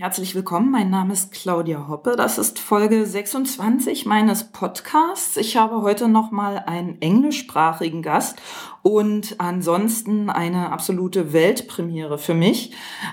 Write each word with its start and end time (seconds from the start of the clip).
Herzlich 0.00 0.36
willkommen, 0.36 0.70
mein 0.70 0.90
Name 0.90 1.12
ist 1.12 1.32
Claudia 1.32 1.88
Hoppe. 1.88 2.14
Das 2.14 2.38
ist 2.38 2.60
Folge 2.60 3.04
26 3.04 4.06
meines 4.06 4.44
Podcasts. 4.44 5.36
Ich 5.36 5.56
habe 5.56 5.82
heute 5.82 6.06
nochmal 6.06 6.62
einen 6.66 7.02
englischsprachigen 7.02 8.02
Gast 8.02 8.40
und 8.82 9.34
ansonsten 9.38 10.30
eine 10.30 10.70
absolute 10.70 11.32
Weltpremiere 11.32 12.16
für 12.16 12.34
mich. 12.34 12.70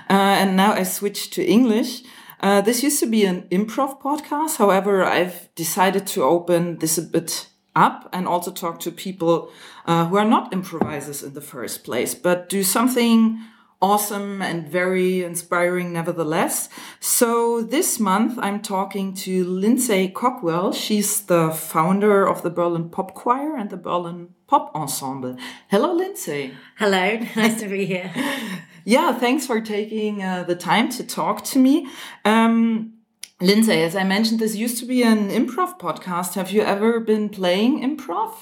Uh, 0.08 0.12
and 0.12 0.54
now 0.54 0.72
I 0.80 0.84
switch 0.84 1.30
to 1.30 1.40
English. 1.40 2.04
Uh, 2.40 2.62
this 2.62 2.84
used 2.84 3.00
to 3.00 3.10
be 3.10 3.28
an 3.28 3.48
improv 3.50 3.98
podcast. 3.98 4.60
However, 4.60 5.04
I've 5.08 5.52
decided 5.56 6.06
to 6.14 6.22
open 6.22 6.78
this 6.78 6.98
a 6.98 7.02
bit 7.02 7.50
up 7.74 8.08
and 8.12 8.28
also 8.28 8.52
talk 8.52 8.78
to 8.78 8.92
people 8.92 9.48
uh, 9.88 10.06
who 10.06 10.16
are 10.16 10.24
not 10.24 10.52
improvisers 10.52 11.24
in 11.24 11.34
the 11.34 11.40
first 11.40 11.82
place, 11.82 12.14
but 12.14 12.48
do 12.48 12.62
something 12.62 13.40
awesome 13.80 14.40
and 14.40 14.68
very 14.68 15.22
inspiring 15.22 15.92
nevertheless. 15.92 16.68
So 17.00 17.62
this 17.62 18.00
month 18.00 18.38
I'm 18.38 18.62
talking 18.62 19.14
to 19.14 19.44
Lindsay 19.44 20.08
Cockwell. 20.08 20.72
She's 20.72 21.20
the 21.22 21.50
founder 21.50 22.26
of 22.26 22.42
the 22.42 22.50
Berlin 22.50 22.88
Pop 22.88 23.14
Choir 23.14 23.56
and 23.56 23.70
the 23.70 23.76
Berlin 23.76 24.30
Pop 24.46 24.74
Ensemble. 24.74 25.36
Hello, 25.68 25.92
Lindsay. 25.92 26.54
Hello, 26.78 27.18
nice 27.36 27.60
to 27.60 27.68
be 27.68 27.84
here. 27.84 28.10
yeah, 28.84 29.12
thanks 29.12 29.46
for 29.46 29.60
taking 29.60 30.22
uh, 30.22 30.44
the 30.44 30.56
time 30.56 30.88
to 30.90 31.04
talk 31.04 31.44
to 31.44 31.58
me. 31.58 31.86
Um, 32.24 32.94
Lindsay, 33.40 33.82
as 33.82 33.94
I 33.94 34.04
mentioned, 34.04 34.40
this 34.40 34.56
used 34.56 34.78
to 34.78 34.86
be 34.86 35.02
an 35.02 35.28
improv 35.28 35.78
podcast. 35.78 36.34
Have 36.34 36.50
you 36.50 36.62
ever 36.62 37.00
been 37.00 37.28
playing 37.28 37.82
improv? 37.82 38.32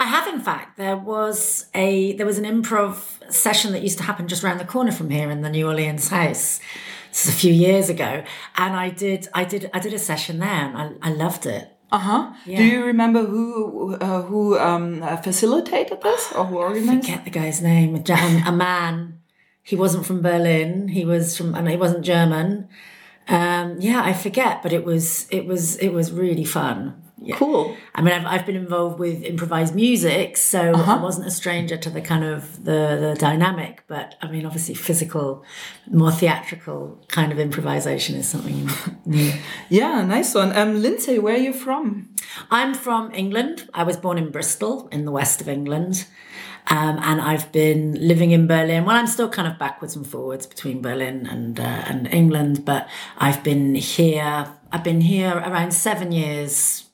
I 0.00 0.04
have, 0.04 0.32
in 0.32 0.40
fact. 0.40 0.76
There 0.76 0.96
was 0.96 1.66
a 1.74 2.12
there 2.14 2.26
was 2.26 2.38
an 2.38 2.44
improv 2.44 3.32
session 3.32 3.72
that 3.72 3.82
used 3.82 3.98
to 3.98 4.04
happen 4.04 4.28
just 4.28 4.44
around 4.44 4.58
the 4.58 4.64
corner 4.64 4.92
from 4.92 5.10
here 5.10 5.30
in 5.30 5.42
the 5.42 5.50
New 5.50 5.66
Orleans 5.66 6.08
house. 6.08 6.60
This 7.10 7.26
is 7.26 7.34
a 7.34 7.36
few 7.36 7.52
years 7.52 7.88
ago, 7.88 8.22
and 8.56 8.76
I 8.76 8.90
did 8.90 9.28
I 9.34 9.44
did 9.44 9.70
I 9.74 9.80
did 9.80 9.92
a 9.92 9.98
session 9.98 10.38
there, 10.38 10.48
and 10.48 10.98
I, 11.02 11.08
I 11.08 11.12
loved 11.12 11.46
it. 11.46 11.68
Uh 11.90 11.98
huh. 11.98 12.32
Yeah. 12.44 12.58
Do 12.58 12.64
you 12.64 12.84
remember 12.84 13.24
who 13.24 13.96
uh, 13.96 14.22
who 14.22 14.58
um, 14.58 15.02
facilitated 15.22 16.02
this 16.02 16.32
or 16.32 16.44
who 16.44 16.58
organized? 16.58 16.88
I 16.90 17.00
forget 17.00 17.24
the 17.24 17.30
guy's 17.30 17.62
name. 17.62 17.96
A 18.46 18.52
man. 18.52 19.20
He 19.62 19.76
wasn't 19.76 20.06
from 20.06 20.22
Berlin. 20.22 20.88
He 20.88 21.04
was 21.04 21.36
from. 21.36 21.54
I 21.54 21.60
mean, 21.60 21.72
he 21.72 21.76
wasn't 21.76 22.04
German. 22.04 22.68
Um, 23.28 23.76
yeah, 23.80 24.02
I 24.02 24.12
forget, 24.12 24.62
but 24.62 24.72
it 24.72 24.84
was 24.84 25.26
it 25.30 25.44
was 25.44 25.76
it 25.76 25.90
was 25.90 26.12
really 26.12 26.44
fun. 26.44 27.02
Yeah. 27.20 27.36
Cool. 27.36 27.76
I 27.94 28.02
mean, 28.02 28.14
I've, 28.14 28.26
I've 28.26 28.46
been 28.46 28.56
involved 28.56 28.98
with 28.98 29.22
improvised 29.24 29.74
music, 29.74 30.36
so 30.36 30.72
uh-huh. 30.72 30.98
I 30.98 31.02
wasn't 31.02 31.26
a 31.26 31.30
stranger 31.30 31.76
to 31.76 31.90
the 31.90 32.00
kind 32.00 32.24
of 32.24 32.64
the, 32.64 32.96
the 33.00 33.16
dynamic. 33.18 33.82
But 33.88 34.14
I 34.22 34.30
mean, 34.30 34.46
obviously, 34.46 34.74
physical, 34.74 35.44
more 35.90 36.12
theatrical 36.12 37.04
kind 37.08 37.32
of 37.32 37.38
improvisation 37.38 38.16
is 38.16 38.28
something 38.28 38.68
new. 39.04 39.32
yeah, 39.68 40.04
nice 40.04 40.34
one. 40.34 40.56
Um, 40.56 40.80
Lindsay, 40.80 41.18
where 41.18 41.34
are 41.34 41.38
you 41.38 41.52
from? 41.52 42.14
I'm 42.50 42.72
from 42.72 43.12
England. 43.12 43.68
I 43.74 43.82
was 43.82 43.96
born 43.96 44.16
in 44.16 44.30
Bristol, 44.30 44.88
in 44.92 45.04
the 45.04 45.12
west 45.12 45.40
of 45.40 45.48
England. 45.48 46.06
Um, 46.70 46.98
and 47.00 47.20
I've 47.20 47.50
been 47.50 47.94
living 47.94 48.30
in 48.30 48.46
Berlin. 48.46 48.84
Well, 48.84 48.94
I'm 48.94 49.06
still 49.06 49.30
kind 49.30 49.48
of 49.48 49.58
backwards 49.58 49.96
and 49.96 50.06
forwards 50.06 50.46
between 50.46 50.82
Berlin 50.82 51.26
and 51.26 51.58
uh, 51.58 51.62
and 51.62 52.06
England, 52.12 52.66
but 52.66 52.88
I've 53.16 53.42
been 53.42 53.74
here. 53.74 54.48
I've 54.70 54.84
been 54.84 55.00
here 55.00 55.32
around 55.34 55.72
seven 55.72 56.12
years 56.12 56.87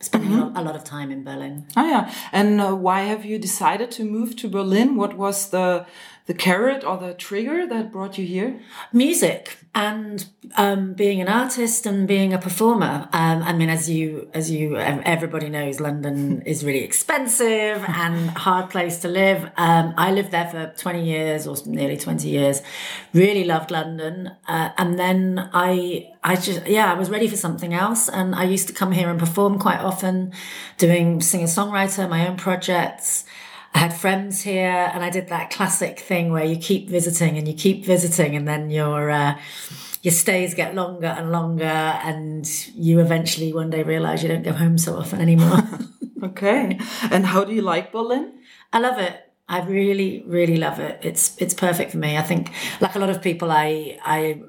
spending 0.00 0.30
mm-hmm. 0.30 0.56
a 0.56 0.62
lot 0.62 0.76
of 0.76 0.84
time 0.84 1.10
in 1.10 1.24
Berlin. 1.24 1.66
Oh 1.76 1.86
yeah, 1.86 2.12
and 2.32 2.60
uh, 2.60 2.74
why 2.74 3.02
have 3.02 3.24
you 3.24 3.38
decided 3.38 3.90
to 3.92 4.04
move 4.04 4.36
to 4.36 4.48
Berlin? 4.48 4.96
What 4.96 5.16
was 5.16 5.50
the 5.50 5.86
the 6.26 6.34
carrot 6.34 6.84
or 6.84 6.98
the 6.98 7.14
trigger 7.14 7.66
that 7.66 7.92
brought 7.92 8.18
you 8.18 8.26
here? 8.26 8.60
Music 8.92 9.58
and 9.76 10.24
um, 10.56 10.94
being 10.94 11.20
an 11.20 11.28
artist 11.28 11.84
and 11.84 12.08
being 12.08 12.32
a 12.32 12.38
performer. 12.38 13.06
Um, 13.12 13.42
I 13.42 13.52
mean, 13.52 13.68
as 13.68 13.90
you 13.90 14.30
as 14.32 14.50
you 14.50 14.74
everybody 14.78 15.50
knows, 15.50 15.80
London 15.80 16.40
is 16.46 16.64
really 16.64 16.82
expensive 16.82 17.84
and 17.86 18.30
hard 18.30 18.70
place 18.70 18.98
to 19.00 19.08
live. 19.08 19.50
Um, 19.58 19.92
I 19.98 20.12
lived 20.12 20.30
there 20.30 20.48
for 20.48 20.72
twenty 20.78 21.04
years 21.04 21.46
or 21.46 21.56
nearly 21.66 21.98
twenty 21.98 22.30
years. 22.30 22.62
Really 23.12 23.44
loved 23.44 23.70
London, 23.70 24.32
uh, 24.48 24.70
and 24.78 24.98
then 24.98 25.50
I 25.52 26.10
I 26.24 26.36
just 26.36 26.66
yeah 26.66 26.90
I 26.90 26.94
was 26.94 27.10
ready 27.10 27.28
for 27.28 27.36
something 27.36 27.74
else, 27.74 28.08
and 28.08 28.34
I 28.34 28.44
used 28.44 28.68
to 28.68 28.72
come 28.72 28.92
here 28.92 29.10
and 29.10 29.18
perform 29.18 29.58
quite 29.58 29.80
often, 29.80 30.32
doing 30.78 31.20
singer 31.20 31.48
songwriter, 31.48 32.08
my 32.08 32.26
own 32.26 32.38
projects. 32.38 33.25
I 33.76 33.78
had 33.80 33.92
friends 33.92 34.40
here, 34.40 34.90
and 34.94 35.04
I 35.04 35.10
did 35.10 35.28
that 35.28 35.50
classic 35.50 36.00
thing 36.00 36.32
where 36.32 36.46
you 36.46 36.56
keep 36.56 36.88
visiting 36.88 37.36
and 37.36 37.46
you 37.46 37.52
keep 37.52 37.84
visiting, 37.84 38.34
and 38.34 38.48
then 38.48 38.70
your 38.70 39.10
uh, 39.10 39.38
your 40.00 40.12
stays 40.12 40.54
get 40.54 40.74
longer 40.74 41.08
and 41.08 41.30
longer, 41.30 41.64
and 41.64 42.48
you 42.74 43.00
eventually 43.00 43.52
one 43.52 43.68
day 43.68 43.82
realize 43.82 44.22
you 44.22 44.30
don't 44.30 44.44
go 44.44 44.54
home 44.54 44.78
so 44.78 44.96
often 44.96 45.20
anymore. 45.20 45.58
okay, 46.22 46.78
and 47.10 47.26
how 47.26 47.44
do 47.44 47.52
you 47.52 47.60
like 47.60 47.92
Berlin? 47.92 48.32
I 48.72 48.78
love 48.78 48.98
it. 48.98 49.14
I 49.46 49.60
really, 49.60 50.24
really 50.26 50.56
love 50.56 50.80
it. 50.80 50.98
It's 51.02 51.36
it's 51.36 51.52
perfect 51.52 51.90
for 51.90 51.98
me. 51.98 52.16
I 52.16 52.22
think, 52.22 52.52
like 52.80 52.94
a 52.94 52.98
lot 52.98 53.10
of 53.10 53.20
people, 53.20 53.50
I 53.50 53.98
I 54.02 54.40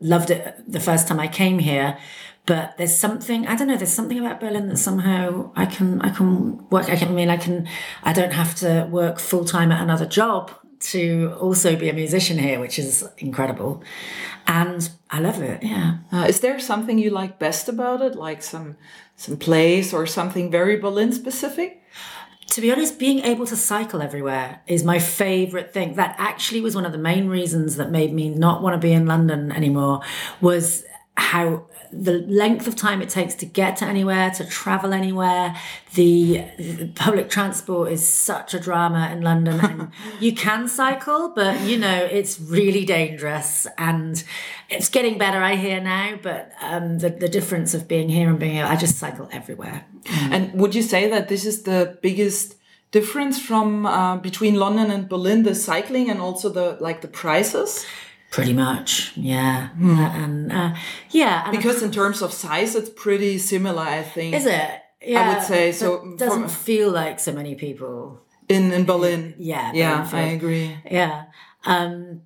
loved 0.00 0.30
it 0.30 0.54
the 0.68 0.78
first 0.78 1.08
time 1.08 1.18
I 1.18 1.26
came 1.26 1.58
here 1.58 1.98
but 2.48 2.78
there's 2.78 2.96
something 2.96 3.46
I 3.46 3.54
don't 3.54 3.68
know. 3.68 3.76
There's 3.76 3.92
something 3.92 4.18
about 4.18 4.40
Berlin 4.40 4.68
that 4.68 4.78
somehow 4.78 5.52
I 5.54 5.66
can 5.66 6.00
I 6.00 6.08
can 6.08 6.66
work. 6.70 6.88
I 6.88 6.96
can 6.96 7.08
I 7.08 7.12
mean 7.12 7.28
I 7.28 7.36
can 7.36 7.68
I 8.02 8.14
don't 8.14 8.32
have 8.32 8.54
to 8.56 8.88
work 8.90 9.20
full 9.20 9.44
time 9.44 9.70
at 9.70 9.82
another 9.82 10.06
job 10.06 10.50
to 10.80 11.36
also 11.40 11.76
be 11.76 11.90
a 11.90 11.92
musician 11.92 12.38
here, 12.38 12.58
which 12.58 12.78
is 12.78 13.06
incredible, 13.18 13.82
and 14.46 14.88
I 15.10 15.20
love 15.20 15.42
it. 15.42 15.62
Yeah. 15.62 15.98
Uh, 16.10 16.24
is 16.26 16.40
there 16.40 16.58
something 16.58 16.98
you 16.98 17.10
like 17.10 17.38
best 17.38 17.68
about 17.68 18.00
it, 18.00 18.14
like 18.14 18.42
some 18.42 18.76
some 19.14 19.36
place 19.36 19.92
or 19.92 20.06
something 20.06 20.50
very 20.50 20.76
Berlin 20.76 21.12
specific? 21.12 21.82
to 22.50 22.62
be 22.62 22.72
honest, 22.72 22.98
being 22.98 23.18
able 23.20 23.44
to 23.44 23.54
cycle 23.54 24.00
everywhere 24.00 24.62
is 24.66 24.82
my 24.82 24.98
favorite 24.98 25.74
thing. 25.74 25.96
That 25.96 26.16
actually 26.18 26.62
was 26.62 26.74
one 26.74 26.86
of 26.86 26.92
the 26.92 26.98
main 26.98 27.28
reasons 27.28 27.76
that 27.76 27.90
made 27.90 28.10
me 28.10 28.30
not 28.30 28.62
want 28.62 28.72
to 28.72 28.78
be 28.78 28.94
in 28.94 29.04
London 29.04 29.52
anymore 29.52 30.00
was 30.40 30.82
how 31.18 31.66
the 31.90 32.12
length 32.12 32.66
of 32.66 32.76
time 32.76 33.02
it 33.02 33.08
takes 33.08 33.34
to 33.34 33.46
get 33.46 33.76
to 33.78 33.84
anywhere, 33.84 34.30
to 34.30 34.44
travel 34.44 34.92
anywhere. 34.92 35.56
The, 35.94 36.44
the 36.58 36.92
public 36.94 37.28
transport 37.28 37.90
is 37.90 38.06
such 38.06 38.54
a 38.54 38.60
drama 38.60 39.10
in 39.12 39.22
London. 39.22 39.60
And 39.68 39.90
you 40.20 40.32
can 40.32 40.68
cycle, 40.68 41.32
but 41.34 41.60
you 41.62 41.76
know, 41.76 42.08
it's 42.10 42.40
really 42.40 42.84
dangerous 42.84 43.66
and 43.76 44.22
it's 44.68 44.88
getting 44.88 45.18
better, 45.18 45.38
I 45.38 45.56
hear 45.56 45.80
now. 45.80 46.18
But 46.22 46.52
um, 46.62 46.98
the, 46.98 47.10
the 47.10 47.28
difference 47.28 47.74
of 47.74 47.88
being 47.88 48.08
here 48.08 48.28
and 48.28 48.38
being 48.38 48.54
here, 48.54 48.64
I 48.64 48.76
just 48.76 48.96
cycle 48.98 49.28
everywhere. 49.32 49.84
And 50.30 50.52
would 50.54 50.74
you 50.74 50.82
say 50.82 51.08
that 51.10 51.28
this 51.28 51.44
is 51.44 51.62
the 51.62 51.98
biggest 52.00 52.54
difference 52.90 53.40
from 53.40 53.86
uh, 53.86 54.16
between 54.16 54.54
London 54.54 54.90
and 54.90 55.08
Berlin, 55.08 55.42
the 55.42 55.54
cycling 55.54 56.08
and 56.08 56.20
also 56.20 56.48
the 56.48 56.78
like 56.80 57.00
the 57.00 57.08
prices? 57.08 57.84
Pretty 58.30 58.52
much, 58.52 59.12
yeah, 59.16 59.70
mm. 59.78 59.96
and 59.96 60.52
uh, 60.52 60.74
yeah. 61.10 61.44
And 61.46 61.56
because 61.56 61.82
in 61.82 61.90
terms 61.90 62.20
of 62.20 62.32
size, 62.32 62.74
it's 62.74 62.90
pretty 62.90 63.38
similar. 63.38 63.82
I 63.82 64.02
think. 64.02 64.34
Is 64.34 64.44
it? 64.44 64.82
Yeah, 65.00 65.20
I 65.20 65.34
would 65.34 65.42
say 65.42 65.72
so. 65.72 66.12
It 66.12 66.18
doesn't 66.18 66.48
for, 66.48 66.48
feel 66.48 66.90
like 66.90 67.20
so 67.20 67.32
many 67.32 67.54
people 67.54 68.20
in 68.48 68.72
in 68.72 68.84
Berlin. 68.84 69.34
Yeah, 69.38 69.72
yeah, 69.72 70.08
I 70.12 70.22
agree. 70.22 70.76
Yeah, 70.90 71.24
um, 71.64 72.20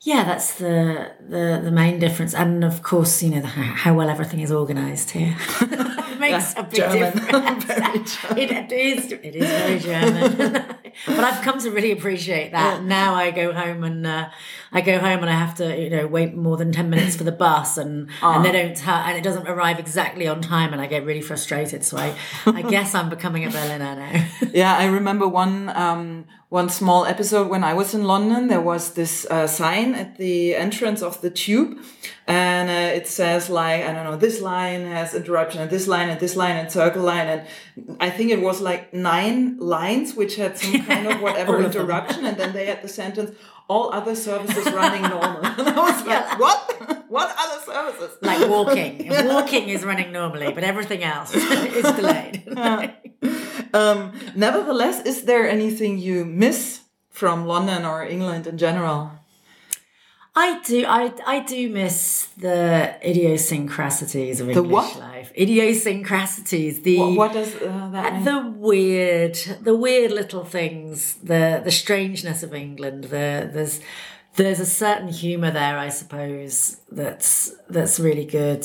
yeah, 0.00 0.24
that's 0.24 0.54
the 0.54 1.12
the 1.20 1.60
the 1.62 1.70
main 1.70 2.00
difference, 2.00 2.34
and 2.34 2.64
of 2.64 2.82
course, 2.82 3.22
you 3.22 3.30
know 3.30 3.40
the, 3.40 3.46
how 3.46 3.94
well 3.94 4.10
everything 4.10 4.40
is 4.40 4.50
organised 4.50 5.10
here. 5.10 5.36
makes 6.18 6.54
a 6.56 6.62
big 6.62 6.74
German. 6.74 7.12
difference. 7.60 8.18
it 8.36 8.72
is 8.72 9.12
it 9.12 9.36
is 9.36 9.48
very 9.48 9.78
German, 9.78 10.76
but 11.06 11.20
I've 11.20 11.42
come 11.42 11.58
to 11.60 11.70
really 11.70 11.92
appreciate 11.92 12.52
that. 12.52 12.82
Now 12.82 13.14
I 13.14 13.30
go 13.30 13.52
home 13.52 13.84
and 13.84 14.06
uh, 14.06 14.28
I 14.72 14.80
go 14.80 14.98
home 14.98 15.20
and 15.20 15.30
I 15.30 15.34
have 15.34 15.54
to 15.56 15.80
you 15.80 15.90
know 15.90 16.06
wait 16.06 16.34
more 16.34 16.56
than 16.56 16.72
ten 16.72 16.90
minutes 16.90 17.16
for 17.16 17.24
the 17.24 17.32
bus, 17.32 17.78
and 17.78 18.08
and 18.22 18.44
they 18.44 18.52
don't 18.52 18.76
ta- 18.76 19.04
and 19.06 19.16
it 19.16 19.22
doesn't 19.24 19.48
arrive 19.48 19.78
exactly 19.78 20.26
on 20.26 20.40
time, 20.40 20.72
and 20.72 20.80
I 20.82 20.86
get 20.86 21.04
really 21.04 21.22
frustrated. 21.22 21.84
So 21.84 21.96
I 21.96 22.14
I 22.46 22.62
guess 22.74 22.94
I'm 22.94 23.08
becoming 23.08 23.44
a 23.44 23.50
Berliner 23.50 23.96
now. 23.96 24.26
yeah, 24.52 24.76
I 24.76 24.86
remember 24.86 25.28
one. 25.28 25.68
Um, 25.70 26.26
one 26.48 26.70
small 26.70 27.04
episode 27.04 27.48
when 27.48 27.62
I 27.62 27.74
was 27.74 27.92
in 27.92 28.04
London. 28.04 28.48
There 28.48 28.60
was 28.60 28.94
this 28.94 29.26
uh, 29.26 29.46
sign 29.46 29.94
at 29.94 30.16
the 30.16 30.54
entrance 30.54 31.02
of 31.02 31.20
the 31.20 31.28
tube, 31.28 31.78
and 32.26 32.70
uh, 32.70 32.96
it 32.96 33.06
says 33.06 33.50
like 33.50 33.84
I 33.84 33.92
don't 33.92 34.04
know, 34.04 34.16
this 34.16 34.40
line 34.40 34.86
has 34.86 35.14
interruption, 35.14 35.60
and 35.60 35.70
this 35.70 35.86
line, 35.86 36.08
and 36.08 36.18
this 36.18 36.36
line, 36.36 36.56
and 36.56 36.72
circle 36.72 37.02
line, 37.02 37.26
and 37.28 37.96
I 38.00 38.08
think 38.08 38.30
it 38.30 38.40
was 38.40 38.62
like 38.62 38.94
nine 38.94 39.58
lines 39.58 40.14
which 40.14 40.36
had 40.36 40.56
some 40.56 40.72
kind 40.88 41.06
of 41.06 41.20
whatever 41.20 41.52
interruption, 41.62 42.24
and 42.28 42.36
then 42.40 42.50
they 42.56 42.66
had 42.66 42.80
the 42.86 42.92
sentence, 43.00 43.30
"All 43.72 43.86
other 43.98 44.14
services 44.28 44.64
running 44.80 45.02
normal." 45.02 45.44
and 45.58 45.68
I 45.68 45.80
was 45.88 46.00
like, 46.12 46.26
"What? 46.44 46.60
what 47.14 47.28
other 47.42 47.60
services?" 47.72 48.10
Like 48.30 48.48
walking. 48.56 48.92
walking 49.34 49.64
is 49.74 49.84
running 49.90 50.10
normally, 50.20 50.50
but 50.56 50.64
everything 50.72 51.02
else 51.14 51.30
is 51.80 51.88
delayed. 52.00 52.36
um, 53.80 53.98
nevertheless, 54.34 54.96
is 55.12 55.22
there 55.30 55.44
anything 55.48 55.92
you 56.08 56.24
miss 56.24 56.60
from 57.10 57.46
London 57.46 57.84
or 57.84 57.96
England 58.04 58.46
in 58.46 58.56
general? 58.66 59.00
I 60.38 60.60
do. 60.70 60.78
I 60.86 61.12
I 61.34 61.38
do 61.54 61.60
miss 61.80 62.28
the 62.46 62.94
idiosyncrasies 63.10 64.40
of 64.40 64.46
The 64.46 64.52
English 64.52 64.70
what? 64.70 64.98
life. 64.98 65.32
Idiosyncrasies. 65.36 66.82
The 66.82 66.98
What, 66.98 67.16
what 67.22 67.32
does 67.32 67.54
uh, 67.56 67.88
that 67.92 68.12
mean? 68.14 68.24
the 68.24 68.38
weird, 68.68 69.36
the 69.68 69.74
weird 69.74 70.12
little 70.20 70.44
things, 70.44 71.14
the 71.32 71.60
the 71.68 71.74
strangeness 71.82 72.42
of 72.42 72.54
England. 72.54 73.04
The 73.04 73.26
there's 73.54 73.80
there's 74.36 74.60
a 74.60 74.66
certain 74.66 75.08
humour 75.08 75.50
there, 75.50 75.76
I 75.78 75.88
suppose, 76.00 76.76
that's 77.00 77.52
that's 77.68 77.98
really 77.98 78.24
good. 78.40 78.64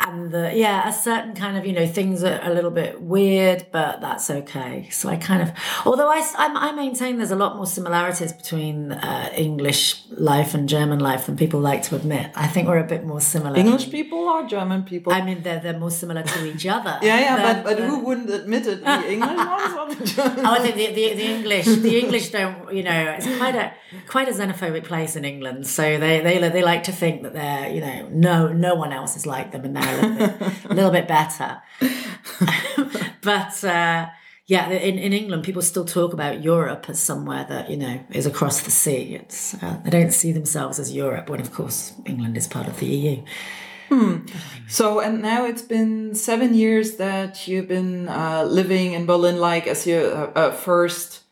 And 0.00 0.30
the 0.32 0.52
yeah, 0.54 0.88
a 0.88 0.92
certain 0.92 1.34
kind 1.34 1.58
of 1.58 1.66
you 1.66 1.72
know 1.74 1.86
things 1.86 2.24
are 2.24 2.40
a 2.42 2.48
little 2.54 2.70
bit 2.70 3.00
weird, 3.02 3.66
but 3.72 4.00
that's 4.00 4.30
okay. 4.30 4.88
So 4.90 5.08
I 5.10 5.16
kind 5.16 5.42
of, 5.42 5.50
although 5.84 6.08
I 6.08 6.20
I, 6.38 6.46
I 6.68 6.72
maintain 6.72 7.18
there's 7.18 7.30
a 7.30 7.36
lot 7.36 7.56
more 7.56 7.66
similarities 7.66 8.32
between 8.32 8.92
uh, 8.92 9.30
English 9.36 10.00
life 10.10 10.54
and 10.54 10.66
German 10.68 11.00
life 11.00 11.26
than 11.26 11.36
people 11.36 11.60
like 11.60 11.82
to 11.84 11.96
admit. 11.96 12.30
I 12.34 12.46
think 12.46 12.68
we're 12.68 12.78
a 12.78 12.84
bit 12.86 13.04
more 13.04 13.20
similar. 13.20 13.58
English 13.58 13.90
people 13.90 14.20
or 14.20 14.46
German 14.46 14.84
people? 14.84 15.12
I 15.12 15.20
mean, 15.22 15.42
they're 15.42 15.60
they're 15.60 15.78
more 15.78 15.90
similar 15.90 16.22
to 16.22 16.46
each 16.46 16.66
other. 16.66 16.98
yeah, 17.02 17.20
yeah, 17.20 17.36
than- 17.36 17.56
but, 17.56 17.64
but 17.64 17.76
than- 17.78 17.90
who 17.90 17.98
wouldn't 17.98 18.30
admit 18.30 18.66
it? 18.66 18.82
The 18.82 19.12
English 19.12 19.36
ones 19.36 19.74
or 19.78 19.94
the 19.94 20.04
German? 20.14 20.46
Oh, 20.46 20.52
I 20.54 20.58
think 20.60 20.76
the, 20.76 20.86
the, 20.86 21.14
the 21.14 21.26
English 21.26 21.66
the 21.66 21.98
English 21.98 22.30
don't 22.30 22.72
you 22.72 22.82
know 22.82 23.14
it's 23.18 23.26
quite 23.36 23.54
a 23.54 23.72
quite 24.06 24.28
a 24.28 24.32
xenophobic 24.32 24.84
place 24.84 25.16
in 25.16 25.24
England. 25.26 25.66
So 25.66 25.82
they 25.98 26.20
they 26.20 26.38
they 26.48 26.62
like 26.62 26.84
to 26.84 26.92
think 26.92 27.22
that 27.24 27.34
they're 27.34 27.68
you 27.68 27.80
know 27.82 28.08
no 28.10 28.48
no 28.52 28.74
one 28.74 28.92
else 28.92 29.14
is 29.14 29.26
like 29.26 29.52
them 29.52 29.64
they're 29.74 29.98
a 29.98 30.02
little 30.02 30.28
bit, 30.28 30.54
a 30.70 30.74
little 30.74 30.90
bit 30.90 31.08
better. 31.08 31.62
but 33.22 33.64
uh, 33.64 34.08
yeah, 34.46 34.70
in, 34.70 34.98
in 34.98 35.12
England, 35.12 35.44
people 35.44 35.62
still 35.62 35.84
talk 35.84 36.12
about 36.12 36.42
Europe 36.42 36.86
as 36.88 36.98
somewhere 37.00 37.46
that 37.48 37.70
you 37.70 37.76
know 37.76 38.00
is 38.10 38.26
across 38.26 38.62
the 38.62 38.70
sea. 38.70 39.14
It's 39.14 39.54
uh, 39.62 39.80
they 39.84 39.90
don't 39.90 40.12
see 40.12 40.32
themselves 40.32 40.78
as 40.78 40.92
Europe 40.92 41.28
when 41.30 41.40
of 41.40 41.52
course 41.52 41.92
England 42.06 42.36
is 42.36 42.46
part 42.46 42.66
of 42.66 42.78
the 42.78 42.86
EU. 42.86 43.22
So, 44.68 45.00
and 45.00 45.22
now 45.22 45.46
it's 45.46 45.62
been 45.62 46.14
seven 46.14 46.52
years 46.52 46.96
that 46.96 47.48
you've 47.48 47.68
been 47.68 48.08
uh, 48.08 48.44
living 48.46 48.92
in 48.92 49.06
Berlin, 49.06 49.38
like 49.38 49.66
as 49.66 49.86
your 49.86 50.14
uh, 50.14 50.30
uh, 50.34 50.50
first 50.52 51.22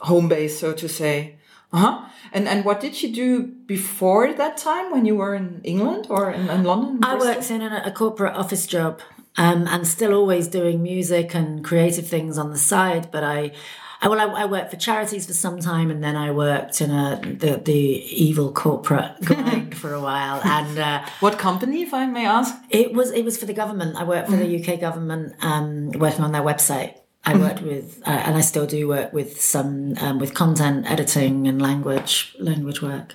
home 0.00 0.28
base, 0.28 0.58
so 0.58 0.74
to 0.74 0.88
say. 0.88 1.36
Uh 1.72 1.78
huh. 1.78 2.08
And 2.34 2.48
and 2.48 2.64
what 2.64 2.80
did 2.80 3.02
you 3.02 3.12
do 3.12 3.42
before 3.66 4.32
that 4.32 4.56
time 4.56 4.90
when 4.90 5.04
you 5.04 5.16
were 5.16 5.34
in 5.34 5.60
England 5.64 6.06
or 6.08 6.30
in, 6.30 6.48
in 6.48 6.64
London? 6.64 6.98
I 7.02 7.16
worked 7.16 7.50
in 7.50 7.60
a, 7.62 7.82
a 7.86 7.90
corporate 7.90 8.34
office 8.34 8.66
job 8.66 9.00
um, 9.36 9.66
and 9.68 9.86
still 9.86 10.14
always 10.14 10.48
doing 10.48 10.82
music 10.82 11.34
and 11.34 11.64
creative 11.64 12.06
things 12.06 12.38
on 12.38 12.50
the 12.50 12.58
side. 12.58 13.10
But 13.10 13.22
I, 13.24 13.52
I 14.00 14.08
well, 14.08 14.20
I, 14.20 14.42
I 14.42 14.44
worked 14.46 14.70
for 14.70 14.76
charities 14.76 15.26
for 15.26 15.32
some 15.34 15.60
time, 15.60 15.90
and 15.90 16.02
then 16.02 16.16
I 16.16 16.30
worked 16.30 16.80
in 16.80 16.90
a 16.90 17.20
the, 17.22 17.60
the 17.62 17.80
evil 18.28 18.50
corporate 18.52 19.20
grind 19.24 19.76
for 19.76 19.92
a 19.92 20.00
while. 20.00 20.40
And 20.42 20.78
uh, 20.78 21.04
What 21.20 21.38
company, 21.38 21.82
if 21.82 21.92
I 21.92 22.06
may 22.06 22.26
ask? 22.26 22.54
it 22.70 22.94
was 22.94 23.10
it 23.10 23.24
was 23.24 23.36
for 23.36 23.46
the 23.46 23.54
government. 23.54 23.96
I 23.96 24.04
worked 24.04 24.30
for 24.30 24.36
the 24.36 24.50
UK 24.58 24.80
government, 24.80 25.34
um, 25.40 25.90
working 25.92 26.24
on 26.24 26.32
their 26.32 26.42
website. 26.42 26.94
I 27.24 27.36
worked 27.36 27.62
with, 27.62 28.02
uh, 28.04 28.10
and 28.10 28.36
I 28.36 28.40
still 28.40 28.66
do 28.66 28.88
work 28.88 29.12
with 29.12 29.40
some 29.40 29.94
um, 30.00 30.18
with 30.18 30.34
content 30.34 30.90
editing 30.90 31.46
and 31.46 31.62
language 31.62 32.34
language 32.38 32.82
work. 32.82 33.14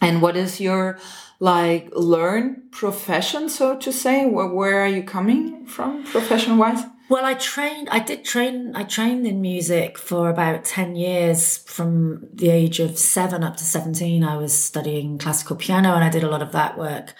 And 0.00 0.20
what 0.20 0.36
is 0.36 0.60
your 0.60 0.98
like 1.40 1.88
learn 1.94 2.62
profession, 2.70 3.48
so 3.48 3.76
to 3.76 3.92
say? 3.92 4.26
Where, 4.26 4.46
where 4.46 4.80
are 4.82 4.88
you 4.88 5.02
coming 5.02 5.66
from, 5.66 6.04
profession 6.04 6.58
wise? 6.58 6.82
Well, 7.08 7.24
I 7.24 7.34
trained. 7.34 7.88
I 7.90 8.00
did 8.00 8.24
train. 8.24 8.72
I 8.74 8.82
trained 8.82 9.26
in 9.26 9.40
music 9.40 9.96
for 9.96 10.28
about 10.28 10.64
ten 10.64 10.96
years. 10.96 11.56
From 11.58 12.28
the 12.34 12.50
age 12.50 12.78
of 12.80 12.98
seven 12.98 13.42
up 13.42 13.56
to 13.56 13.64
seventeen, 13.64 14.22
I 14.22 14.36
was 14.36 14.52
studying 14.52 15.16
classical 15.16 15.56
piano, 15.56 15.94
and 15.94 16.04
I 16.04 16.10
did 16.10 16.24
a 16.24 16.30
lot 16.30 16.42
of 16.42 16.52
that 16.52 16.76
work. 16.76 17.14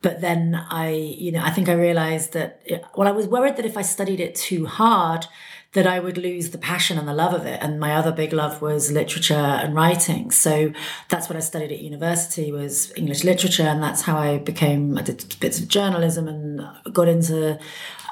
But 0.00 0.20
then 0.20 0.54
I, 0.70 0.90
you 0.90 1.32
know, 1.32 1.42
I 1.42 1.50
think 1.50 1.68
I 1.68 1.74
realized 1.74 2.32
that. 2.32 2.62
It, 2.64 2.84
well, 2.96 3.08
I 3.08 3.12
was 3.12 3.26
worried 3.26 3.56
that 3.56 3.66
if 3.66 3.76
I 3.76 3.82
studied 3.82 4.20
it 4.20 4.34
too 4.34 4.66
hard, 4.66 5.26
that 5.72 5.86
I 5.86 6.00
would 6.00 6.18
lose 6.18 6.50
the 6.50 6.58
passion 6.58 6.98
and 6.98 7.08
the 7.08 7.14
love 7.14 7.32
of 7.32 7.46
it. 7.46 7.58
And 7.62 7.80
my 7.80 7.94
other 7.94 8.12
big 8.12 8.32
love 8.32 8.60
was 8.60 8.92
literature 8.92 9.34
and 9.34 9.74
writing. 9.74 10.30
So 10.30 10.72
that's 11.08 11.28
what 11.28 11.36
I 11.36 11.40
studied 11.40 11.72
at 11.72 11.80
university 11.80 12.52
was 12.52 12.92
English 12.96 13.24
literature, 13.24 13.62
and 13.62 13.82
that's 13.82 14.02
how 14.02 14.18
I 14.18 14.38
became. 14.38 14.98
I 14.98 15.02
did 15.02 15.36
bits 15.40 15.58
of 15.58 15.68
journalism 15.68 16.28
and 16.28 16.66
got 16.92 17.08
into 17.08 17.58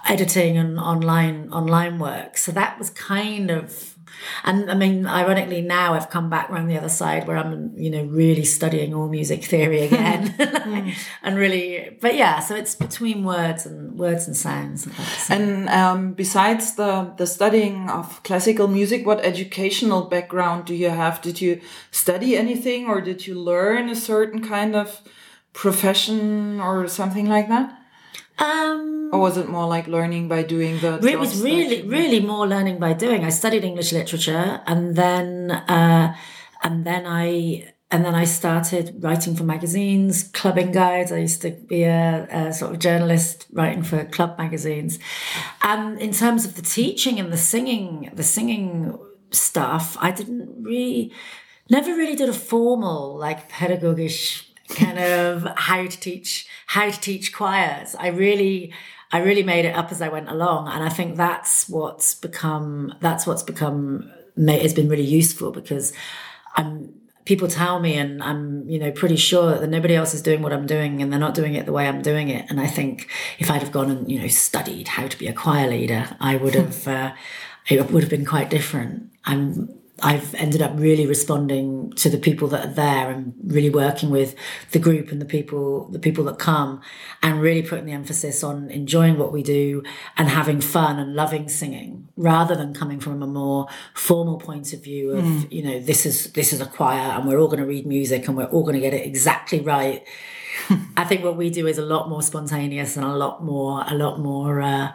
editing 0.07 0.57
and 0.57 0.79
online 0.79 1.53
online 1.53 1.99
work. 1.99 2.39
So 2.39 2.53
that 2.53 2.79
was 2.79 2.91
kind 2.91 3.51
of 3.51 3.90
and 4.45 4.71
I 4.71 4.75
mean, 4.75 5.07
ironically, 5.07 5.61
now 5.63 5.95
I've 5.95 6.11
come 6.11 6.31
back 6.31 6.51
around 6.51 6.69
the 6.69 6.77
other 6.77 6.89
side 6.89 7.27
where 7.27 7.37
I'm, 7.37 7.73
you 7.77 7.91
know, 7.91 8.05
really 8.05 8.45
studying 8.45 8.95
all 8.95 9.09
music 9.09 9.45
theory 9.45 9.83
again, 9.87 10.35
and 11.23 11.37
really, 11.37 11.97
but 12.01 12.15
yeah. 12.15 12.41
So 12.41 12.55
it's 12.55 12.75
between 12.75 13.25
words 13.25 13.67
and 13.67 13.99
words 13.99 14.27
and 14.27 14.37
sounds. 14.37 14.89
And 15.29 15.69
um, 15.69 16.13
besides 16.13 16.75
the, 16.75 17.13
the 17.17 17.27
studying 17.27 17.89
of 17.91 18.23
classical 18.23 18.69
music, 18.69 19.07
what 19.07 19.25
educational 19.25 20.03
background 20.03 20.65
do 20.67 20.75
you 20.75 20.91
have? 20.91 21.21
Did 21.21 21.41
you 21.41 21.61
study 21.91 22.37
anything 22.37 22.87
or 22.87 23.01
did 23.01 23.27
you 23.27 23.35
learn 23.35 23.89
a 23.89 23.97
certain 23.97 24.47
kind 24.47 24.75
of 24.75 25.01
profession 25.53 26.61
or 26.61 26.87
something 26.89 27.27
like 27.27 27.49
that? 27.49 27.80
Um, 28.41 29.11
Or 29.13 29.21
was 29.21 29.37
it 29.37 29.49
more 29.49 29.67
like 29.67 29.87
learning 29.87 30.29
by 30.29 30.43
doing 30.43 30.81
the 30.81 30.99
it 31.07 31.19
was 31.19 31.43
really, 31.43 31.83
really 31.83 32.21
more 32.21 32.47
learning 32.47 32.79
by 32.79 32.95
doing. 32.95 33.25
I 33.25 33.31
studied 33.31 33.65
English 33.65 33.93
literature, 33.93 34.63
and 34.67 34.97
then, 34.97 35.51
uh, 35.51 36.15
and 36.63 36.85
then 36.85 37.07
I. 37.07 37.73
And 37.93 38.05
then 38.05 38.15
I 38.15 38.25
started 38.25 39.03
writing 39.03 39.35
for 39.35 39.43
magazines, 39.43 40.23
clubbing 40.23 40.71
guides. 40.71 41.11
I 41.11 41.19
used 41.19 41.43
to 41.43 41.51
be 41.51 41.83
a, 41.83 42.29
a 42.31 42.53
sort 42.53 42.73
of 42.73 42.79
journalist 42.79 43.49
writing 43.53 43.83
for 43.83 44.05
club 44.05 44.39
magazines. 44.39 45.01
And 45.61 45.99
in 46.01 46.13
terms 46.13 46.45
of 46.45 46.55
the 46.55 46.63
teaching 46.63 47.19
and 47.19 47.33
the 47.33 47.37
singing, 47.37 48.13
the 48.15 48.23
singing 48.23 48.97
stuff, 49.33 49.97
I 50.01 50.13
didn't 50.13 50.63
really, 50.63 51.13
never 51.69 51.91
really 51.97 52.15
did 52.15 52.29
a 52.29 52.33
formal 52.33 53.19
like 53.19 53.51
pedagogish 53.51 54.50
kind 54.75 54.99
of 54.99 55.47
how 55.57 55.87
to 55.87 56.01
teach 56.01 56.47
how 56.67 56.91
to 56.91 57.01
teach 57.01 57.33
choirs. 57.33 57.95
I 57.99 58.09
really 58.09 58.73
I 59.13 59.19
really 59.19 59.43
made 59.43 59.65
it 59.65 59.75
up 59.75 59.91
as 59.91 60.01
I 60.01 60.09
went 60.09 60.29
along, 60.29 60.69
and 60.69 60.85
I 60.85 60.89
think 60.89 61.17
that's 61.17 61.69
what's 61.69 62.15
become 62.15 62.95
that's 63.01 63.27
what's 63.27 63.43
become 63.43 64.11
has 64.37 64.73
been 64.75 64.89
really 64.89 65.05
useful 65.05 65.51
because 65.51 65.93
I'm 66.57 66.95
people 67.25 67.49
tell 67.49 67.81
me 67.81 67.97
and 67.97 68.23
I'm 68.23 68.69
you 68.69 68.79
know 68.79 68.91
pretty 68.91 69.17
sure 69.17 69.59
that 69.59 69.69
nobody 69.69 69.95
else 69.95 70.15
is 70.15 70.23
doing 70.23 70.43
what 70.43 70.53
I'm 70.53 70.67
doing 70.67 71.03
and 71.03 71.13
they're 71.13 71.21
not 71.21 71.35
doing 71.35 71.55
it 71.55 71.67
the 71.67 71.73
way 71.73 71.87
I'm 71.87 72.03
doing 72.03 72.29
it 72.29 72.51
and 72.51 72.61
I 72.61 72.67
think 72.67 73.09
if 73.39 73.51
I'd 73.51 73.63
have 73.63 73.73
gone 73.73 73.91
and 73.91 74.11
you 74.11 74.19
know 74.21 74.29
studied 74.29 74.89
how 74.89 75.07
to 75.07 75.19
be 75.19 75.27
a 75.27 75.33
choir 75.33 75.69
leader 75.69 76.17
I 76.19 76.37
would 76.37 76.55
have 76.55 76.89
uh, 76.99 77.13
it 77.69 77.91
would 77.91 78.03
have 78.03 78.11
been 78.11 78.25
quite 78.25 78.51
different 78.51 79.11
I'm 79.25 79.80
I've 80.03 80.35
ended 80.35 80.63
up 80.63 80.73
really 80.75 81.07
responding 81.07 81.93
to 81.97 82.09
the 82.09 82.19
people 82.19 82.49
that 82.49 82.67
are 82.67 82.73
there 82.73 83.11
and 83.11 83.35
really 83.45 83.71
working 83.71 84.11
with 84.11 84.35
the 84.73 84.79
group 84.79 85.11
and 85.11 85.21
the 85.21 85.27
people 85.27 85.89
the 85.91 85.99
people 85.99 86.25
that 86.25 86.39
come 86.39 86.81
and 87.23 87.41
really 87.41 87.63
putting 87.63 87.87
the 87.87 87.93
emphasis 87.93 88.43
on 88.43 88.71
enjoying 88.71 89.19
what 89.19 89.33
we 89.33 89.43
do 89.43 89.83
and 90.17 90.29
having 90.29 90.61
fun 90.61 90.99
and 90.99 91.15
loving 91.15 91.49
singing 91.49 92.09
rather 92.17 92.55
than 92.55 92.75
coming 92.75 93.01
from 93.01 93.23
a 93.23 93.27
more 93.27 93.67
formal 93.95 94.39
point 94.39 94.73
of 94.73 94.83
view 94.83 95.11
of 95.11 95.53
you 95.53 95.63
know 95.63 95.81
this 95.81 96.07
is 96.07 96.33
this 96.33 96.53
is 96.53 96.61
a 96.61 96.67
choir 96.67 97.13
and 97.13 97.27
we're 97.27 97.39
all 97.39 97.49
going 97.49 97.61
to 97.61 97.67
read 97.67 97.87
music 97.87 98.27
and 98.29 98.37
we're 98.37 98.45
all 98.47 98.63
going 98.63 98.75
to 98.75 98.81
get 98.81 98.95
it 98.95 99.07
exactly 99.07 99.61
right. 99.61 100.05
I 100.97 101.05
think 101.05 101.25
what 101.25 101.37
we 101.37 101.51
do 101.51 101.67
is 101.67 101.79
a 101.79 101.85
lot 101.85 102.09
more 102.09 102.23
spontaneous 102.23 102.97
and 102.97 103.05
a 103.05 103.15
lot 103.15 103.45
more 103.45 103.85
a 103.87 103.95
lot 103.95 104.19
more 104.21 104.61
uh, 104.61 104.93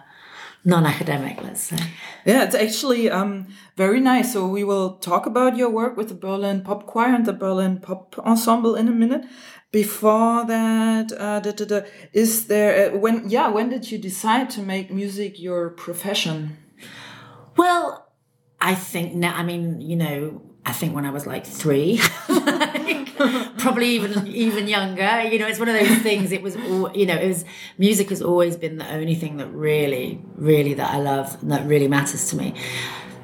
non-academic 0.66 1.42
let's 1.44 1.62
say 1.62 1.78
Yeah, 2.26 2.44
it's 2.44 2.56
actually 2.56 3.10
um, 3.12 3.48
very 3.78 4.00
nice. 4.00 4.34
So 4.34 4.48
we 4.48 4.64
will 4.64 4.98
talk 4.98 5.28
about 5.28 5.56
your 5.56 5.70
work 5.70 5.96
with 5.96 6.10
the 6.10 6.16
Berlin 6.16 6.64
Pop 6.64 6.88
Choir 6.88 7.14
and 7.14 7.26
the 7.26 7.34
Berlin 7.34 7.80
Pop 7.80 8.18
Ensemble 8.18 8.76
in 8.76 8.88
a 8.88 8.92
minute. 8.92 9.26
Before 9.72 10.44
that, 10.46 11.12
uh, 11.12 11.40
da, 11.40 11.52
da, 11.52 11.66
da, 11.66 11.82
is 12.14 12.48
there 12.48 12.96
uh, 12.96 12.98
when? 12.98 13.30
Yeah, 13.30 13.50
when 13.50 13.70
did 13.70 13.92
you 13.92 14.00
decide 14.00 14.50
to 14.52 14.62
make 14.62 14.90
music 14.90 15.40
your 15.40 15.70
profession? 15.70 16.58
Well, 17.58 18.08
I 18.60 18.74
think 18.74 19.14
now, 19.14 19.36
I 19.36 19.44
mean, 19.44 19.82
you 19.82 19.98
know, 19.98 20.42
I 20.66 20.72
think 20.72 20.96
when 20.96 21.06
I 21.06 21.12
was 21.12 21.28
like 21.28 21.46
three, 21.46 22.02
probably 23.58 23.90
even 23.90 24.28
even 24.28 24.68
younger. 24.68 25.22
You 25.22 25.40
know, 25.40 25.48
it's 25.48 25.60
one 25.60 25.70
of 25.70 25.76
those 25.76 26.00
things. 26.00 26.32
It 26.32 26.42
was, 26.42 26.56
all, 26.56 26.92
you 26.96 27.06
know, 27.06 27.16
it 27.16 27.28
was 27.28 27.46
music 27.78 28.10
has 28.10 28.22
always 28.22 28.56
been 28.56 28.78
the 28.78 28.90
only 28.92 29.16
thing 29.16 29.38
that 29.38 29.48
really, 29.48 30.22
really 30.36 30.74
that 30.76 30.94
I 30.94 30.98
love 31.00 31.42
and 31.42 31.52
that 31.52 31.66
really 31.68 31.88
matters 31.88 32.30
to 32.30 32.36
me. 32.36 32.54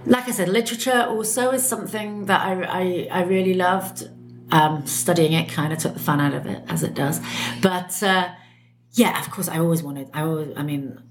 Like 0.06 0.28
I 0.28 0.32
said, 0.32 0.50
literature 0.50 1.06
also 1.08 1.52
is 1.52 1.68
something 1.68 2.26
that 2.26 2.42
I 2.42 2.64
I, 2.64 3.08
I 3.20 3.24
really 3.24 3.54
loved. 3.54 4.10
Um, 4.54 4.86
studying 4.86 5.32
it 5.32 5.48
kind 5.48 5.72
of 5.72 5.80
took 5.80 5.94
the 5.94 6.02
fun 6.02 6.20
out 6.20 6.34
of 6.34 6.46
it, 6.46 6.62
as 6.68 6.84
it 6.84 6.94
does. 6.94 7.22
But 7.62 8.04
uh, 8.04 8.32
yeah, 8.92 9.18
of 9.22 9.32
course, 9.32 9.48
I 9.48 9.60
always 9.60 9.82
wanted. 9.82 10.10
I 10.14 10.24
always, 10.24 10.50
I 10.58 10.64
mean, 10.64 11.02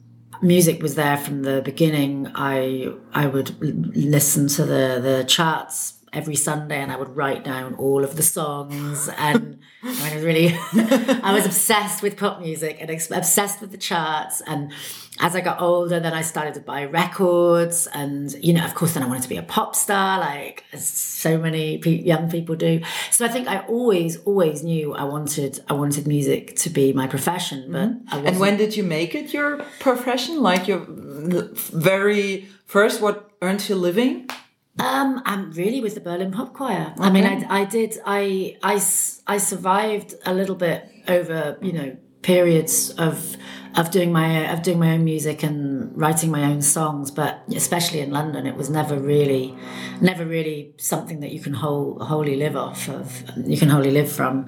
music 0.42 0.82
was 0.82 0.94
there 0.94 1.16
from 1.16 1.42
the 1.42 1.62
beginning. 1.62 2.30
I 2.34 2.88
I 3.12 3.26
would 3.26 3.58
listen 3.96 4.48
to 4.48 4.64
the 4.64 5.00
the 5.00 5.24
charts 5.26 5.94
every 6.12 6.34
Sunday 6.34 6.80
and 6.80 6.90
I 6.90 6.96
would 6.96 7.16
write 7.16 7.44
down 7.44 7.74
all 7.74 8.04
of 8.04 8.16
the 8.16 8.22
songs. 8.22 9.08
And 9.16 9.60
I 9.82 10.14
was 10.14 10.24
really, 10.24 10.48
I 10.72 11.32
was 11.32 11.46
obsessed 11.46 12.02
with 12.02 12.16
pop 12.16 12.40
music 12.40 12.78
and 12.80 12.90
obsessed 12.90 13.60
with 13.60 13.70
the 13.70 13.78
charts. 13.78 14.40
And 14.40 14.72
as 15.20 15.36
I 15.36 15.40
got 15.40 15.60
older, 15.60 16.00
then 16.00 16.12
I 16.12 16.22
started 16.22 16.54
to 16.54 16.60
buy 16.60 16.84
records. 16.84 17.86
And, 17.86 18.32
you 18.42 18.52
know, 18.52 18.64
of 18.64 18.74
course, 18.74 18.94
then 18.94 19.02
I 19.02 19.06
wanted 19.06 19.22
to 19.22 19.28
be 19.28 19.36
a 19.36 19.42
pop 19.42 19.76
star, 19.76 20.18
like 20.18 20.64
so 20.76 21.38
many 21.38 21.78
pe- 21.78 22.02
young 22.02 22.30
people 22.30 22.56
do. 22.56 22.80
So 23.10 23.24
I 23.24 23.28
think 23.28 23.46
I 23.46 23.60
always, 23.66 24.16
always 24.24 24.64
knew 24.64 24.94
I 24.94 25.04
wanted, 25.04 25.60
I 25.68 25.74
wanted 25.74 26.06
music 26.08 26.56
to 26.56 26.70
be 26.70 26.92
my 26.92 27.06
profession. 27.06 27.70
But 27.70 28.06
mm-hmm. 28.06 28.26
And 28.26 28.40
when 28.40 28.56
did 28.56 28.76
you 28.76 28.82
make 28.82 29.14
it 29.14 29.32
your 29.32 29.58
profession? 29.78 30.42
Like 30.42 30.66
your 30.66 30.84
very 30.88 32.48
first, 32.66 33.00
what 33.00 33.30
earned 33.42 33.68
you 33.68 33.76
living? 33.76 34.28
Um, 34.80 35.22
I'm 35.26 35.52
really 35.52 35.80
with 35.80 35.94
the 35.94 36.00
Berlin 36.00 36.32
Pop 36.32 36.54
Choir. 36.54 36.92
Okay. 36.96 37.02
I 37.02 37.10
mean, 37.10 37.24
I, 37.24 37.60
I 37.60 37.64
did, 37.64 37.98
I, 38.06 38.56
I, 38.62 38.74
I 39.26 39.38
survived 39.38 40.14
a 40.24 40.32
little 40.32 40.56
bit 40.56 40.88
over, 41.06 41.58
you 41.60 41.72
know, 41.72 41.96
periods 42.22 42.90
of 42.90 43.36
of 43.76 43.90
doing 43.90 44.12
my 44.12 44.52
of 44.52 44.62
doing 44.62 44.78
my 44.78 44.92
own 44.92 45.04
music 45.04 45.42
and 45.42 45.96
writing 45.96 46.30
my 46.30 46.44
own 46.44 46.60
songs 46.60 47.10
but 47.10 47.42
especially 47.54 48.00
in 48.00 48.10
london 48.10 48.46
it 48.46 48.56
was 48.56 48.68
never 48.68 48.98
really 48.98 49.56
never 50.02 50.26
really 50.26 50.74
something 50.76 51.20
that 51.20 51.30
you 51.30 51.40
can 51.40 51.54
whole, 51.54 51.98
wholly 52.00 52.36
live 52.36 52.56
off 52.56 52.88
of 52.90 53.22
you 53.46 53.56
can 53.56 53.70
wholly 53.70 53.90
live 53.90 54.10
from 54.10 54.46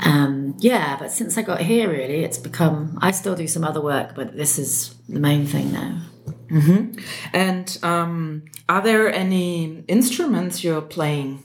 um, 0.00 0.54
yeah 0.58 0.96
but 0.98 1.10
since 1.10 1.38
i 1.38 1.42
got 1.42 1.60
here 1.60 1.88
really 1.88 2.22
it's 2.22 2.38
become 2.38 2.98
i 3.00 3.10
still 3.10 3.34
do 3.34 3.46
some 3.46 3.64
other 3.64 3.80
work 3.80 4.14
but 4.14 4.36
this 4.36 4.58
is 4.58 4.94
the 5.08 5.20
main 5.20 5.46
thing 5.46 5.72
now 5.72 6.02
Mm-hmm. 6.48 6.98
And 7.32 7.78
um, 7.82 8.44
are 8.68 8.82
there 8.82 9.12
any 9.12 9.84
instruments 9.88 10.62
you're 10.62 10.82
playing? 10.82 11.42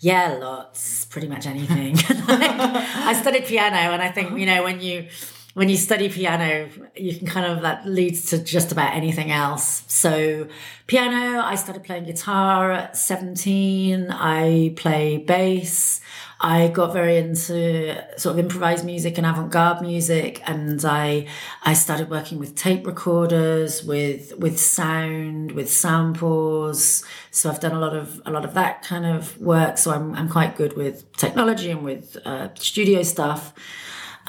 Yeah, 0.00 0.38
lots. 0.40 1.04
Pretty 1.06 1.28
much 1.28 1.46
anything. 1.46 1.96
I 2.08 3.18
studied 3.20 3.44
piano, 3.44 3.76
and 3.76 4.02
I 4.02 4.10
think 4.10 4.38
you 4.38 4.46
know 4.46 4.62
when 4.62 4.80
you 4.80 5.08
when 5.54 5.68
you 5.68 5.76
study 5.76 6.08
piano, 6.08 6.68
you 6.94 7.16
can 7.16 7.26
kind 7.26 7.44
of 7.44 7.62
that 7.62 7.84
leads 7.86 8.26
to 8.26 8.38
just 8.38 8.70
about 8.70 8.94
anything 8.94 9.32
else. 9.32 9.82
So, 9.88 10.46
piano, 10.86 11.40
I 11.40 11.56
started 11.56 11.82
playing 11.82 12.04
guitar 12.04 12.70
at 12.70 12.96
17. 12.96 14.10
I 14.10 14.74
play 14.76 15.18
bass. 15.18 16.00
I 16.42 16.68
got 16.68 16.92
very 16.92 17.18
into 17.18 18.02
sort 18.16 18.34
of 18.34 18.38
improvised 18.38 18.84
music 18.84 19.18
and 19.18 19.26
avant-garde 19.26 19.82
music, 19.82 20.40
and 20.46 20.82
I 20.84 21.26
I 21.64 21.74
started 21.74 22.08
working 22.08 22.38
with 22.38 22.54
tape 22.54 22.86
recorders, 22.86 23.84
with 23.84 24.32
with 24.38 24.58
sound, 24.58 25.52
with 25.52 25.70
samples. 25.70 27.04
So 27.30 27.50
I've 27.50 27.60
done 27.60 27.72
a 27.72 27.80
lot 27.80 27.94
of 27.94 28.22
a 28.24 28.30
lot 28.30 28.44
of 28.44 28.54
that 28.54 28.82
kind 28.82 29.04
of 29.04 29.38
work. 29.38 29.76
So 29.76 29.90
I'm 29.90 30.14
I'm 30.14 30.28
quite 30.30 30.56
good 30.56 30.76
with 30.76 31.12
technology 31.16 31.70
and 31.72 31.82
with 31.84 32.16
uh, 32.24 32.48
studio 32.54 33.02
stuff. 33.02 33.52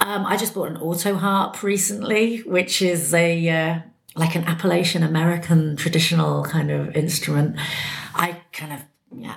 Um, 0.04 0.26
I 0.26 0.36
just 0.36 0.54
bought 0.54 0.68
an 0.68 0.78
auto 0.78 1.14
harp 1.14 1.62
recently, 1.62 2.38
which 2.38 2.82
is 2.82 3.14
a 3.14 3.48
uh, 3.48 3.78
like 4.16 4.34
an 4.34 4.44
Appalachian 4.44 5.02
American 5.04 5.76
traditional 5.76 6.44
kind 6.44 6.70
of 6.70 6.96
instrument. 6.96 7.56
I 8.14 8.40
kind 8.52 8.72
of 8.72 8.80
yeah, 9.14 9.36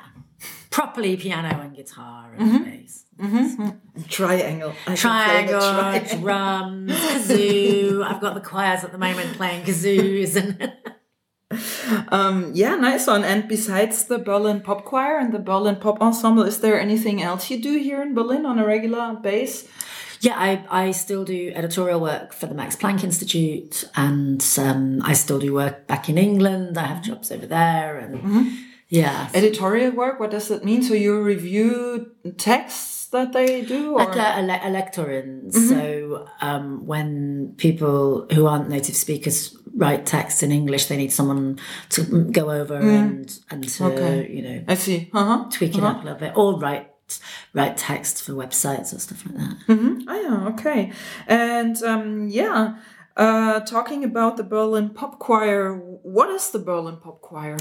properly 0.71 1.17
piano 1.17 1.61
and 1.61 1.75
guitar 1.75 2.31
and 2.35 2.51
mm-hmm. 2.51 2.63
bass. 2.63 3.05
Mm-hmm. 3.19 4.01
Triangle. 4.09 4.73
I 4.87 4.95
triangle, 4.95 5.59
triangle, 5.61 6.19
drums, 6.19 6.91
kazoo. 6.91 8.03
I've 8.09 8.19
got 8.19 8.33
the 8.33 8.41
choirs 8.41 8.83
at 8.83 8.91
the 8.91 8.97
moment 8.97 9.33
playing 9.33 9.63
kazoos 9.65 10.35
and. 10.35 10.73
um, 12.09 12.51
yeah, 12.55 12.75
nice 12.75 13.05
one. 13.05 13.23
And 13.23 13.47
besides 13.47 14.05
the 14.05 14.17
Berlin 14.17 14.61
Pop 14.61 14.83
Choir 14.83 15.19
and 15.19 15.31
the 15.31 15.39
Berlin 15.39 15.75
Pop 15.75 16.01
Ensemble, 16.01 16.43
is 16.43 16.59
there 16.59 16.79
anything 16.79 17.21
else 17.21 17.49
you 17.51 17.61
do 17.61 17.77
here 17.77 18.01
in 18.01 18.15
Berlin 18.15 18.45
on 18.45 18.57
a 18.57 18.65
regular 18.65 19.13
base? 19.13 19.67
Yeah, 20.25 20.39
I, 20.39 20.87
I 20.87 20.91
still 20.91 21.23
do 21.23 21.51
editorial 21.53 21.99
work 21.99 22.33
for 22.33 22.47
the 22.47 22.55
Max 22.55 22.75
Planck 22.75 23.03
Institute, 23.03 23.83
and 23.95 24.43
um, 24.57 24.99
I 25.03 25.13
still 25.13 25.37
do 25.37 25.53
work 25.53 25.85
back 25.85 26.09
in 26.09 26.17
England. 26.17 26.79
I 26.79 26.87
have 26.87 27.03
jobs 27.03 27.31
over 27.31 27.45
there, 27.45 27.99
and 27.99 28.15
mm-hmm. 28.15 28.55
yeah, 28.89 29.29
editorial 29.35 29.91
work. 29.91 30.19
What 30.19 30.31
does 30.31 30.47
that 30.47 30.65
mean? 30.65 30.81
So 30.81 30.95
you 30.95 31.21
review 31.21 32.11
texts 32.37 33.05
that 33.09 33.33
they 33.33 33.61
do, 33.61 33.93
or? 33.93 34.01
At 34.01 34.39
a, 34.39 34.69
lectorate. 34.71 35.27
Mm-hmm. 35.27 35.69
So 35.69 36.27
um, 36.41 36.87
when 36.87 37.53
people 37.57 38.25
who 38.33 38.47
aren't 38.47 38.67
native 38.67 38.95
speakers 38.95 39.55
write 39.75 40.07
texts 40.07 40.41
in 40.41 40.51
English, 40.51 40.87
they 40.87 40.97
need 40.97 41.13
someone 41.13 41.59
to 41.89 42.23
go 42.31 42.49
over 42.49 42.81
mm. 42.81 42.99
and 42.99 43.39
and 43.51 43.69
to 43.69 43.85
okay. 43.85 44.31
you 44.33 44.41
know, 44.41 44.63
I 44.67 44.73
see, 44.73 45.07
uh-huh. 45.13 45.49
tweak 45.51 45.75
it 45.77 45.83
uh-huh. 45.83 45.87
up 45.87 46.01
a 46.01 46.03
little 46.03 46.19
bit, 46.19 46.33
or 46.35 46.57
write 46.57 46.89
write 47.53 47.77
text 47.77 48.23
for 48.23 48.33
websites 48.33 48.93
or 48.93 48.99
stuff 48.99 49.25
like 49.25 49.35
that. 49.35 49.57
Mm-hmm. 49.67 50.07
Oh, 50.07 50.21
yeah, 50.21 50.47
okay. 50.53 50.91
And 51.27 51.81
um, 51.83 52.27
yeah, 52.27 52.77
uh, 53.15 53.61
talking 53.61 54.03
about 54.03 54.37
the 54.37 54.43
Berlin 54.43 54.89
Pop 54.89 55.19
Choir, 55.19 55.73
what 55.75 56.29
is 56.29 56.51
the 56.51 56.59
Berlin 56.59 56.97
Pop 56.97 57.21
Choir? 57.21 57.57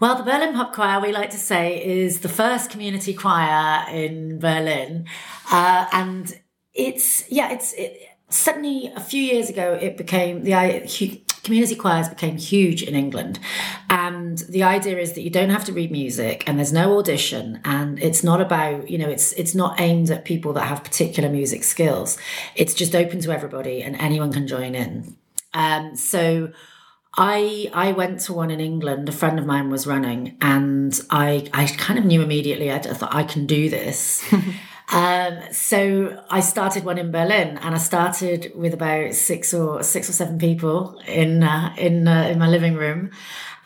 Well, 0.00 0.16
the 0.16 0.22
Berlin 0.22 0.54
Pop 0.54 0.72
Choir, 0.72 1.00
we 1.00 1.12
like 1.12 1.30
to 1.30 1.38
say, 1.38 1.84
is 1.84 2.20
the 2.20 2.28
first 2.28 2.70
community 2.70 3.14
choir 3.14 3.84
in 3.90 4.38
Berlin. 4.38 5.06
Uh, 5.50 5.86
and 5.92 6.40
it's, 6.72 7.30
yeah, 7.30 7.52
it's, 7.52 7.72
it, 7.72 8.00
suddenly 8.28 8.92
a 8.94 9.00
few 9.00 9.22
years 9.22 9.50
ago, 9.50 9.76
it 9.80 9.96
became 9.96 10.44
the 10.44 10.52
community 11.42 11.74
choirs 11.74 12.08
became 12.08 12.36
huge 12.36 12.82
in 12.82 12.94
England. 12.94 13.38
And 13.90 14.38
the 14.38 14.62
idea 14.62 14.98
is 14.98 15.12
that 15.14 15.22
you 15.22 15.30
don't 15.30 15.50
have 15.50 15.64
to 15.64 15.72
read 15.72 15.90
music 15.90 16.44
and 16.46 16.58
there's 16.58 16.72
no 16.72 16.98
audition 16.98 17.60
and 17.64 17.98
it's 18.02 18.22
not 18.22 18.40
about, 18.40 18.90
you 18.90 18.98
know, 18.98 19.08
it's 19.08 19.32
it's 19.32 19.54
not 19.54 19.80
aimed 19.80 20.10
at 20.10 20.24
people 20.24 20.52
that 20.54 20.66
have 20.66 20.84
particular 20.84 21.28
music 21.28 21.64
skills. 21.64 22.18
It's 22.54 22.74
just 22.74 22.94
open 22.94 23.20
to 23.20 23.32
everybody 23.32 23.82
and 23.82 23.96
anyone 23.96 24.32
can 24.32 24.46
join 24.46 24.74
in. 24.74 25.16
Um, 25.54 25.96
so 25.96 26.52
I 27.16 27.70
I 27.72 27.92
went 27.92 28.20
to 28.20 28.32
one 28.32 28.50
in 28.50 28.60
England. 28.60 29.08
A 29.08 29.12
friend 29.12 29.38
of 29.38 29.46
mine 29.46 29.70
was 29.70 29.86
running, 29.86 30.36
and 30.40 30.98
I 31.10 31.48
I 31.52 31.66
kind 31.66 31.98
of 31.98 32.04
knew 32.04 32.22
immediately. 32.22 32.70
I 32.70 32.78
thought 32.78 33.14
I 33.14 33.24
can 33.24 33.46
do 33.46 33.68
this. 33.68 34.24
Um, 34.90 35.40
so 35.52 36.24
I 36.30 36.40
started 36.40 36.84
one 36.84 36.96
in 36.96 37.10
Berlin, 37.10 37.58
and 37.58 37.74
I 37.74 37.78
started 37.78 38.52
with 38.54 38.72
about 38.72 39.14
six 39.14 39.52
or 39.52 39.82
six 39.82 40.08
or 40.08 40.12
seven 40.12 40.38
people 40.38 40.98
in 41.06 41.42
uh, 41.42 41.74
in 41.76 42.08
uh, 42.08 42.28
in 42.30 42.38
my 42.38 42.48
living 42.48 42.74
room, 42.74 43.10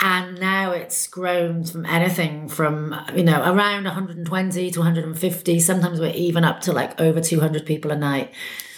and 0.00 0.40
now 0.40 0.72
it's 0.72 1.06
grown 1.06 1.64
from 1.64 1.86
anything 1.86 2.48
from 2.48 2.96
you 3.14 3.22
know 3.22 3.40
around 3.40 3.84
120 3.84 4.70
to 4.72 4.78
150. 4.80 5.60
Sometimes 5.60 6.00
we're 6.00 6.12
even 6.12 6.42
up 6.42 6.60
to 6.62 6.72
like 6.72 7.00
over 7.00 7.20
200 7.20 7.64
people 7.64 7.92
a 7.92 7.96
night. 7.96 8.32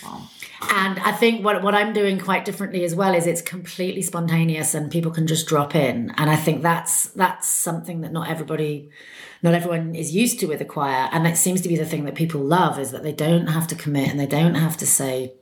Wow. 0.05 0.29
And 0.71 0.99
I 1.01 1.13
think 1.13 1.45
what, 1.45 1.63
what 1.63 1.75
I'm 1.75 1.93
doing 1.93 2.19
quite 2.19 2.45
differently 2.45 2.85
as 2.85 2.95
well 2.95 3.15
is 3.15 3.27
it's 3.27 3.43
completely 3.43 4.03
spontaneous 4.03 4.75
and 4.75 4.91
people 4.91 5.11
can 5.11 5.27
just 5.27 5.47
drop 5.47 5.75
in. 5.75 6.11
And 6.17 6.31
I 6.31 6.37
think 6.37 6.63
that's 6.63 7.09
that's 7.09 7.49
something 7.49 8.01
that 8.03 8.13
not 8.13 8.29
everybody 8.29 8.91
not 9.43 9.55
everyone 9.55 9.95
is 9.95 10.15
used 10.15 10.41
to 10.41 10.47
with 10.47 10.61
a 10.61 10.65
choir. 10.65 11.09
And 11.13 11.25
that 11.27 11.37
seems 11.37 11.61
to 11.61 11.69
be 11.69 11.77
the 11.77 11.85
thing 11.85 12.05
that 12.05 12.15
people 12.15 12.41
love 12.41 12.79
is 12.79 12.93
that 12.93 13.03
they 13.03 13.13
don't 13.13 13.49
have 13.49 13.67
to 13.69 13.75
commit 13.75 14.09
and 14.09 14.19
they 14.19 14.27
don't 14.27 14.55
have 14.55 14.77
to 14.79 14.87
say, 14.87 15.35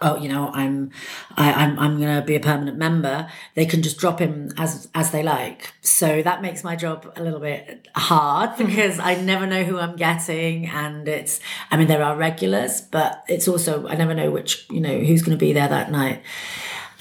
oh 0.00 0.16
you 0.16 0.28
know 0.28 0.50
i'm 0.52 0.90
I, 1.36 1.52
i'm 1.52 1.78
i'm 1.78 1.98
going 2.00 2.20
to 2.20 2.24
be 2.24 2.36
a 2.36 2.40
permanent 2.40 2.78
member. 2.78 3.28
They 3.54 3.66
can 3.66 3.82
just 3.82 3.98
drop 3.98 4.18
him 4.18 4.52
as 4.56 4.88
as 4.94 5.10
they 5.10 5.22
like. 5.22 5.72
So 5.80 6.22
that 6.22 6.42
makes 6.42 6.64
my 6.64 6.76
job 6.76 7.12
a 7.16 7.22
little 7.22 7.40
bit 7.40 7.88
hard 7.94 8.50
mm-hmm. 8.50 8.66
because 8.66 8.98
i 8.98 9.14
never 9.14 9.46
know 9.46 9.64
who 9.64 9.78
i'm 9.78 9.96
getting 9.96 10.66
and 10.66 11.08
it's 11.08 11.40
i 11.70 11.76
mean 11.76 11.86
there 11.86 12.02
are 12.02 12.16
regulars 12.16 12.80
but 12.80 13.24
it's 13.28 13.48
also 13.48 13.86
i 13.88 13.94
never 13.94 14.14
know 14.14 14.30
which 14.30 14.66
you 14.70 14.80
know 14.80 14.98
who's 14.98 15.22
going 15.22 15.36
to 15.36 15.44
be 15.44 15.52
there 15.52 15.68
that 15.68 15.90
night. 15.90 16.22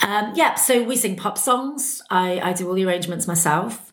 Um 0.02 0.34
yeah 0.36 0.56
so 0.56 0.84
we 0.84 0.96
sing 0.96 1.16
pop 1.16 1.38
songs. 1.38 2.02
I 2.10 2.40
i 2.40 2.54
do 2.54 2.68
all 2.68 2.76
the 2.76 2.86
arrangements 2.86 3.28
myself. 3.28 3.92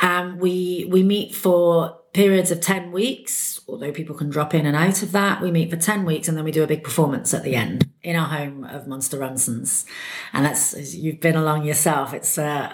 And 0.00 0.38
we 0.40 0.86
we 0.90 1.02
meet 1.02 1.34
for 1.34 1.98
periods 2.12 2.50
of 2.50 2.60
10 2.60 2.92
weeks 2.92 3.60
although 3.68 3.92
people 3.92 4.16
can 4.16 4.28
drop 4.28 4.52
in 4.52 4.66
and 4.66 4.76
out 4.76 5.02
of 5.02 5.12
that. 5.12 5.40
We 5.40 5.50
meet 5.50 5.70
for 5.70 5.76
10 5.76 6.04
weeks 6.04 6.28
and 6.28 6.36
then 6.36 6.44
we 6.44 6.50
do 6.50 6.64
a 6.64 6.66
big 6.66 6.82
performance 6.82 7.32
at 7.32 7.44
the 7.44 7.54
end 7.54 7.89
in 8.02 8.16
our 8.16 8.26
home 8.26 8.64
of 8.64 8.86
Monster 8.86 9.18
Ronson's. 9.18 9.86
And 10.32 10.44
that's 10.44 10.94
you've 10.94 11.20
been 11.20 11.36
along 11.36 11.64
yourself 11.64 12.14
it's 12.14 12.38
uh, 12.38 12.72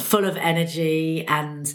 full 0.00 0.24
of 0.24 0.36
energy. 0.36 1.26
And 1.26 1.72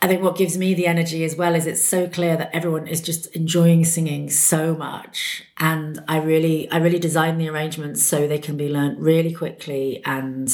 I 0.00 0.08
think 0.08 0.22
what 0.22 0.36
gives 0.36 0.58
me 0.58 0.74
the 0.74 0.86
energy 0.86 1.22
as 1.24 1.36
well 1.36 1.54
is 1.54 1.66
it's 1.66 1.84
so 1.84 2.08
clear 2.08 2.36
that 2.36 2.50
everyone 2.52 2.88
is 2.88 3.00
just 3.00 3.26
enjoying 3.36 3.84
singing 3.84 4.30
so 4.30 4.74
much. 4.74 5.44
And 5.58 6.02
I 6.08 6.18
really, 6.18 6.68
I 6.70 6.78
really 6.78 6.98
design 6.98 7.38
the 7.38 7.48
arrangements 7.48 8.02
so 8.02 8.26
they 8.26 8.38
can 8.38 8.56
be 8.56 8.68
learnt 8.68 8.98
really 8.98 9.32
quickly 9.32 10.02
and, 10.04 10.52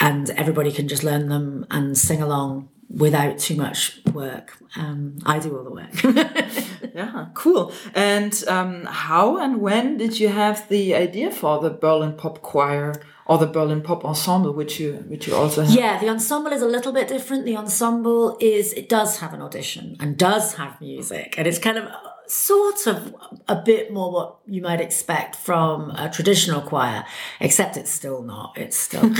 and 0.00 0.28
everybody 0.30 0.70
can 0.70 0.86
just 0.86 1.02
learn 1.02 1.28
them 1.28 1.66
and 1.70 1.96
sing 1.96 2.20
along 2.20 2.68
without 2.88 3.38
too 3.38 3.56
much 3.56 4.00
work. 4.12 4.56
Um, 4.76 5.18
I 5.24 5.38
do 5.38 5.56
all 5.56 5.64
the 5.64 5.70
work. 5.70 6.02
yeah, 6.94 7.26
cool. 7.34 7.72
And 7.94 8.42
um, 8.48 8.84
how 8.84 9.38
and 9.38 9.60
when 9.60 9.96
did 9.96 10.18
you 10.18 10.28
have 10.28 10.68
the 10.68 10.94
idea 10.94 11.30
for 11.30 11.60
the 11.60 11.70
Berlin 11.70 12.14
Pop 12.14 12.42
Choir? 12.42 12.94
or 13.26 13.38
the 13.38 13.46
Berlin 13.46 13.80
Pop 13.80 14.04
Ensemble, 14.04 14.52
which 14.52 14.78
you 14.78 15.04
which 15.08 15.26
you 15.26 15.34
also 15.34 15.62
have. 15.62 15.74
Yeah, 15.74 15.98
the 15.98 16.08
ensemble 16.08 16.52
is 16.52 16.62
a 16.62 16.66
little 16.66 16.92
bit 16.92 17.08
different. 17.08 17.46
The 17.46 17.56
ensemble 17.56 18.36
is 18.40 18.72
it 18.74 18.88
does 18.88 19.18
have 19.20 19.32
an 19.32 19.40
audition 19.40 19.96
and 19.98 20.16
does 20.16 20.54
have 20.56 20.78
music, 20.80 21.34
and 21.38 21.46
it's 21.46 21.58
kind 21.58 21.78
of 21.78 21.88
sort 22.26 22.86
of 22.86 23.14
a 23.48 23.56
bit 23.56 23.92
more 23.92 24.10
what 24.10 24.38
you 24.46 24.62
might 24.62 24.80
expect 24.80 25.36
from 25.36 25.90
a 25.90 26.10
traditional 26.10 26.60
choir, 26.60 27.04
except 27.40 27.76
it's 27.76 27.90
still 27.90 28.22
not. 28.22 28.56
It's 28.56 28.76
still 28.76 29.02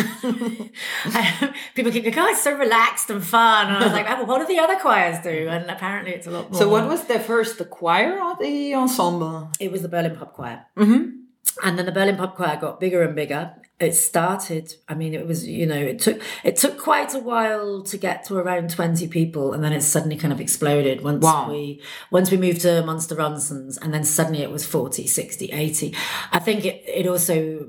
people 1.74 1.92
keep 1.92 2.04
going, 2.04 2.18
"Oh, 2.18 2.28
it's 2.28 2.42
so 2.42 2.56
relaxed 2.56 3.10
and 3.10 3.24
fun," 3.24 3.68
and 3.68 3.76
I 3.76 3.84
was 3.84 3.92
like, 3.92 4.06
oh, 4.08 4.16
"Well, 4.16 4.26
what 4.26 4.38
do 4.40 4.46
the 4.46 4.60
other 4.60 4.76
choirs 4.76 5.18
do?" 5.22 5.48
And 5.48 5.70
apparently, 5.70 6.12
it's 6.12 6.26
a 6.26 6.30
lot 6.30 6.50
more. 6.50 6.58
So, 6.58 6.68
what 6.68 6.88
was 6.88 7.04
the 7.04 7.18
first, 7.18 7.58
the 7.58 7.64
choir 7.64 8.20
or 8.20 8.36
the 8.40 8.74
ensemble? 8.74 9.50
It 9.60 9.70
was 9.70 9.82
the 9.82 9.88
Berlin 9.88 10.16
Pop 10.16 10.34
Choir. 10.34 10.66
Mm-hmm. 10.76 11.20
And 11.62 11.78
then 11.78 11.86
the 11.86 11.92
Berlin 11.92 12.16
Pop 12.16 12.36
Choir 12.36 12.56
got 12.56 12.80
bigger 12.80 13.02
and 13.02 13.14
bigger. 13.14 13.54
It 13.80 13.94
started. 13.94 14.74
I 14.88 14.94
mean, 14.94 15.14
it 15.14 15.26
was 15.26 15.46
you 15.48 15.66
know 15.66 15.74
it 15.76 15.98
took 15.98 16.22
it 16.44 16.56
took 16.56 16.78
quite 16.78 17.12
a 17.12 17.18
while 17.18 17.82
to 17.82 17.96
get 17.98 18.24
to 18.26 18.36
around 18.36 18.70
twenty 18.70 19.08
people, 19.08 19.52
and 19.52 19.64
then 19.64 19.72
it 19.72 19.80
suddenly 19.82 20.16
kind 20.16 20.32
of 20.32 20.40
exploded 20.40 21.02
once 21.02 21.24
Wow. 21.24 21.50
we 21.50 21.82
once 22.12 22.30
we 22.30 22.36
moved 22.36 22.60
to 22.62 22.84
Monster 22.86 23.16
Ronson's, 23.16 23.76
and 23.78 23.92
then 23.92 24.04
suddenly 24.04 24.42
it 24.42 24.50
was 24.52 24.64
40, 24.64 25.06
60, 25.08 25.46
80. 25.50 25.94
I 26.30 26.38
think 26.38 26.64
it 26.64 26.82
it 26.86 27.06
also 27.08 27.68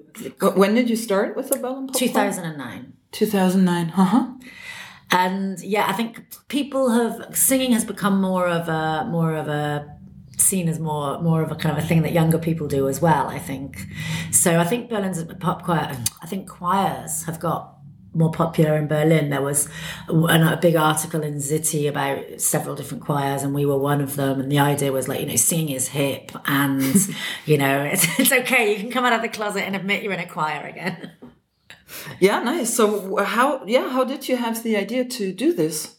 When 0.56 0.76
did 0.76 0.90
you 0.92 0.96
start 0.96 1.36
with 1.36 1.50
the 1.50 1.58
Berlin 1.58 1.88
Pop? 1.88 1.96
two 1.96 2.10
thousand 2.10 2.46
and 2.46 2.58
nine. 2.58 2.94
2009. 3.12 3.90
Uh 3.98 4.04
huh. 4.04 4.28
and 5.12 5.60
yeah 5.62 5.86
i 5.88 5.94
think 5.94 6.26
people 6.48 6.90
have 6.90 7.36
singing 7.36 7.72
has 7.72 7.86
become 7.86 8.20
more 8.22 8.48
of 8.48 8.68
a 8.68 9.06
more 9.10 9.36
of 9.36 9.48
a 9.48 9.95
seen 10.38 10.68
as 10.68 10.80
more 10.80 11.22
more 11.22 11.42
of 11.42 11.52
a 11.52 11.56
kind 11.56 11.78
of 11.78 11.84
a 11.84 11.88
thing 11.88 12.02
that 12.02 12.12
younger 12.12 12.38
people 12.38 12.68
do 12.68 12.88
as 12.88 13.02
well 13.02 13.28
i 13.28 13.40
think 13.40 13.88
so 14.32 14.60
i 14.60 14.64
think 14.64 14.90
berlin's 14.90 15.24
pop 15.40 15.64
choir 15.64 15.96
i 16.22 16.26
think 16.26 16.48
choirs 16.48 17.24
have 17.24 17.40
got 17.40 17.76
more 18.16 18.32
popular 18.32 18.78
in 18.78 18.88
Berlin. 18.88 19.30
There 19.30 19.42
was 19.42 19.68
a, 20.08 20.14
a 20.14 20.60
big 20.62 20.76
article 20.76 21.22
in 21.22 21.36
Zitty 21.36 21.88
about 21.88 22.40
several 22.40 22.76
different 22.76 23.04
choirs, 23.04 23.44
and 23.44 23.54
we 23.54 23.66
were 23.66 23.78
one 23.78 24.02
of 24.02 24.16
them. 24.16 24.40
And 24.40 24.52
the 24.52 24.60
idea 24.60 24.92
was 24.92 25.08
like, 25.08 25.20
you 25.20 25.26
know, 25.26 25.36
singing 25.36 25.76
is 25.76 25.90
hip, 25.90 26.32
and 26.46 26.82
you 27.46 27.58
know, 27.58 27.84
it's, 27.84 28.08
it's 28.20 28.32
okay. 28.32 28.74
You 28.74 28.80
can 28.80 28.90
come 28.90 29.06
out 29.06 29.14
of 29.14 29.22
the 29.22 29.30
closet 29.30 29.64
and 29.64 29.76
admit 29.76 30.02
you're 30.02 30.14
in 30.14 30.20
a 30.20 30.28
choir 30.28 30.66
again. 30.66 31.12
Yeah, 32.20 32.42
nice. 32.42 32.74
So, 32.74 33.18
how? 33.24 33.64
Yeah, 33.66 33.90
how 33.90 34.04
did 34.06 34.28
you 34.28 34.38
have 34.38 34.64
the 34.64 34.78
idea 34.78 35.06
to 35.06 35.34
do 35.34 35.54
this? 35.54 35.96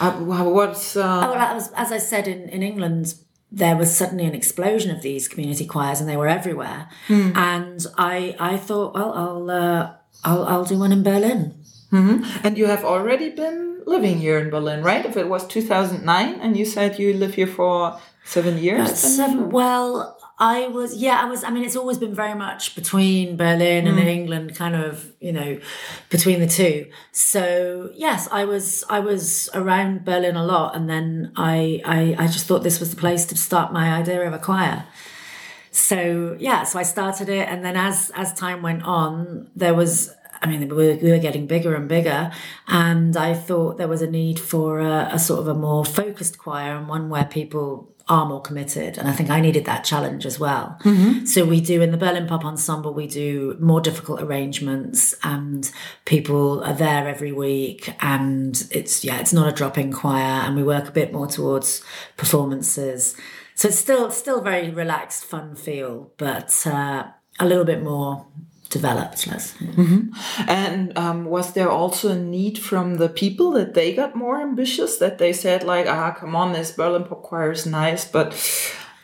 Uh, 0.00 0.12
what's 0.12 0.96
uh, 0.96 1.26
Oh, 1.26 1.32
well, 1.32 1.56
as, 1.56 1.70
as 1.72 1.92
I 1.92 1.98
said, 1.98 2.26
in, 2.26 2.48
in 2.48 2.62
England, 2.62 3.14
there 3.52 3.76
was 3.76 3.94
suddenly 3.96 4.24
an 4.26 4.34
explosion 4.34 4.90
of 4.90 5.02
these 5.02 5.26
community 5.28 5.66
choirs, 5.66 6.00
and 6.00 6.08
they 6.08 6.16
were 6.16 6.28
everywhere. 6.28 6.88
And 7.34 7.84
I 7.98 8.36
I 8.38 8.56
thought, 8.56 8.94
well, 8.94 9.12
I'll 9.12 9.50
uh, 9.50 9.92
I'll 10.24 10.44
I'll 10.44 10.64
do 10.64 10.78
one 10.78 10.92
in 10.92 11.02
Berlin. 11.02 11.54
And 12.44 12.56
you 12.56 12.66
have 12.66 12.84
already 12.84 13.30
been 13.30 13.82
living 13.84 14.18
here 14.18 14.38
in 14.38 14.48
Berlin, 14.50 14.84
right? 14.84 15.04
If 15.04 15.16
it 15.16 15.28
was 15.28 15.44
2009 15.48 16.40
and 16.40 16.56
you 16.56 16.64
said 16.64 16.98
you 17.00 17.12
live 17.14 17.34
here 17.34 17.48
for 17.48 17.98
seven 18.24 18.58
years. 18.58 18.96
Seven, 18.98 19.50
well, 19.50 20.16
I 20.40 20.68
was 20.68 20.96
yeah, 20.96 21.20
I 21.20 21.26
was. 21.26 21.44
I 21.44 21.50
mean, 21.50 21.64
it's 21.64 21.76
always 21.76 21.98
been 21.98 22.14
very 22.14 22.34
much 22.34 22.74
between 22.74 23.36
Berlin 23.36 23.86
and 23.86 23.98
mm. 23.98 24.06
England, 24.06 24.56
kind 24.56 24.74
of 24.74 25.12
you 25.20 25.32
know, 25.32 25.60
between 26.08 26.40
the 26.40 26.46
two. 26.46 26.90
So 27.12 27.90
yes, 27.94 28.26
I 28.32 28.46
was 28.46 28.82
I 28.88 29.00
was 29.00 29.50
around 29.52 30.06
Berlin 30.06 30.36
a 30.36 30.44
lot, 30.44 30.74
and 30.74 30.88
then 30.88 31.32
I 31.36 31.82
I, 31.84 32.24
I 32.24 32.26
just 32.26 32.46
thought 32.46 32.62
this 32.62 32.80
was 32.80 32.88
the 32.90 32.96
place 32.96 33.26
to 33.26 33.36
start 33.36 33.70
my 33.70 33.92
idea 33.92 34.26
of 34.26 34.32
a 34.32 34.38
choir. 34.38 34.86
so 35.70 36.36
yeah 36.40 36.64
so 36.64 36.78
i 36.80 36.82
started 36.82 37.28
it 37.28 37.48
and 37.48 37.64
then 37.64 37.76
as 37.76 38.10
as 38.16 38.32
time 38.34 38.60
went 38.60 38.82
on 38.82 39.48
there 39.54 39.72
was 39.72 40.10
i 40.42 40.46
mean 40.46 40.68
we 40.68 40.74
were, 40.74 40.94
we 40.96 41.10
were 41.10 41.18
getting 41.18 41.46
bigger 41.46 41.76
and 41.76 41.88
bigger 41.88 42.32
and 42.66 43.16
i 43.16 43.32
thought 43.32 43.78
there 43.78 43.86
was 43.86 44.02
a 44.02 44.10
need 44.10 44.38
for 44.38 44.80
a, 44.80 45.08
a 45.12 45.18
sort 45.18 45.38
of 45.38 45.46
a 45.46 45.54
more 45.54 45.84
focused 45.84 46.38
choir 46.38 46.76
and 46.76 46.88
one 46.88 47.08
where 47.08 47.24
people 47.24 47.94
are 48.10 48.26
more 48.26 48.42
committed 48.42 48.98
and 48.98 49.08
i 49.08 49.12
think 49.12 49.30
i 49.30 49.40
needed 49.40 49.64
that 49.64 49.84
challenge 49.84 50.26
as 50.26 50.38
well. 50.38 50.76
So 51.24 51.44
we 51.44 51.60
do 51.60 51.80
in 51.80 51.90
the 51.92 51.96
berlin 51.96 52.26
pop 52.26 52.44
ensemble 52.44 52.92
we 52.92 53.06
do 53.06 53.56
more 53.60 53.80
difficult 53.80 54.20
arrangements 54.20 55.14
and 55.22 55.70
people 56.04 56.62
are 56.64 56.74
there 56.74 57.08
every 57.08 57.32
week 57.32 57.94
and 58.00 58.66
it's 58.70 59.04
yeah 59.04 59.20
it's 59.20 59.32
not 59.32 59.48
a 59.48 59.52
drop-in 59.52 59.92
choir 59.92 60.42
and 60.44 60.56
we 60.56 60.62
work 60.62 60.88
a 60.88 60.92
bit 60.92 61.12
more 61.12 61.26
towards 61.26 61.82
performances. 62.16 63.16
So 63.54 63.68
it's 63.68 63.78
still 63.78 64.10
still 64.10 64.40
very 64.40 64.70
relaxed, 64.70 65.24
fun 65.24 65.54
feel, 65.54 66.12
but 66.16 66.66
uh, 66.66 67.04
a 67.38 67.46
little 67.46 67.64
bit 67.64 67.82
more 67.82 68.26
developed. 68.70 69.26
Let's. 69.26 69.54
And 70.48 70.96
um, 70.96 71.26
was 71.26 71.52
there 71.52 71.70
also 71.70 72.12
a 72.12 72.16
need 72.16 72.58
from 72.58 72.94
the 72.94 73.08
people 73.08 73.50
that 73.52 73.74
they 73.74 73.92
got 73.94 74.16
more 74.16 74.40
ambitious? 74.40 74.96
That 74.96 75.18
they 75.18 75.32
said 75.32 75.62
like, 75.64 75.86
ah, 75.86 76.12
come 76.12 76.34
on, 76.34 76.52
this 76.52 76.72
Berlin 76.72 77.04
pop 77.04 77.22
choir 77.22 77.50
is 77.50 77.66
nice, 77.66 78.04
but 78.04 78.32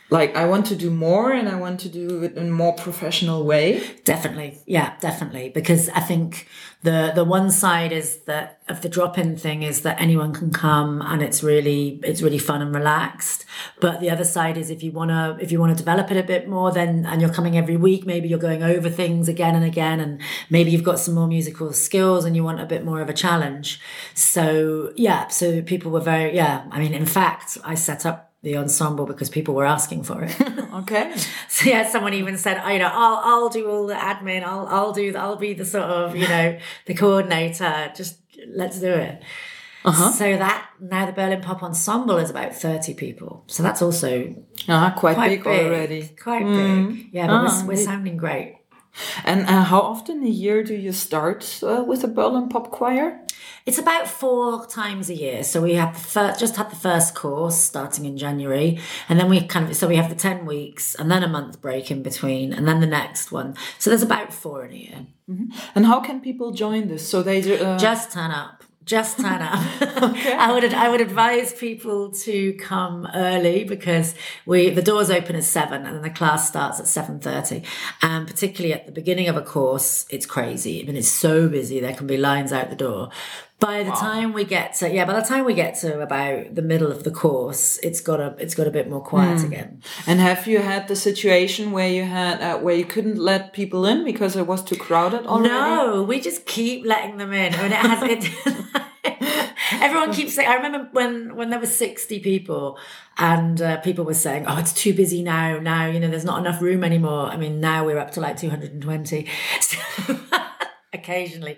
like 0.09 0.35
I 0.35 0.45
want 0.45 0.65
to 0.67 0.75
do 0.75 0.89
more 0.89 1.33
and 1.33 1.49
I 1.49 1.55
want 1.55 1.81
to 1.81 1.89
do 1.89 2.23
it 2.23 2.37
in 2.37 2.47
a 2.47 2.51
more 2.51 2.73
professional 2.73 3.43
way. 3.45 3.83
Definitely, 4.05 4.59
yeah, 4.65 4.95
definitely. 5.01 5.49
Because 5.49 5.89
I 5.89 5.99
think 5.99 6.47
the 6.83 7.11
the 7.13 7.25
one 7.25 7.51
side 7.51 7.91
is 7.91 8.19
that 8.19 8.61
of 8.69 8.81
the 8.81 8.87
drop 8.87 9.17
in 9.17 9.35
thing 9.35 9.63
is 9.63 9.81
that 9.81 9.99
anyone 9.99 10.33
can 10.33 10.51
come 10.51 11.01
and 11.01 11.21
it's 11.21 11.43
really 11.43 11.99
it's 12.03 12.21
really 12.21 12.37
fun 12.37 12.61
and 12.61 12.73
relaxed. 12.73 13.43
But 13.81 13.99
the 13.99 14.09
other 14.09 14.23
side 14.23 14.57
is 14.57 14.69
if 14.69 14.81
you 14.81 14.93
wanna 14.93 15.37
if 15.41 15.51
you 15.51 15.59
wanna 15.59 15.75
develop 15.75 16.09
it 16.09 16.17
a 16.17 16.23
bit 16.23 16.47
more, 16.47 16.71
then 16.71 17.05
and 17.05 17.19
you're 17.19 17.33
coming 17.33 17.57
every 17.57 17.75
week, 17.75 18.05
maybe 18.05 18.29
you're 18.29 18.39
going 18.39 18.63
over 18.63 18.89
things 18.89 19.27
again 19.27 19.55
and 19.55 19.65
again, 19.65 19.99
and 19.99 20.21
maybe 20.49 20.71
you've 20.71 20.83
got 20.83 20.99
some 20.99 21.15
more 21.15 21.27
musical 21.27 21.73
skills 21.73 22.23
and 22.23 22.33
you 22.33 22.45
want 22.45 22.61
a 22.61 22.65
bit 22.65 22.85
more 22.85 23.01
of 23.01 23.09
a 23.09 23.13
challenge. 23.13 23.81
So 24.13 24.93
yeah, 24.95 25.27
so 25.27 25.61
people 25.61 25.91
were 25.91 25.99
very 25.99 26.33
yeah. 26.33 26.65
I 26.71 26.79
mean, 26.79 26.93
in 26.93 27.05
fact, 27.05 27.57
I 27.65 27.75
set 27.75 28.05
up 28.05 28.26
the 28.47 28.55
ensemble 28.57 29.05
because 29.05 29.29
people 29.37 29.53
were 29.59 29.65
asking 29.77 30.03
for 30.03 30.23
it. 30.23 30.35
Okay. 30.81 31.05
So 31.55 31.69
yeah, 31.71 31.83
someone 31.93 32.13
even 32.13 32.37
said, 32.37 32.61
oh, 32.63 32.69
you 32.69 32.79
know, 32.83 32.91
I'll 33.03 33.19
I'll 33.29 33.49
do 33.49 33.63
all 33.71 33.85
the 33.93 33.95
admin. 34.11 34.41
I'll 34.51 34.67
I'll 34.75 34.93
do 35.01 35.05
I'll 35.23 35.35
be 35.47 35.53
the 35.61 35.65
sort 35.65 35.89
of 35.99 36.15
you 36.15 36.27
know 36.33 36.47
the 36.85 36.93
coordinator. 36.93 37.73
Just 37.99 38.13
let's 38.61 38.79
do 38.79 38.93
it. 39.07 39.15
Uh-huh. 39.85 40.11
So 40.11 40.25
that 40.43 40.59
now 40.79 41.05
the 41.09 41.13
Berlin 41.19 41.41
Pop 41.41 41.63
Ensemble 41.63 42.17
is 42.23 42.29
about 42.29 42.53
thirty 42.65 42.93
people. 42.93 43.31
So 43.47 43.63
that's 43.63 43.81
also 43.81 44.09
Ah, 44.67 44.93
quite, 44.97 45.15
quite 45.15 45.43
big, 45.43 45.47
already. 45.47 46.01
Quite 46.21 46.45
big. 46.59 47.09
Yeah, 47.11 47.27
but 47.27 47.33
Ah, 47.33 47.63
we're, 47.63 47.67
we're 47.75 47.83
sounding 47.91 48.17
great. 48.17 48.49
And 49.25 49.39
uh, 49.47 49.63
how 49.71 49.81
often 49.93 50.23
a 50.23 50.33
year 50.43 50.63
do 50.63 50.75
you 50.75 50.91
start 50.91 51.41
uh, 51.63 51.83
with 51.89 52.03
a 52.03 52.07
Berlin 52.07 52.49
pop 52.49 52.71
choir? 52.77 53.07
It's 53.67 53.77
about 53.77 54.07
four 54.07 54.65
times 54.65 55.09
a 55.09 55.13
year. 55.13 55.43
So 55.43 55.61
we 55.61 55.73
have 55.73 55.93
the 55.93 55.99
first, 55.99 56.39
just 56.39 56.55
had 56.55 56.71
the 56.71 56.77
first 56.77 57.13
course 57.15 57.57
starting 57.57 58.05
in 58.05 58.17
January, 58.17 58.79
and 59.09 59.19
then 59.19 59.29
we 59.29 59.41
kind 59.45 59.69
of 59.69 59.75
so 59.75 59.89
we 59.89 59.97
have 59.97 60.09
the 60.09 60.15
ten 60.15 60.45
weeks, 60.45 60.95
and 60.95 61.11
then 61.11 61.21
a 61.21 61.27
month 61.27 61.61
break 61.61 61.91
in 61.91 62.01
between, 62.01 62.53
and 62.53 62.65
then 62.65 62.79
the 62.79 62.87
next 62.87 63.29
one. 63.29 63.55
So 63.77 63.89
there's 63.89 64.01
about 64.01 64.33
four 64.33 64.63
in 64.63 64.71
a 64.71 64.75
year. 64.75 65.05
And 65.75 65.85
how 65.85 65.99
can 65.99 66.21
people 66.21 66.51
join 66.51 66.87
this? 66.87 67.05
So 67.05 67.21
they 67.21 67.59
uh, 67.59 67.77
just 67.77 68.13
turn 68.13 68.31
up. 68.31 68.63
Just 68.85 69.19
turn 69.19 69.41
up. 69.41 69.59
I 69.81 70.49
would 70.53 70.73
i 70.73 70.87
would 70.87 71.01
advise 71.01 71.51
people 71.51 72.11
to 72.11 72.53
come 72.53 73.05
early 73.13 73.65
because 73.65 74.15
we 74.45 74.69
the 74.69 74.81
doors 74.81 75.09
open 75.09 75.35
at 75.35 75.43
7 75.43 75.85
and 75.85 75.95
then 75.97 76.01
the 76.03 76.09
class 76.09 76.47
starts 76.47 76.79
at 76.79 76.85
7.30 76.85 77.65
and 78.01 78.25
particularly 78.25 78.73
at 78.73 78.85
the 78.85 78.93
beginning 78.93 79.27
of 79.27 79.35
a 79.35 79.41
course 79.41 80.05
it's 80.09 80.25
crazy. 80.25 80.81
I 80.81 80.85
mean 80.85 80.95
it's 80.95 81.09
so 81.09 81.49
busy. 81.49 81.81
There 81.81 81.93
can 81.93 82.07
be 82.07 82.15
lines 82.15 82.53
out 82.53 82.69
the 82.69 82.77
door 82.77 83.09
by 83.59 83.81
the 83.81 83.91
time 83.91 84.33
we 84.33 84.43
get 84.43 84.73
to 84.75 84.91
yeah 84.93 85.03
by 85.03 85.19
the 85.19 85.25
time 85.25 85.43
we 85.43 85.53
get 85.53 85.73
to 85.75 85.99
about 85.99 86.53
the 86.53 86.61
middle 86.61 86.91
of 86.91 87.03
the 87.03 87.11
course 87.11 87.79
it's 87.79 88.01
got 88.01 88.19
a 88.19 88.35
it's 88.37 88.53
got 88.53 88.67
a 88.67 88.71
bit 88.71 88.87
more 88.89 89.01
quiet 89.01 89.43
again 89.43 89.81
And 90.05 90.19
have 90.19 90.47
you 90.47 90.59
had 90.59 90.87
the 90.87 90.95
situation 90.95 91.71
where 91.71 91.89
you 91.89 92.03
had 92.03 92.41
uh, 92.41 92.59
where 92.59 92.75
you 92.75 92.85
couldn't 92.85 93.17
let 93.17 93.53
people 93.53 93.85
in 93.85 94.03
because 94.05 94.35
it 94.35 94.45
was 94.47 94.63
too 94.63 94.75
crowded 94.75 95.25
already? 95.25 95.49
No, 95.49 96.03
we 96.03 96.19
just 96.19 96.45
keep 96.45 96.85
letting 96.85 97.17
them 97.17 97.33
in. 97.33 97.53
I 97.55 97.61
mean, 97.63 97.71
it 97.71 97.77
has 97.77 98.03
it. 98.03 98.81
Everyone 99.81 100.13
keeps 100.13 100.35
saying. 100.35 100.47
I 100.47 100.55
remember 100.55 100.89
when 100.91 101.35
when 101.35 101.49
there 101.49 101.59
were 101.59 101.65
sixty 101.65 102.19
people, 102.19 102.77
and 103.17 103.61
uh, 103.61 103.77
people 103.81 104.05
were 104.05 104.13
saying, 104.13 104.45
"Oh, 104.47 104.57
it's 104.57 104.73
too 104.73 104.93
busy 104.93 105.21
now. 105.23 105.59
Now 105.59 105.87
you 105.87 105.99
know, 105.99 106.07
there's 106.09 106.25
not 106.25 106.39
enough 106.39 106.61
room 106.61 106.83
anymore." 106.83 107.25
I 107.27 107.37
mean, 107.37 107.59
now 107.59 107.85
we're 107.85 107.97
up 107.99 108.11
to 108.11 108.21
like 108.21 108.37
two 108.37 108.49
hundred 108.49 108.71
and 108.71 108.81
twenty. 108.81 109.27
So, 109.59 109.77
occasionally, 110.93 111.57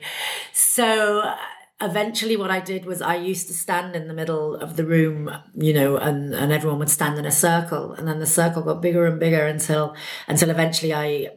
so. 0.53 1.33
Eventually, 1.81 2.35
what 2.35 2.51
I 2.51 2.59
did 2.59 2.85
was 2.85 3.01
I 3.01 3.15
used 3.15 3.47
to 3.47 3.53
stand 3.53 3.95
in 3.95 4.09
the 4.09 4.13
middle 4.13 4.55
of 4.55 4.75
the 4.75 4.83
room, 4.83 5.31
you 5.55 5.73
know, 5.73 5.95
and, 5.95 6.33
and 6.33 6.51
everyone 6.51 6.79
would 6.79 6.89
stand 6.89 7.17
in 7.17 7.25
a 7.25 7.31
circle, 7.31 7.93
and 7.93 8.05
then 8.05 8.19
the 8.19 8.27
circle 8.27 8.63
got 8.63 8.81
bigger 8.81 9.05
and 9.05 9.17
bigger 9.17 9.45
until 9.45 9.95
until 10.27 10.49
eventually 10.49 10.93
I 10.93 11.31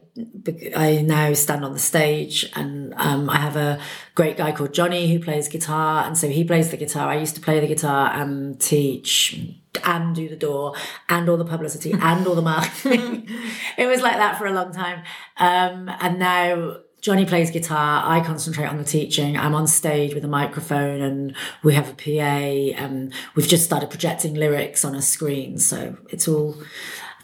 I 0.75 1.01
now 1.01 1.33
stand 1.33 1.63
on 1.63 1.71
the 1.71 1.79
stage, 1.79 2.51
and 2.55 2.93
um, 2.97 3.29
I 3.29 3.37
have 3.37 3.55
a 3.55 3.79
great 4.15 4.35
guy 4.35 4.51
called 4.51 4.73
Johnny 4.73 5.11
who 5.13 5.19
plays 5.23 5.47
guitar, 5.47 6.03
and 6.05 6.17
so 6.17 6.27
he 6.27 6.43
plays 6.43 6.71
the 6.71 6.77
guitar. 6.77 7.09
I 7.09 7.19
used 7.19 7.35
to 7.35 7.41
play 7.41 7.61
the 7.61 7.67
guitar 7.67 8.11
and 8.13 8.59
teach 8.59 9.39
and 9.85 10.13
do 10.13 10.29
the 10.29 10.35
door 10.35 10.75
and 11.09 11.27
all 11.29 11.37
the 11.37 11.45
publicity 11.45 11.93
and 11.93 12.27
all 12.27 12.35
the 12.35 12.41
marketing. 12.41 13.27
it 13.77 13.87
was 13.87 14.01
like 14.01 14.17
that 14.17 14.37
for 14.37 14.45
a 14.45 14.51
long 14.51 14.73
time, 14.73 15.03
um, 15.37 15.89
and 16.01 16.19
now 16.19 16.77
Johnny 17.03 17.25
plays 17.25 17.51
guitar. 17.51 18.01
I 18.05 18.21
concentrate 18.21 18.67
on 18.67 18.77
the 18.77 18.85
teaching. 18.85 19.37
I'm 19.37 19.53
on 19.55 19.67
stage 19.67 20.13
with 20.13 20.23
a 20.23 20.29
microphone, 20.29 21.01
and 21.01 21.35
we 21.61 21.73
have 21.73 21.89
a 21.89 21.93
PA. 21.93 22.81
And 22.81 23.11
um, 23.11 23.19
we've 23.35 23.47
just 23.47 23.65
started 23.65 23.89
projecting 23.89 24.35
lyrics 24.35 24.85
on 24.85 24.95
a 24.95 25.01
screen, 25.01 25.57
so 25.57 25.97
it's 26.09 26.29
all. 26.29 26.55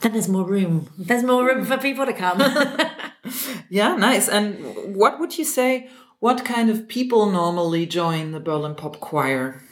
Then 0.02 0.12
there's 0.12 0.28
more 0.28 0.44
room. 0.44 0.90
There's 0.98 1.24
more 1.24 1.46
room 1.46 1.64
for 1.64 1.78
people 1.78 2.06
to 2.06 2.12
come. 2.12 2.40
yeah, 3.70 3.96
nice. 3.96 4.28
And 4.28 4.98
what 4.98 5.18
would 5.18 5.38
you 5.38 5.46
say? 5.46 5.90
What 6.20 6.44
kind 6.44 6.70
of 6.70 6.90
people 6.90 7.32
normally 7.32 7.86
join 7.86 8.34
the 8.34 8.42
Berlin 8.42 8.76
Pop 8.76 9.00
Choir? 9.00 9.64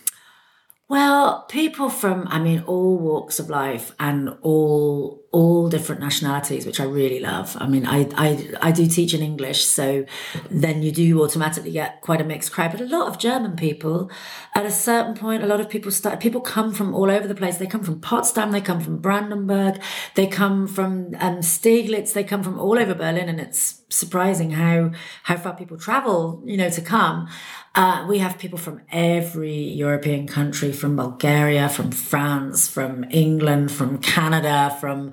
Well, 0.89 1.43
people 1.49 1.89
from, 1.89 2.27
I 2.29 2.39
mean, 2.39 2.63
all 2.65 2.97
walks 2.97 3.39
of 3.39 3.49
life 3.49 3.93
and 3.99 4.37
all 4.41 5.27
all 5.33 5.67
different 5.69 5.99
nationalities, 5.99 6.65
which 6.65 6.79
I 6.79 6.85
really 6.85 7.19
love. 7.19 7.57
I 7.59 7.67
mean, 7.67 7.85
I, 7.85 8.07
I 8.15 8.53
I 8.61 8.71
do 8.71 8.87
teach 8.87 9.13
in 9.13 9.21
English, 9.21 9.65
so 9.65 10.05
then 10.49 10.81
you 10.81 10.93
do 10.93 11.21
automatically 11.21 11.71
get 11.71 11.99
quite 11.99 12.21
a 12.21 12.23
mixed 12.23 12.53
crowd. 12.53 12.71
But 12.71 12.79
a 12.79 12.85
lot 12.85 13.09
of 13.09 13.19
German 13.19 13.57
people, 13.57 14.09
at 14.55 14.65
a 14.65 14.71
certain 14.71 15.13
point, 15.13 15.43
a 15.43 15.45
lot 15.45 15.59
of 15.59 15.69
people 15.69 15.91
start. 15.91 16.21
People 16.21 16.39
come 16.39 16.73
from 16.73 16.95
all 16.95 17.11
over 17.11 17.27
the 17.27 17.35
place. 17.35 17.57
They 17.57 17.67
come 17.67 17.83
from 17.83 17.99
Potsdam, 17.99 18.51
they 18.51 18.61
come 18.61 18.79
from 18.79 18.99
Brandenburg, 18.99 19.81
they 20.15 20.27
come 20.27 20.67
from 20.67 21.13
um, 21.19 21.39
Steglitz, 21.39 22.13
they 22.13 22.23
come 22.23 22.43
from 22.43 22.57
all 22.57 22.79
over 22.79 22.95
Berlin, 22.95 23.27
and 23.27 23.41
it's 23.41 23.83
surprising 23.89 24.51
how 24.51 24.91
how 25.23 25.35
far 25.35 25.53
people 25.53 25.77
travel, 25.77 26.41
you 26.45 26.55
know, 26.55 26.69
to 26.69 26.81
come. 26.81 27.27
Uh, 27.77 28.03
we 28.09 28.17
have 28.17 28.39
people 28.39 28.57
from 28.57 28.81
every 28.91 29.53
European 29.53 30.25
country, 30.25 30.71
from 30.71 30.95
Bulgaria, 30.95 31.69
from 31.69 31.91
France, 31.91 32.67
from 32.67 33.05
England, 33.11 33.71
from 33.71 33.99
Canada, 33.99 34.75
from 34.79 35.11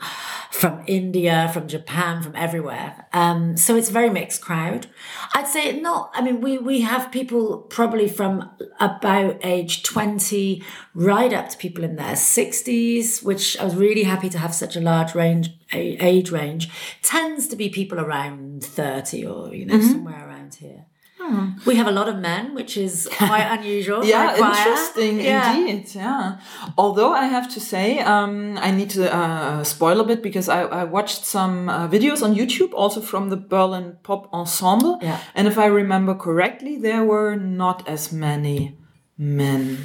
from 0.51 0.83
India, 0.87 1.51
from 1.53 1.69
Japan, 1.69 2.23
from 2.23 2.35
everywhere. 2.35 3.07
Um, 3.13 3.59
so 3.59 3.77
it's 3.77 3.91
a 3.91 3.93
very 3.93 4.09
mixed 4.09 4.41
crowd. 4.41 4.87
I'd 5.35 5.47
say 5.47 5.79
not. 5.79 6.11
I 6.15 6.23
mean, 6.23 6.41
we 6.41 6.57
we 6.57 6.81
have 6.81 7.13
people 7.13 7.59
probably 7.59 8.09
from 8.09 8.51
about 8.81 9.45
age 9.45 9.83
twenty 9.83 10.65
right 10.95 11.35
up 11.35 11.51
to 11.51 11.59
people 11.59 11.85
in 11.85 11.97
their 11.97 12.17
sixties, 12.17 13.23
which 13.23 13.59
I 13.59 13.65
was 13.65 13.77
really 13.77 14.05
happy 14.05 14.31
to 14.31 14.39
have 14.39 14.55
such 14.55 14.75
a 14.75 14.81
large 14.81 15.15
range 15.15 15.51
age 15.71 16.31
range. 16.31 16.71
Tends 17.03 17.47
to 17.49 17.57
be 17.57 17.69
people 17.69 18.01
around 18.01 18.65
thirty 18.65 19.27
or 19.27 19.55
you 19.55 19.67
know 19.67 19.75
mm-hmm. 19.75 19.93
somewhere 19.93 20.27
around 20.27 20.55
here. 20.55 20.87
Hmm. 21.25 21.53
We 21.65 21.77
have 21.77 21.87
a 21.87 21.91
lot 21.91 22.09
of 22.09 22.17
men, 22.19 22.55
which 22.55 22.77
is 22.77 23.09
quite 23.17 23.47
unusual. 23.59 24.05
yeah, 24.05 24.37
interesting 24.37 25.21
yeah. 25.21 25.57
indeed. 25.57 25.95
Yeah. 25.95 26.39
Although 26.77 27.13
I 27.13 27.25
have 27.25 27.49
to 27.55 27.61
say, 27.61 28.01
um, 28.01 28.59
I 28.59 28.71
need 28.71 28.91
to 28.91 29.13
uh, 29.13 29.65
spoil 29.65 30.01
a 30.01 30.05
bit 30.05 30.23
because 30.23 30.51
I, 30.51 30.63
I 30.65 30.85
watched 30.85 31.25
some 31.25 31.71
uh, 31.71 31.89
videos 31.89 32.23
on 32.23 32.35
YouTube 32.35 32.75
also 32.75 33.01
from 33.01 33.31
the 33.31 33.39
Berlin 33.39 33.97
Pop 34.03 34.29
Ensemble. 34.35 34.99
Yeah. 35.01 35.19
And 35.35 35.49
if 35.49 35.57
I 35.57 35.67
remember 35.67 36.15
correctly, 36.15 36.77
there 36.77 37.05
were 37.05 37.37
not 37.37 37.89
as 37.89 38.13
many 38.13 38.77
men. 39.17 39.79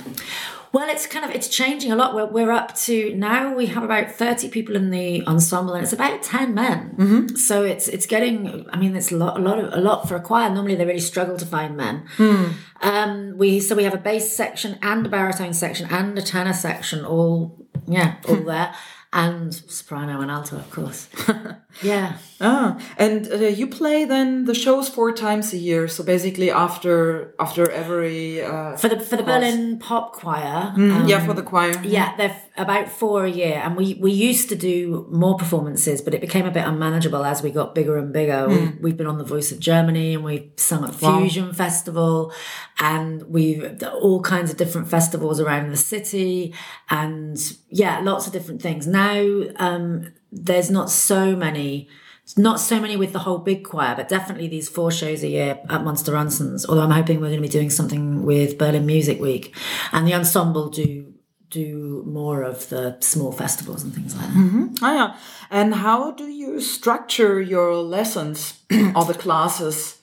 Well, 0.71 0.87
it's 0.89 1.07
kind 1.07 1.25
of 1.25 1.31
it's 1.31 1.47
changing 1.47 1.91
a 1.91 1.95
lot. 1.95 2.13
We're, 2.13 2.27
we're 2.27 2.51
up 2.51 2.75
to 2.85 3.15
now 3.15 3.55
we 3.55 3.67
have 3.67 3.83
about 3.83 4.11
thirty 4.11 4.49
people 4.49 4.75
in 4.75 4.91
the 4.91 5.25
ensemble, 5.25 5.73
and 5.73 5.83
it's 5.83 5.93
about 5.93 6.21
ten 6.21 6.53
men. 6.53 6.95
Mm-hmm. 6.97 7.35
So 7.35 7.63
it's 7.63 7.87
it's 7.87 8.05
getting. 8.05 8.67
I 8.71 8.77
mean, 8.77 8.95
it's 8.95 9.11
a 9.11 9.17
lot, 9.17 9.37
a 9.37 9.41
lot 9.41 9.57
of 9.59 9.73
a 9.73 9.81
lot 9.81 10.07
for 10.07 10.15
a 10.15 10.21
choir. 10.21 10.49
Normally, 10.49 10.75
they 10.75 10.85
really 10.85 10.99
struggle 10.99 11.37
to 11.37 11.45
find 11.45 11.75
men. 11.75 12.05
Mm. 12.17 12.53
Um, 12.81 13.37
we 13.37 13.59
so 13.59 13.75
we 13.75 13.83
have 13.83 13.95
a 13.95 13.97
bass 13.97 14.31
section 14.31 14.77
and 14.81 15.05
a 15.05 15.09
baritone 15.09 15.53
section 15.53 15.87
and 15.89 16.17
a 16.17 16.21
tenor 16.21 16.53
section, 16.53 17.03
all 17.03 17.65
yeah, 17.87 18.15
all 18.27 18.35
there 18.45 18.75
and 19.11 19.53
soprano 19.53 20.21
and 20.21 20.29
alto, 20.29 20.57
of 20.57 20.69
course. 20.69 21.09
yeah. 21.81 22.17
Ah, 22.41 22.79
and 22.97 23.31
uh, 23.31 23.35
you 23.35 23.67
play 23.67 24.05
then 24.05 24.45
the 24.45 24.53
shows 24.53 24.87
four 24.87 25.11
times 25.11 25.53
a 25.53 25.57
year. 25.57 25.87
So 25.87 26.03
basically, 26.03 26.49
after 26.49 27.35
after 27.37 27.69
every 27.69 28.41
uh, 28.41 28.77
for 28.77 28.87
the 28.87 28.99
for 28.99 29.17
the 29.17 29.23
course. 29.23 29.39
Berlin 29.39 29.79
Pop 29.79 30.13
Choir. 30.13 30.73
Mm, 30.75 30.95
um, 30.95 31.07
yeah, 31.07 31.25
for 31.25 31.33
the 31.33 31.43
choir. 31.43 31.73
Yeah, 31.83 32.15
they're 32.15 32.41
about 32.57 32.89
four 32.89 33.25
a 33.25 33.29
year, 33.29 33.61
and 33.63 33.75
we 33.75 33.95
we 33.95 34.11
used 34.11 34.47
to 34.49 34.55
do 34.55 35.05
more 35.11 35.37
performances, 35.37 36.01
but 36.01 36.13
it 36.13 36.21
became 36.21 36.45
a 36.45 36.51
bit 36.51 36.65
unmanageable 36.65 37.25
as 37.25 37.43
we 37.43 37.51
got 37.51 37.75
bigger 37.75 37.97
and 37.97 38.13
bigger. 38.13 38.47
Mm. 38.47 38.81
We, 38.81 38.91
have 38.91 38.97
been 38.97 39.07
on 39.07 39.17
the 39.17 39.25
Voice 39.25 39.51
of 39.51 39.59
Germany, 39.59 40.15
and 40.15 40.23
we've 40.23 40.51
sung 40.55 40.85
at 40.85 40.95
Fusion 40.95 41.47
wow. 41.47 41.53
Festival, 41.53 42.33
and 42.79 43.23
we've 43.23 43.83
all 43.83 44.21
kinds 44.21 44.49
of 44.49 44.57
different 44.57 44.87
festivals 44.87 45.41
around 45.41 45.71
the 45.71 45.77
city, 45.77 46.53
and 46.89 47.37
yeah, 47.69 47.99
lots 47.99 48.27
of 48.27 48.33
different 48.33 48.61
things. 48.61 48.87
Now 48.87 49.43
um, 49.57 50.13
there's 50.31 50.69
not 50.69 50.89
so 50.89 51.35
many 51.35 51.89
not 52.37 52.59
so 52.59 52.79
many 52.79 52.95
with 52.95 53.11
the 53.11 53.19
whole 53.19 53.39
big 53.39 53.63
choir, 53.63 53.95
but 53.95 54.07
definitely 54.07 54.47
these 54.47 54.69
four 54.69 54.91
shows 54.91 55.23
a 55.23 55.27
year 55.27 55.59
at 55.67 55.83
Monster 55.83 56.11
Ronson's. 56.11 56.63
Although 56.67 56.83
I'm 56.83 56.91
hoping 56.91 57.19
we're 57.19 57.29
going 57.29 57.41
to 57.41 57.47
be 57.47 57.47
doing 57.47 57.71
something 57.71 58.23
with 58.23 58.57
Berlin 58.57 58.85
Music 58.85 59.19
Week, 59.19 59.55
and 59.91 60.07
the 60.07 60.13
ensemble 60.13 60.69
do 60.69 61.13
do 61.49 62.03
more 62.05 62.43
of 62.43 62.69
the 62.69 62.95
small 62.99 63.31
festivals 63.31 63.83
and 63.83 63.93
things 63.93 64.15
like 64.15 64.27
that. 64.27 64.35
Mm-hmm. 64.35 64.65
Oh, 64.83 64.93
yeah. 64.93 65.17
And 65.49 65.73
how 65.73 66.11
do 66.11 66.25
you 66.25 66.61
structure 66.61 67.41
your 67.41 67.73
lessons 67.75 68.61
or 68.95 69.05
the 69.05 69.15
classes? 69.17 69.99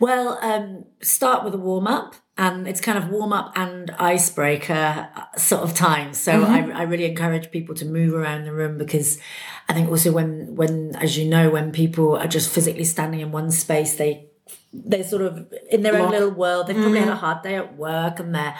Well, 0.00 0.38
um, 0.40 0.84
start 1.02 1.44
with 1.44 1.54
a 1.54 1.58
warm 1.58 1.86
up, 1.86 2.14
and 2.38 2.68
it's 2.68 2.80
kind 2.80 2.98
of 2.98 3.08
warm 3.08 3.32
up 3.32 3.52
and 3.56 3.90
icebreaker 3.98 5.08
uh, 5.16 5.36
sort 5.38 5.62
of 5.62 5.74
time. 5.74 6.12
So 6.12 6.32
mm-hmm. 6.32 6.70
I, 6.72 6.80
I 6.80 6.82
really 6.82 7.06
encourage 7.06 7.50
people 7.50 7.74
to 7.76 7.86
move 7.86 8.12
around 8.12 8.44
the 8.44 8.52
room 8.52 8.76
because 8.76 9.18
I 9.68 9.72
think 9.72 9.88
also 9.88 10.12
when 10.12 10.54
when 10.54 10.94
as 10.96 11.16
you 11.16 11.26
know 11.26 11.48
when 11.50 11.72
people 11.72 12.16
are 12.16 12.26
just 12.26 12.50
physically 12.50 12.84
standing 12.84 13.20
in 13.20 13.32
one 13.32 13.50
space, 13.50 13.94
they 13.94 14.28
they're 14.72 15.04
sort 15.04 15.22
of 15.22 15.52
in 15.70 15.82
their 15.82 15.94
Lock. 15.94 16.02
own 16.02 16.10
little 16.10 16.30
world. 16.30 16.66
They've 16.66 16.76
probably 16.76 17.00
mm-hmm. 17.00 17.08
had 17.08 17.16
a 17.16 17.20
hard 17.20 17.42
day 17.42 17.56
at 17.56 17.76
work 17.76 18.20
and 18.20 18.34
they're 18.34 18.56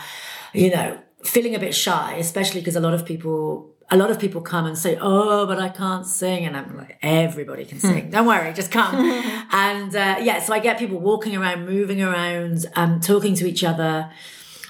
you 0.54 0.70
know 0.70 0.98
feeling 1.22 1.54
a 1.54 1.58
bit 1.58 1.74
shy, 1.74 2.14
especially 2.14 2.62
because 2.62 2.76
a 2.76 2.80
lot 2.80 2.94
of 2.94 3.04
people 3.04 3.75
a 3.90 3.96
lot 3.96 4.10
of 4.10 4.18
people 4.18 4.40
come 4.40 4.66
and 4.66 4.76
say, 4.76 4.98
"Oh, 5.00 5.46
but 5.46 5.58
I 5.58 5.68
can't 5.68 6.06
sing," 6.06 6.44
and 6.44 6.56
I'm 6.56 6.76
like, 6.76 6.98
"Everybody 7.02 7.64
can 7.64 7.78
sing. 7.78 8.10
Don't 8.10 8.26
worry, 8.26 8.52
just 8.52 8.70
come." 8.70 8.94
and 9.52 9.94
uh, 9.94 10.16
yeah, 10.20 10.40
so 10.40 10.52
I 10.52 10.58
get 10.58 10.78
people 10.78 10.98
walking 10.98 11.36
around, 11.36 11.66
moving 11.66 12.02
around, 12.02 12.66
um, 12.74 13.00
talking 13.00 13.34
to 13.36 13.46
each 13.46 13.62
other 13.62 14.10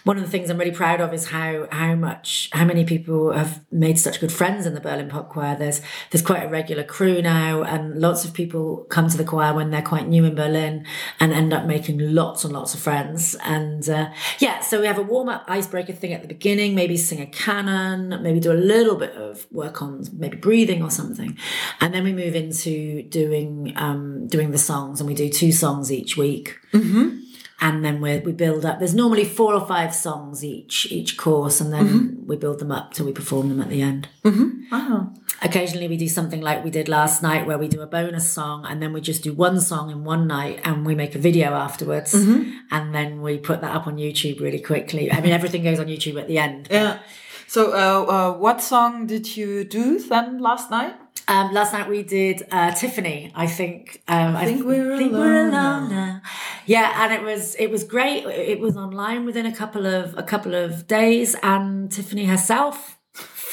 one 0.06 0.16
of 0.16 0.22
the 0.22 0.30
things 0.30 0.48
I'm 0.48 0.58
really 0.58 0.70
proud 0.70 1.00
of 1.00 1.12
is 1.12 1.26
how 1.26 1.66
how 1.72 1.96
much 1.96 2.48
how 2.52 2.64
many 2.64 2.84
people 2.84 3.32
have 3.32 3.60
made 3.72 3.98
such 3.98 4.20
good 4.20 4.30
friends 4.30 4.64
in 4.64 4.72
the 4.72 4.80
Berlin 4.80 5.08
Pop 5.08 5.30
Choir. 5.30 5.56
There's 5.56 5.80
there's 6.12 6.22
quite 6.22 6.44
a 6.44 6.48
regular 6.48 6.84
crew 6.84 7.20
now, 7.20 7.64
and 7.64 8.00
lots 8.00 8.24
of 8.24 8.32
people 8.32 8.86
come 8.88 9.08
to 9.08 9.16
the 9.16 9.24
choir 9.24 9.52
when 9.52 9.72
they're 9.72 9.82
quite 9.82 10.06
new 10.06 10.24
in 10.24 10.36
Berlin 10.36 10.86
and 11.18 11.32
end 11.32 11.52
up 11.52 11.64
making 11.66 11.98
lots 11.98 12.44
and 12.44 12.54
lots 12.54 12.72
of 12.72 12.78
friends. 12.78 13.34
And 13.42 13.88
uh, 13.88 14.10
yeah, 14.38 14.60
so 14.60 14.80
we 14.80 14.86
have 14.86 14.98
a 14.98 15.02
warm 15.02 15.28
up 15.28 15.44
icebreaker 15.48 15.92
thing 15.92 16.12
at 16.12 16.22
the 16.22 16.28
beginning. 16.28 16.76
Maybe 16.76 16.96
sing 16.96 17.20
a 17.20 17.26
canon, 17.26 18.22
maybe 18.22 18.38
do 18.38 18.52
a 18.52 18.54
little 18.54 18.94
bit 18.94 19.14
of 19.14 19.48
work 19.50 19.82
on 19.82 20.04
maybe 20.12 20.36
breathing 20.36 20.84
or 20.84 20.90
something, 20.90 21.36
and 21.80 21.92
then 21.92 22.04
we 22.04 22.12
move 22.12 22.36
into 22.36 23.02
doing 23.02 23.72
um, 23.74 24.28
doing 24.28 24.52
the 24.52 24.58
songs, 24.58 25.00
and 25.00 25.08
we 25.08 25.14
do 25.14 25.28
two 25.28 25.50
songs 25.50 25.90
each 25.90 26.16
week. 26.16 26.56
Mm-hmm 26.72 27.25
and 27.60 27.84
then 27.84 28.00
we 28.00 28.18
we 28.18 28.32
build 28.32 28.64
up. 28.64 28.78
There's 28.78 28.94
normally 28.94 29.24
four 29.24 29.54
or 29.54 29.66
five 29.66 29.94
songs 29.94 30.44
each 30.44 30.86
each 30.90 31.16
course, 31.16 31.60
and 31.60 31.72
then 31.72 31.88
mm-hmm. 31.88 32.26
we 32.26 32.36
build 32.36 32.58
them 32.58 32.70
up 32.70 32.92
till 32.92 33.06
we 33.06 33.12
perform 33.12 33.48
them 33.48 33.60
at 33.60 33.70
the 33.70 33.82
end. 33.82 34.08
Mm-hmm. 34.24 34.74
Wow. 34.74 35.14
Occasionally, 35.42 35.88
we 35.88 35.96
do 35.96 36.08
something 36.08 36.40
like 36.40 36.64
we 36.64 36.70
did 36.70 36.88
last 36.88 37.22
night, 37.22 37.46
where 37.46 37.58
we 37.58 37.68
do 37.68 37.80
a 37.80 37.86
bonus 37.86 38.28
song, 38.28 38.66
and 38.66 38.82
then 38.82 38.92
we 38.92 39.00
just 39.00 39.22
do 39.22 39.32
one 39.32 39.60
song 39.60 39.90
in 39.90 40.04
one 40.04 40.26
night, 40.26 40.60
and 40.64 40.84
we 40.84 40.94
make 40.94 41.14
a 41.14 41.18
video 41.18 41.52
afterwards, 41.52 42.14
mm-hmm. 42.14 42.50
and 42.70 42.94
then 42.94 43.22
we 43.22 43.38
put 43.38 43.60
that 43.60 43.74
up 43.74 43.86
on 43.86 43.96
YouTube 43.96 44.40
really 44.40 44.60
quickly. 44.60 45.10
I 45.10 45.20
mean, 45.20 45.32
everything 45.32 45.62
goes 45.62 45.80
on 45.80 45.86
YouTube 45.86 46.20
at 46.20 46.28
the 46.28 46.38
end. 46.38 46.68
Yeah. 46.70 46.98
So, 47.46 47.72
uh, 47.72 48.12
uh, 48.12 48.38
what 48.38 48.60
song 48.60 49.06
did 49.06 49.36
you 49.36 49.64
do 49.64 49.98
then 50.00 50.38
last 50.38 50.70
night? 50.70 50.94
Um, 51.28 51.52
last 51.52 51.72
night 51.72 51.88
we 51.88 52.02
did 52.02 52.46
uh, 52.52 52.72
Tiffany. 52.72 53.32
I 53.34 53.46
think. 53.46 54.02
Um, 54.06 54.36
I 54.36 54.44
think, 54.44 54.62
I 54.62 54.66
we're, 54.66 54.96
think 54.96 55.12
alone, 55.12 55.20
we're 55.22 55.48
alone 55.48 55.90
now. 55.90 56.22
Yeah, 56.66 57.04
and 57.04 57.12
it 57.12 57.22
was 57.22 57.54
it 57.56 57.70
was 57.70 57.84
great. 57.84 58.24
It 58.26 58.60
was 58.60 58.76
online 58.76 59.24
within 59.24 59.46
a 59.46 59.54
couple 59.54 59.86
of 59.86 60.16
a 60.16 60.22
couple 60.22 60.54
of 60.54 60.86
days, 60.86 61.34
and 61.42 61.90
Tiffany 61.90 62.26
herself 62.26 62.95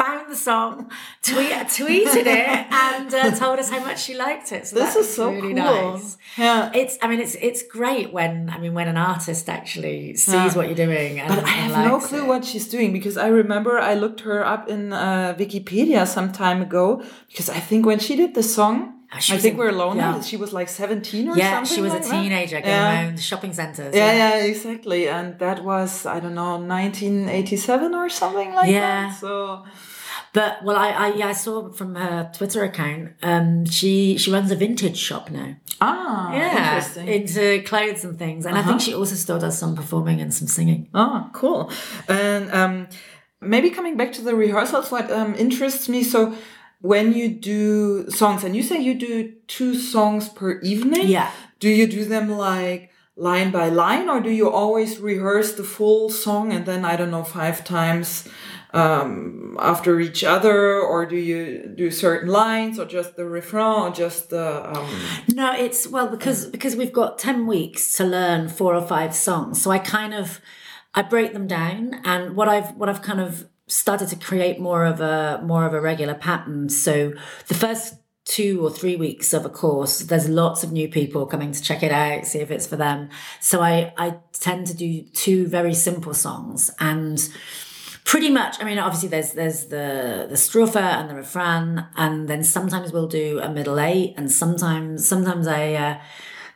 found 0.03 0.31
the 0.31 0.35
song, 0.35 0.89
tweet, 1.21 1.51
tweeted 1.77 2.27
it, 2.41 2.47
and 2.87 3.13
uh, 3.13 3.31
told 3.43 3.59
us 3.59 3.69
how 3.69 3.79
much 3.79 4.03
she 4.03 4.15
liked 4.15 4.51
it. 4.51 4.67
So 4.67 4.75
this 4.75 4.95
is 4.95 5.13
so 5.13 5.31
really 5.31 5.53
cool. 5.53 5.97
Nice. 5.97 6.17
Yeah, 6.37 6.71
it's. 6.73 6.97
I 7.01 7.07
mean, 7.07 7.19
it's 7.19 7.35
it's 7.35 7.63
great 7.63 8.11
when 8.11 8.49
I 8.49 8.57
mean 8.57 8.73
when 8.73 8.87
an 8.87 8.97
artist 8.97 9.49
actually 9.49 10.15
sees 10.15 10.33
yeah. 10.33 10.55
what 10.55 10.67
you're 10.67 10.83
doing. 10.87 11.19
And, 11.19 11.29
but 11.29 11.43
I 11.43 11.55
have 11.63 11.85
no 11.85 11.99
clue 11.99 12.23
it. 12.23 12.27
what 12.27 12.45
she's 12.45 12.67
doing 12.67 12.91
because 12.93 13.17
I 13.17 13.27
remember 13.27 13.79
I 13.79 13.93
looked 13.93 14.21
her 14.21 14.45
up 14.45 14.67
in 14.69 14.93
uh, 14.93 15.35
Wikipedia 15.37 16.07
some 16.07 16.31
time 16.31 16.61
ago 16.61 17.03
because 17.29 17.49
I 17.49 17.59
think 17.59 17.85
when 17.85 17.99
she 17.99 18.15
did 18.15 18.33
the 18.35 18.43
song. 18.43 18.99
I 19.15 19.37
think 19.37 19.59
we're 19.59 19.69
alone. 19.69 19.97
Yeah. 19.97 20.21
She 20.21 20.37
was 20.37 20.53
like 20.53 20.67
17 20.67 21.29
or 21.29 21.37
yeah, 21.37 21.63
something. 21.63 21.69
Yeah, 21.69 21.75
she 21.75 21.81
was 21.81 21.93
like 21.93 22.03
a 22.03 22.09
teenager 22.09 22.55
that. 22.55 22.63
going 22.63 22.75
yeah. 22.75 23.05
around 23.05 23.19
shopping 23.21 23.53
centers. 23.53 23.93
Yeah, 23.93 24.11
yeah, 24.11 24.37
yeah, 24.37 24.43
exactly. 24.45 25.07
And 25.07 25.37
that 25.37 25.63
was, 25.63 26.07
I 26.07 26.19
don't 26.19 26.33
know, 26.33 26.57
1987 26.57 27.93
or 27.93 28.09
something 28.09 28.55
like 28.55 28.71
yeah. 28.71 29.09
that. 29.09 29.19
So 29.19 29.65
But 30.34 30.63
well, 30.63 30.76
I 30.76 30.89
I, 30.89 31.08
yeah, 31.13 31.28
I 31.28 31.34
saw 31.34 31.69
from 31.72 31.96
her 31.96 32.32
Twitter 32.34 32.63
account, 32.63 33.12
um, 33.22 33.65
she 33.65 34.17
she 34.17 34.32
runs 34.32 34.52
a 34.52 34.56
vintage 34.56 34.98
shop 34.98 35.30
now. 35.30 35.56
Ah, 35.80 36.34
Yeah, 36.34 36.76
interesting. 36.76 37.08
into 37.08 37.62
clothes 37.63 38.04
and 38.04 38.17
things, 38.17 38.46
and 38.46 38.58
I 38.58 38.63
think 38.63 38.82
she 38.82 38.93
also 38.96 39.15
still 39.15 39.39
does 39.39 39.58
some 39.58 39.76
performing 39.76 40.22
and 40.22 40.34
some 40.34 40.48
singing. 40.48 40.89
Ah, 40.93 41.30
cool. 41.34 41.72
And 42.08 42.52
um, 42.52 42.88
maybe 43.41 43.69
coming 43.69 43.96
back 43.98 44.12
to 44.13 44.22
the 44.22 44.36
rehearsals, 44.36 44.91
what 44.91 45.12
um, 45.12 45.36
interests 45.36 45.88
me 45.88 46.04
so 46.04 46.34
when 46.82 47.13
you 47.13 47.30
do 47.30 48.10
songs, 48.10 48.43
and 48.43 48.56
you 48.56 48.63
say 48.63 48.82
you 48.82 48.93
do 48.96 49.34
two 49.48 49.76
songs 49.76 50.30
per 50.30 50.60
evening, 50.62 51.08
Yeah. 51.08 51.30
do 51.60 51.69
you 51.69 51.86
do 51.88 52.06
them 52.06 52.30
like 52.32 52.89
line 53.15 53.52
by 53.52 53.69
line, 53.69 54.10
or 54.10 54.19
do 54.19 54.30
you 54.32 54.50
always 54.50 55.00
rehearse 55.00 55.54
the 55.54 55.63
full 55.63 56.10
song 56.10 56.52
and 56.52 56.65
then 56.65 56.84
I 56.86 56.96
don't 56.96 57.12
know 57.12 57.24
five 57.24 57.63
times 57.63 58.28
um, 58.73 59.55
after 59.59 59.99
each 59.99 60.23
other, 60.23 60.79
or 60.79 61.05
do 61.05 61.15
you 61.15 61.73
do 61.75 61.91
certain 61.91 62.29
lines, 62.29 62.79
or 62.79 62.86
just 62.86 63.15
the 63.15 63.25
refrain, 63.25 63.81
or 63.83 63.91
just 63.91 64.29
the 64.31 64.69
um, 64.75 65.01
No, 65.29 65.53
it's 65.53 65.88
well 65.88 66.07
because 66.07 66.47
because 66.47 66.75
we've 66.75 66.93
got 66.93 67.19
ten 67.19 67.45
weeks 67.45 67.95
to 67.97 68.03
learn 68.03 68.49
four 68.49 68.75
or 68.75 68.81
five 68.81 69.15
songs. 69.15 69.62
So 69.62 69.71
I 69.71 69.79
kind 69.79 70.13
of 70.13 70.41
I 70.95 71.03
break 71.03 71.33
them 71.33 71.47
down, 71.47 72.01
and 72.03 72.36
what 72.36 72.49
I've 72.49 72.75
what 72.75 72.89
I've 72.89 73.01
kind 73.01 73.21
of 73.21 73.47
started 73.67 74.09
to 74.09 74.15
create 74.15 74.59
more 74.59 74.86
of 74.86 74.99
a 75.01 75.41
more 75.43 75.65
of 75.65 75.73
a 75.73 75.81
regular 75.81 76.15
pattern. 76.15 76.69
So 76.69 77.13
the 77.47 77.53
first 77.53 77.95
two 78.25 78.65
or 78.65 78.71
three 78.71 78.95
weeks 78.95 79.33
of 79.33 79.45
a 79.45 79.49
course, 79.49 79.99
there's 79.99 80.29
lots 80.29 80.63
of 80.63 80.71
new 80.71 80.88
people 80.88 81.25
coming 81.25 81.51
to 81.51 81.62
check 81.62 81.83
it 81.83 81.91
out, 81.91 82.25
see 82.25 82.39
if 82.39 82.49
it's 82.51 82.65
for 82.65 82.75
them. 82.77 83.09
So 83.39 83.62
I 83.62 83.93
I 83.97 84.15
tend 84.33 84.67
to 84.67 84.73
do 84.73 85.03
two 85.13 85.45
very 85.45 85.73
simple 85.73 86.13
songs 86.13 86.71
and 86.79 87.29
pretty 88.05 88.29
much 88.29 88.57
i 88.59 88.63
mean 88.63 88.77
obviously 88.77 89.09
there's 89.09 89.31
there's 89.31 89.65
the 89.65 90.27
the 90.29 90.35
strophe 90.35 90.75
and 90.75 91.09
the 91.09 91.15
refrain 91.15 91.85
and 91.95 92.27
then 92.27 92.43
sometimes 92.43 92.91
we'll 92.91 93.07
do 93.07 93.39
a 93.39 93.49
middle 93.49 93.79
eight 93.79 94.13
and 94.17 94.31
sometimes 94.31 95.07
sometimes 95.07 95.47
i 95.47 95.73
uh, 95.73 95.99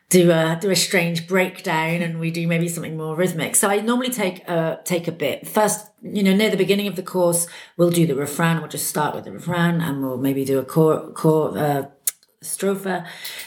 do 0.09 0.31
a 0.31 0.57
do 0.59 0.69
a 0.69 0.75
strange 0.75 1.27
breakdown 1.27 2.01
and 2.01 2.19
we 2.19 2.31
do 2.31 2.47
maybe 2.47 2.67
something 2.69 2.95
more 2.95 3.15
rhythmic. 3.15 3.55
So 3.55 3.69
i 3.69 3.81
normally 3.81 4.09
take 4.09 4.47
a 4.47 4.79
take 4.85 5.07
a 5.07 5.11
bit. 5.11 5.47
First 5.47 5.87
you 6.01 6.23
know 6.23 6.33
near 6.35 6.49
the 6.49 6.57
beginning 6.57 6.87
of 6.87 6.95
the 6.95 7.03
course 7.03 7.47
we'll 7.75 7.89
do 7.89 8.07
the 8.07 8.15
refrain. 8.15 8.59
We'll 8.59 8.69
just 8.69 8.87
start 8.87 9.15
with 9.15 9.25
the 9.25 9.31
refrain 9.31 9.81
and 9.81 10.01
we'll 10.01 10.17
maybe 10.17 10.45
do 10.45 10.59
a 10.59 10.65
core 10.65 11.11
core 11.11 11.57
uh, 11.57 11.87
strophe. 12.41 13.05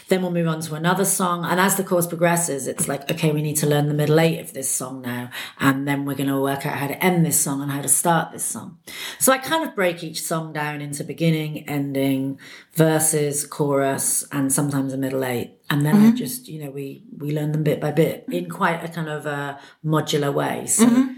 Then 0.09 0.21
we'll 0.21 0.31
move 0.31 0.47
on 0.47 0.61
to 0.61 0.75
another 0.75 1.05
song. 1.05 1.45
And 1.45 1.59
as 1.59 1.75
the 1.75 1.83
course 1.83 2.07
progresses, 2.07 2.67
it's 2.67 2.87
like, 2.87 3.09
okay, 3.11 3.31
we 3.31 3.41
need 3.41 3.55
to 3.57 3.67
learn 3.67 3.87
the 3.87 3.93
middle 3.93 4.19
eight 4.19 4.39
of 4.39 4.53
this 4.53 4.69
song 4.69 5.01
now. 5.01 5.29
And 5.59 5.87
then 5.87 6.05
we're 6.05 6.15
going 6.15 6.29
to 6.29 6.39
work 6.39 6.65
out 6.65 6.77
how 6.77 6.87
to 6.87 7.03
end 7.03 7.25
this 7.25 7.39
song 7.39 7.61
and 7.61 7.71
how 7.71 7.81
to 7.81 7.87
start 7.87 8.31
this 8.31 8.43
song. 8.43 8.79
So 9.19 9.31
I 9.31 9.37
kind 9.37 9.67
of 9.67 9.75
break 9.75 10.03
each 10.03 10.21
song 10.21 10.51
down 10.53 10.81
into 10.81 11.03
beginning, 11.03 11.69
ending, 11.69 12.39
verses, 12.73 13.45
chorus, 13.45 14.25
and 14.31 14.51
sometimes 14.51 14.93
a 14.93 14.97
middle 14.97 15.23
eight. 15.23 15.57
And 15.69 15.85
then 15.85 15.95
I 15.95 15.99
mm-hmm. 15.99 16.15
just, 16.15 16.49
you 16.49 16.63
know, 16.63 16.71
we, 16.71 17.03
we 17.17 17.31
learn 17.31 17.53
them 17.53 17.63
bit 17.63 17.79
by 17.79 17.91
bit 17.91 18.25
in 18.29 18.49
quite 18.49 18.83
a 18.83 18.89
kind 18.89 19.07
of 19.07 19.25
a 19.25 19.57
modular 19.85 20.33
way. 20.33 20.67
So, 20.67 20.85
mm-hmm. 20.85 21.10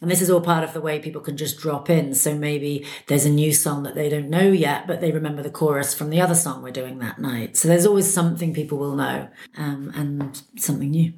And 0.00 0.10
this 0.10 0.22
is 0.22 0.30
all 0.30 0.40
part 0.40 0.64
of 0.64 0.72
the 0.72 0.80
way 0.80 0.98
people 0.98 1.20
can 1.20 1.36
just 1.36 1.58
drop 1.58 1.90
in. 1.90 2.14
So 2.14 2.34
maybe 2.34 2.86
there's 3.06 3.26
a 3.26 3.30
new 3.30 3.52
song 3.52 3.82
that 3.82 3.94
they 3.94 4.08
don't 4.08 4.30
know 4.30 4.50
yet, 4.50 4.86
but 4.86 5.00
they 5.00 5.12
remember 5.12 5.42
the 5.42 5.50
chorus 5.50 5.94
from 5.94 6.10
the 6.10 6.20
other 6.20 6.34
song 6.34 6.62
we're 6.62 6.70
doing 6.70 6.98
that 7.00 7.18
night. 7.18 7.56
So 7.56 7.68
there's 7.68 7.86
always 7.86 8.12
something 8.12 8.54
people 8.54 8.78
will 8.78 8.96
know 8.96 9.28
um, 9.56 9.92
and 9.94 10.42
something 10.56 10.90
new. 10.90 11.12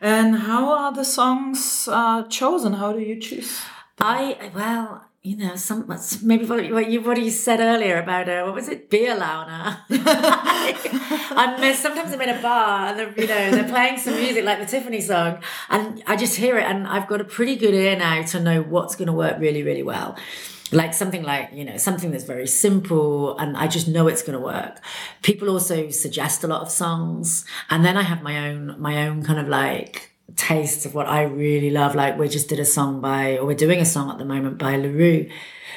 and 0.00 0.36
how 0.36 0.70
are 0.70 0.92
the 0.92 1.04
songs 1.04 1.88
uh, 1.90 2.24
chosen? 2.24 2.74
How 2.74 2.92
do 2.92 3.00
you 3.00 3.18
choose? 3.18 3.60
I, 3.98 4.50
well, 4.54 5.05
you 5.26 5.36
know, 5.36 5.56
some 5.56 5.92
maybe 6.22 6.44
what, 6.44 6.88
you 6.88 7.00
what 7.00 7.20
you 7.20 7.30
said 7.30 7.58
earlier 7.58 8.00
about 8.00 8.28
uh, 8.28 8.44
what 8.44 8.54
was 8.54 8.68
it, 8.68 8.88
beer 8.88 9.16
launa. 9.16 9.84
I'm 9.90 11.74
sometimes 11.74 12.12
I'm 12.12 12.20
in 12.20 12.28
a 12.28 12.40
bar 12.40 12.86
and 12.86 12.98
they're, 12.98 13.20
you 13.20 13.26
know 13.26 13.50
they're 13.50 13.68
playing 13.68 13.98
some 13.98 14.14
music 14.14 14.44
like 14.44 14.60
the 14.60 14.66
Tiffany 14.66 15.00
song, 15.00 15.42
and 15.68 16.00
I 16.06 16.14
just 16.14 16.36
hear 16.36 16.58
it, 16.58 16.64
and 16.64 16.86
I've 16.86 17.08
got 17.08 17.20
a 17.20 17.24
pretty 17.24 17.56
good 17.56 17.74
ear 17.74 17.96
now 17.96 18.22
to 18.22 18.38
know 18.38 18.62
what's 18.62 18.94
going 18.94 19.08
to 19.08 19.12
work 19.12 19.40
really 19.40 19.64
really 19.64 19.82
well. 19.82 20.16
Like 20.70 20.94
something 20.94 21.24
like 21.24 21.50
you 21.52 21.64
know 21.64 21.76
something 21.76 22.12
that's 22.12 22.24
very 22.24 22.46
simple, 22.46 23.36
and 23.36 23.56
I 23.56 23.66
just 23.66 23.88
know 23.88 24.06
it's 24.06 24.22
going 24.22 24.38
to 24.38 24.44
work. 24.44 24.78
People 25.22 25.50
also 25.50 25.90
suggest 25.90 26.44
a 26.44 26.46
lot 26.46 26.62
of 26.62 26.70
songs, 26.70 27.44
and 27.68 27.84
then 27.84 27.96
I 27.96 28.02
have 28.02 28.22
my 28.22 28.48
own 28.48 28.80
my 28.80 29.08
own 29.08 29.24
kind 29.24 29.40
of 29.40 29.48
like 29.48 30.15
taste 30.34 30.86
of 30.86 30.94
what 30.94 31.06
I 31.06 31.22
really 31.22 31.70
love. 31.70 31.94
Like 31.94 32.18
we 32.18 32.28
just 32.28 32.48
did 32.48 32.58
a 32.58 32.64
song 32.64 33.00
by, 33.00 33.38
or 33.38 33.46
we're 33.46 33.54
doing 33.56 33.80
a 33.80 33.84
song 33.84 34.10
at 34.10 34.18
the 34.18 34.24
moment 34.24 34.58
by 34.58 34.76
La 34.76 34.88
Roux 34.88 35.28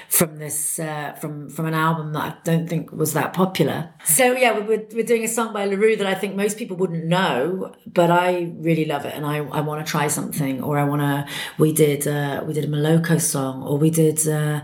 from 0.09 0.37
this 0.37 0.79
uh, 0.79 1.13
from 1.13 1.49
from 1.49 1.67
an 1.67 1.75
album 1.75 2.13
that 2.13 2.23
I 2.23 2.35
don't 2.43 2.67
think 2.67 2.91
was 2.91 3.13
that 3.13 3.31
popular. 3.33 3.93
So 4.05 4.33
yeah, 4.33 4.57
we're 4.57 4.85
we're 4.91 5.03
doing 5.03 5.23
a 5.23 5.27
song 5.27 5.53
by 5.53 5.65
La 5.65 5.75
Roux 5.75 5.95
that 5.95 6.07
I 6.07 6.15
think 6.15 6.35
most 6.35 6.57
people 6.57 6.77
wouldn't 6.77 7.05
know, 7.05 7.73
but 7.85 8.09
I 8.09 8.51
really 8.57 8.85
love 8.85 9.05
it, 9.05 9.13
and 9.13 9.25
I 9.25 9.37
I 9.37 9.61
want 9.61 9.85
to 9.85 9.89
try 9.89 10.07
something, 10.07 10.63
or 10.63 10.77
I 10.79 10.83
want 10.83 11.01
to. 11.01 11.27
We 11.59 11.71
did 11.71 12.07
uh, 12.07 12.43
we 12.45 12.53
did 12.53 12.65
a 12.65 12.67
Moloko 12.67 13.21
song, 13.21 13.63
or 13.63 13.77
we 13.77 13.89
did. 13.89 14.27
Uh, 14.27 14.61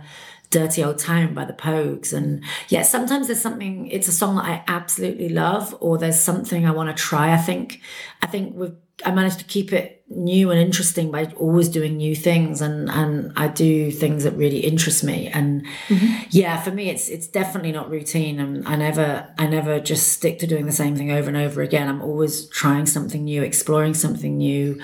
Dirty 0.51 0.83
Old 0.83 0.99
Town 0.99 1.33
by 1.33 1.43
the 1.43 1.53
Pogues. 1.53 2.13
And 2.13 2.41
yeah, 2.69 2.83
sometimes 2.83 3.27
there's 3.27 3.41
something, 3.41 3.87
it's 3.87 4.07
a 4.07 4.11
song 4.13 4.35
that 4.35 4.45
I 4.45 4.63
absolutely 4.67 5.27
love, 5.27 5.75
or 5.81 5.97
there's 5.97 6.19
something 6.19 6.65
I 6.65 6.71
want 6.71 6.95
to 6.95 7.03
try. 7.03 7.33
I 7.33 7.37
think, 7.37 7.81
I 8.21 8.27
think 8.27 8.55
we've, 8.55 8.75
I 9.03 9.11
managed 9.11 9.39
to 9.39 9.45
keep 9.45 9.73
it 9.73 10.03
new 10.07 10.51
and 10.51 10.59
interesting 10.59 11.11
by 11.11 11.25
always 11.37 11.67
doing 11.67 11.97
new 11.97 12.15
things 12.15 12.61
and, 12.61 12.89
and 12.89 13.33
I 13.35 13.47
do 13.47 13.91
things 13.91 14.23
that 14.23 14.33
really 14.33 14.59
interest 14.59 15.03
me. 15.03 15.27
And 15.27 15.65
mm-hmm. 15.87 16.27
yeah, 16.29 16.61
for 16.61 16.71
me, 16.71 16.89
it's, 16.89 17.09
it's 17.09 17.27
definitely 17.27 17.71
not 17.71 17.89
routine. 17.89 18.39
And 18.39 18.65
I 18.67 18.75
never, 18.75 19.27
I 19.37 19.47
never 19.47 19.79
just 19.79 20.13
stick 20.13 20.39
to 20.39 20.47
doing 20.47 20.65
the 20.65 20.71
same 20.71 20.95
thing 20.95 21.11
over 21.11 21.27
and 21.27 21.37
over 21.37 21.61
again. 21.61 21.89
I'm 21.89 22.01
always 22.01 22.47
trying 22.49 22.85
something 22.85 23.23
new, 23.23 23.41
exploring 23.41 23.95
something 23.95 24.37
new, 24.37 24.79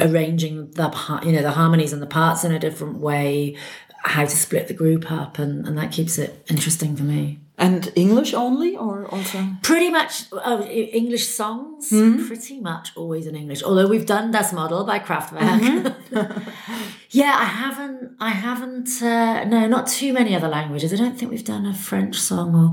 arranging 0.00 0.72
the, 0.72 1.20
you 1.24 1.32
know, 1.32 1.42
the 1.42 1.52
harmonies 1.52 1.92
and 1.92 2.02
the 2.02 2.06
parts 2.06 2.44
in 2.44 2.52
a 2.52 2.58
different 2.58 2.98
way, 2.98 3.56
how 4.04 4.24
to 4.24 4.36
split 4.36 4.68
the 4.68 4.74
group 4.74 5.10
up 5.10 5.38
and, 5.38 5.66
and 5.66 5.78
that 5.78 5.92
keeps 5.92 6.18
it 6.18 6.44
interesting 6.50 6.96
for 6.96 7.04
me 7.04 7.38
And 7.66 7.82
English 7.94 8.34
only, 8.34 8.76
or 8.76 9.06
also? 9.14 9.38
pretty 9.62 9.90
much 9.98 10.12
oh, 10.32 10.60
E- 10.78 10.90
english 11.02 11.26
songs 11.40 11.88
pretty 12.28 12.58
much 12.70 12.86
always 13.00 13.24
in 13.30 13.34
english 13.42 13.60
although 13.68 13.88
we've 13.92 14.06
done 14.16 14.26
das 14.36 14.52
model 14.52 14.80
by 14.92 14.98
kraftwerk 15.06 15.94
yeah 17.20 17.34
i 17.46 17.48
haven't 17.62 18.00
i 18.20 18.30
haven't 18.30 18.90
uh, 19.02 19.44
no 19.54 19.60
not 19.76 19.84
too 19.98 20.12
many 20.18 20.32
other 20.38 20.48
languages 20.58 20.88
i 20.92 20.96
don't 21.02 21.16
think 21.18 21.30
we've 21.34 21.50
done 21.56 21.64
a 21.66 21.74
french 21.88 22.16
song 22.30 22.48
or 22.60 22.68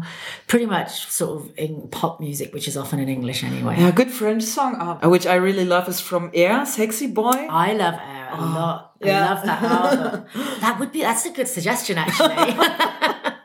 pretty 0.51 0.65
much 0.65 0.91
sort 1.19 1.31
of 1.37 1.41
in 1.57 1.73
pop 1.97 2.19
music 2.19 2.47
which 2.55 2.67
is 2.67 2.75
often 2.81 2.97
in 2.99 3.09
english 3.17 3.43
anyway 3.43 3.75
Yeah, 3.79 3.89
a 3.95 3.97
good 4.01 4.11
French 4.11 4.43
song, 4.43 4.71
uh, 4.75 5.09
which 5.15 5.25
I 5.33 5.35
really 5.47 5.65
love, 5.75 5.85
is 5.93 5.99
from 6.09 6.23
Air, 6.33 6.65
"Sexy 6.65 7.07
Boy." 7.21 7.39
I 7.67 7.69
love 7.83 7.95
Air 8.15 8.27
a 8.31 8.41
lot. 8.57 8.79
I 9.03 9.07
love 9.29 9.41
that 9.49 9.61
album. 9.63 10.25
that 10.63 10.73
would 10.79 10.91
be 10.91 11.01
that's 11.07 11.25
a 11.25 11.31
good 11.37 11.47
suggestion 11.57 11.95
actually. 11.97 12.35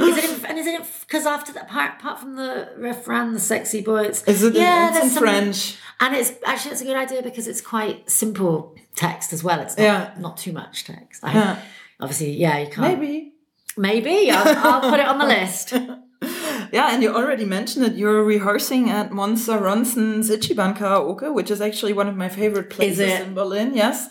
is 0.00 0.16
it 0.16 0.24
in, 0.38 0.46
and 0.46 0.58
is 0.58 0.66
it 0.66 0.82
because 1.06 1.26
after 1.26 1.52
that 1.52 1.68
part 1.68 1.94
apart 2.00 2.18
from 2.20 2.36
the 2.36 2.68
refrain, 2.76 3.32
the 3.32 3.40
sexy 3.40 3.82
boy, 3.82 4.04
it's 4.04 4.22
Is 4.24 4.42
it? 4.42 4.54
yeah, 4.54 4.96
it's 5.02 5.14
in 5.16 5.22
French. 5.22 5.76
and 6.00 6.14
it's 6.16 6.32
actually 6.44 6.72
it's 6.72 6.80
a 6.80 6.84
good 6.84 6.96
idea 6.96 7.22
because 7.22 7.46
it's 7.46 7.60
quite 7.60 8.10
simple 8.10 8.74
text 8.96 9.32
as 9.32 9.44
well. 9.44 9.60
It's 9.60 9.76
not, 9.76 9.84
Yeah. 9.84 10.14
not 10.18 10.36
too 10.38 10.52
much 10.52 10.84
text. 10.84 11.22
I, 11.24 11.32
Yeah. 11.34 11.58
Obviously, 12.00 12.32
yeah, 12.32 12.58
you 12.58 12.68
can't. 12.70 12.98
Maybe. 12.98 13.32
Maybe 13.76 14.30
I'll, 14.30 14.58
I'll 14.82 14.90
put 14.90 14.98
it 15.00 15.06
on 15.06 15.18
the 15.18 15.26
list. 15.36 15.72
Yeah, 16.72 16.94
and 16.94 17.02
you 17.02 17.14
already 17.14 17.44
mentioned 17.44 17.84
it. 17.84 17.94
You're 17.96 18.24
rehearsing 18.24 18.88
at 18.88 19.12
Monster 19.12 19.58
Ronson's 19.58 20.30
Ichiban 20.30 20.74
Karaoke, 20.76 21.32
which 21.32 21.50
is 21.50 21.60
actually 21.60 21.92
one 21.92 22.08
of 22.08 22.16
my 22.16 22.30
favorite 22.30 22.70
places 22.70 23.00
in 23.00 23.34
Berlin. 23.34 23.74
Yes. 23.74 24.08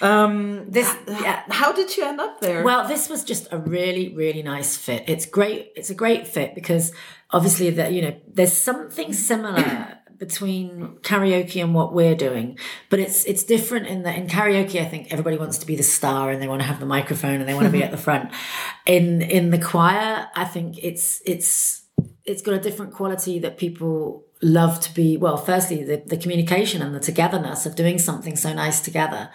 Um, 0.00 0.70
This, 0.70 0.94
yeah. 1.08 1.42
How 1.50 1.72
did 1.72 1.96
you 1.96 2.04
end 2.04 2.20
up 2.20 2.40
there? 2.40 2.62
Well, 2.62 2.86
this 2.86 3.08
was 3.08 3.24
just 3.24 3.48
a 3.50 3.58
really, 3.58 4.14
really 4.14 4.44
nice 4.44 4.76
fit. 4.76 5.02
It's 5.08 5.26
great. 5.26 5.72
It's 5.74 5.90
a 5.90 5.94
great 5.94 6.28
fit 6.28 6.54
because 6.54 6.92
obviously 7.30 7.70
that 7.70 7.92
you 7.92 8.02
know 8.02 8.16
there's 8.28 8.52
something 8.52 9.12
similar 9.12 9.98
between 10.16 10.98
karaoke 11.02 11.60
and 11.60 11.74
what 11.74 11.92
we're 11.92 12.14
doing, 12.14 12.56
but 12.90 13.00
it's 13.00 13.24
it's 13.24 13.42
different 13.42 13.88
in 13.88 14.04
that 14.04 14.16
in 14.16 14.28
karaoke 14.28 14.80
I 14.80 14.84
think 14.84 15.10
everybody 15.10 15.36
wants 15.36 15.58
to 15.58 15.66
be 15.66 15.74
the 15.74 15.82
star 15.82 16.30
and 16.30 16.40
they 16.40 16.46
want 16.46 16.60
to 16.60 16.66
have 16.68 16.78
the 16.78 16.86
microphone 16.86 17.40
and 17.40 17.48
they 17.48 17.54
want 17.54 17.66
to 17.66 17.72
be 17.72 17.82
at 17.82 17.90
the 17.90 17.98
front. 17.98 18.30
In 18.86 19.22
in 19.22 19.50
the 19.50 19.58
choir, 19.58 20.28
I 20.36 20.44
think 20.44 20.76
it's 20.82 21.22
it's 21.24 21.83
it's 22.24 22.42
got 22.42 22.54
a 22.54 22.60
different 22.60 22.92
quality 22.92 23.38
that 23.38 23.58
people 23.58 24.24
love 24.42 24.78
to 24.78 24.92
be 24.92 25.16
well 25.16 25.38
firstly 25.38 25.82
the, 25.82 26.02
the 26.04 26.18
communication 26.18 26.82
and 26.82 26.94
the 26.94 27.00
togetherness 27.00 27.64
of 27.64 27.74
doing 27.74 27.98
something 27.98 28.36
so 28.36 28.52
nice 28.52 28.80
together. 28.80 29.30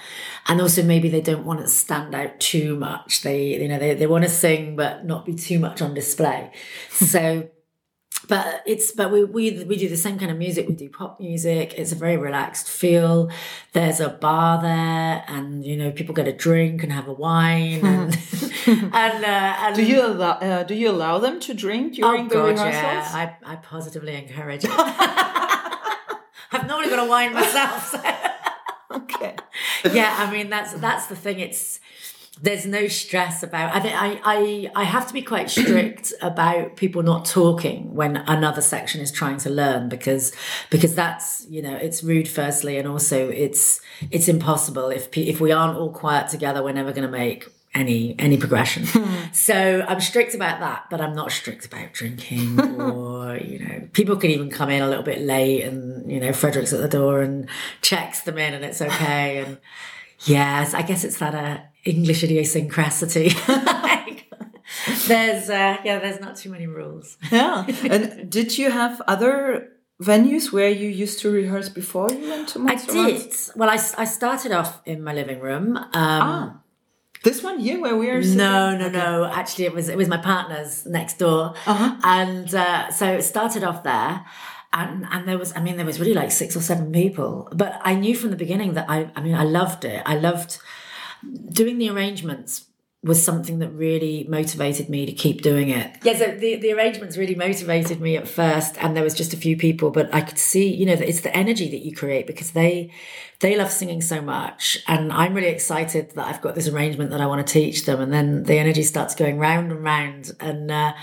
And 0.48 0.62
also 0.62 0.84
maybe 0.84 1.10
they 1.10 1.22
don't 1.22 1.46
want 1.46 1.62
to 1.62 1.68
stand 1.68 2.14
out 2.16 2.40
too 2.40 2.76
much. 2.76 3.22
They 3.22 3.62
you 3.62 3.68
know 3.68 3.80
they, 3.80 3.94
they 3.94 4.08
want 4.08 4.24
to 4.24 4.30
sing 4.30 4.76
but 4.76 5.06
not 5.06 5.26
be 5.26 5.36
too 5.36 5.60
much 5.60 5.82
on 5.82 5.94
display. 5.94 6.52
So 6.92 7.50
but 8.30 8.64
it's 8.66 8.92
but 8.94 9.12
we, 9.12 9.26
we 9.26 9.64
we 9.66 9.76
do 9.76 9.90
the 9.90 9.98
same 9.98 10.18
kind 10.18 10.32
of 10.32 10.38
music 10.38 10.68
we 10.68 10.76
do 10.76 10.88
pop 10.88 11.20
music 11.20 11.74
it's 11.78 11.92
a 11.92 11.96
very 11.96 12.16
relaxed 12.16 12.70
feel 12.70 13.30
there's 13.74 14.00
a 14.00 14.10
bar 14.10 14.62
there 14.62 15.26
and 15.28 15.66
you 15.66 15.76
know 15.76 15.92
people 15.92 16.16
get 16.16 16.28
a 16.28 16.32
drink 16.32 16.84
and 16.84 16.94
have 16.94 17.08
a 17.10 17.14
wine 17.14 17.86
and 17.86 18.18
and, 18.68 19.26
uh, 19.26 19.56
and 19.60 19.76
Do 19.76 19.86
you 19.86 20.06
allow, 20.06 20.32
uh, 20.32 20.64
do 20.64 20.76
you 20.76 20.90
allow 20.90 21.18
them 21.18 21.40
to 21.42 21.54
drink 21.54 21.96
during 21.96 22.26
oh 22.26 22.28
the 22.28 22.36
god, 22.36 22.46
rehearsals? 22.50 22.74
yeah, 22.74 23.36
I, 23.46 23.54
I 23.54 23.56
positively 23.56 24.16
encourage 24.16 24.66
it. 24.66 24.72
I've 26.52 26.68
normally 26.68 26.90
got 26.90 27.06
a 27.06 27.10
wine 27.10 27.34
myself. 27.34 27.90
So. 27.90 28.02
Okay. 28.92 29.36
yeah, 29.94 30.16
I 30.18 30.32
mean 30.32 30.50
that's 30.50 30.74
that's 30.74 31.08
the 31.08 31.16
thing. 31.16 31.40
It's 31.40 31.80
there's 32.42 32.66
no 32.66 32.88
stress 32.88 33.44
about. 33.44 33.76
I 33.76 33.80
think 33.80 33.96
I 33.96 34.22
I 34.24 34.72
I 34.76 34.84
have 34.84 35.08
to 35.08 35.14
be 35.14 35.22
quite 35.22 35.50
strict 35.50 36.14
about 36.22 36.76
people 36.76 37.04
not 37.04 37.26
talking 37.26 37.94
when 37.94 38.18
another 38.18 38.62
section 38.62 39.02
is 39.02 39.12
trying 39.12 39.38
to 39.40 39.50
learn 39.50 39.90
because 39.90 40.34
because 40.70 40.96
that's 40.96 41.46
you 41.50 41.62
know 41.62 41.76
it's 41.76 42.04
rude 42.04 42.28
firstly 42.28 42.78
and 42.78 42.88
also 42.88 43.30
it's 43.30 43.82
it's 44.12 44.28
impossible 44.28 44.90
if 44.90 45.16
if 45.18 45.42
we 45.42 45.52
aren't 45.52 45.78
all 45.78 45.92
quiet 45.92 46.30
together 46.30 46.64
we're 46.64 46.74
never 46.74 46.92
going 46.92 47.06
to 47.06 47.12
make 47.12 47.48
any 47.74 48.16
any 48.18 48.38
progression. 48.38 48.86
so 49.34 49.86
I'm 49.88 50.02
strict 50.02 50.34
about 50.34 50.60
that, 50.60 50.86
but 50.90 51.02
I'm 51.02 51.14
not 51.14 51.32
strict 51.32 51.66
about 51.66 51.94
drinking 51.94 52.60
or 52.82 53.38
you 53.38 53.60
know 53.60 53.88
people 53.94 54.16
can 54.16 54.32
even 54.32 54.50
come 54.50 54.70
in 54.70 54.82
a 54.82 54.88
little 54.88 55.04
bit 55.04 55.22
late 55.22 55.64
and 55.64 56.10
you 56.12 56.20
know 56.20 56.34
Frederick's 56.34 56.74
at 56.74 56.82
the 56.82 56.88
door 56.88 57.22
and 57.22 57.48
checks 57.82 58.22
them 58.22 58.38
in 58.38 58.54
and 58.54 58.64
it's 58.64 58.82
okay 58.82 59.40
and 59.40 59.58
yes, 60.26 60.74
I 60.74 60.82
guess 60.82 61.04
it's 61.04 61.20
that 61.20 61.36
uh, 61.36 61.60
English 61.94 62.24
idiosyncrasy. 62.24 63.30
There's 65.08 65.50
uh, 65.50 65.78
yeah, 65.84 66.00
there's 66.00 66.20
not 66.20 66.36
too 66.38 66.50
many 66.52 66.68
rules. 66.68 67.18
Yeah. 67.32 67.66
and 67.94 68.30
did 68.32 68.58
you 68.58 68.72
have 68.72 69.02
other 69.08 69.70
venues 70.02 70.52
where 70.52 70.70
you 70.70 70.88
used 70.88 71.20
to 71.22 71.30
rehearse 71.30 71.70
before 71.70 72.10
you 72.12 72.30
went 72.30 72.48
to 72.50 72.66
I 72.68 72.76
did. 72.76 73.34
Well, 73.56 73.70
I, 73.70 73.80
I 73.98 74.06
started 74.06 74.52
off 74.52 74.82
in 74.86 75.04
my 75.04 75.14
living 75.14 75.40
room. 75.40 75.76
Um, 75.78 75.90
Ah. 75.94 76.56
This 77.22 77.44
one 77.44 77.60
here 77.60 77.82
where 77.82 77.98
we 77.98 78.10
are 78.10 78.22
sitting? 78.24 78.38
No, 78.38 78.78
no, 78.78 78.88
no. 78.90 79.26
Actually, 79.26 79.66
it 79.66 79.74
was 79.74 79.90
it 79.90 79.98
was 79.98 80.08
my 80.08 80.22
partner's 80.34 80.86
next 80.86 81.18
door, 81.20 81.54
Uh-huh. 81.66 81.90
and 82.18 82.48
uh, 82.56 82.90
so 82.92 83.06
it 83.18 83.24
started 83.24 83.62
off 83.70 83.84
there, 83.84 84.24
and 84.72 85.06
and 85.12 85.28
there 85.28 85.38
was 85.38 85.54
I 85.58 85.60
mean 85.60 85.76
there 85.76 85.86
was 85.86 86.00
really 86.00 86.14
like 86.14 86.32
six 86.32 86.56
or 86.56 86.62
seven 86.62 86.94
people, 86.94 87.50
but 87.54 87.72
I 87.84 87.94
knew 87.96 88.16
from 88.16 88.30
the 88.30 88.38
beginning 88.46 88.72
that 88.76 88.86
I 88.90 88.98
I 89.18 89.20
mean 89.22 89.36
I 89.36 89.44
loved 89.44 89.84
it. 89.84 90.02
I 90.06 90.16
loved 90.16 90.60
doing 91.52 91.78
the 91.78 91.90
arrangements 91.90 92.66
was 93.02 93.24
something 93.24 93.60
that 93.60 93.70
really 93.70 94.26
motivated 94.28 94.90
me 94.90 95.06
to 95.06 95.14
keep 95.14 95.42
doing 95.42 95.70
it. 95.70 95.96
Yeah, 96.04 96.18
so 96.18 96.32
the, 96.32 96.58
the 96.58 96.74
arrangements 96.74 97.16
really 97.16 97.36
motivated 97.36 98.02
me 98.02 98.18
at 98.18 98.28
first 98.28 98.76
and 98.84 98.96
there 98.96 99.04
was 99.04 99.14
just 99.14 99.34
a 99.34 99.38
few 99.38 99.56
people, 99.56 99.90
but 99.90 100.14
I 100.14 100.20
could 100.20 100.38
see, 100.38 100.74
you 100.74 100.86
know, 100.86 100.94
it's 100.94 101.22
the 101.22 101.36
energy 101.36 101.70
that 101.70 101.80
you 101.80 101.96
create 101.96 102.28
because 102.28 102.52
they 102.52 102.92
they 103.40 103.56
love 103.56 103.72
singing 103.72 104.02
so 104.02 104.22
much 104.22 104.80
and 104.86 105.14
I'm 105.14 105.34
really 105.34 105.48
excited 105.48 106.12
that 106.12 106.28
I've 106.28 106.42
got 106.42 106.56
this 106.56 106.68
arrangement 106.68 107.12
that 107.12 107.22
I 107.22 107.26
want 107.26 107.46
to 107.46 107.54
teach 107.54 107.86
them 107.86 108.02
and 108.02 108.12
then 108.12 108.44
the 108.44 108.58
energy 108.58 108.84
starts 108.84 109.16
going 109.16 109.40
round 109.40 109.72
and 109.72 109.82
round 109.82 110.32
and 110.42 110.70
uh, 110.70 110.94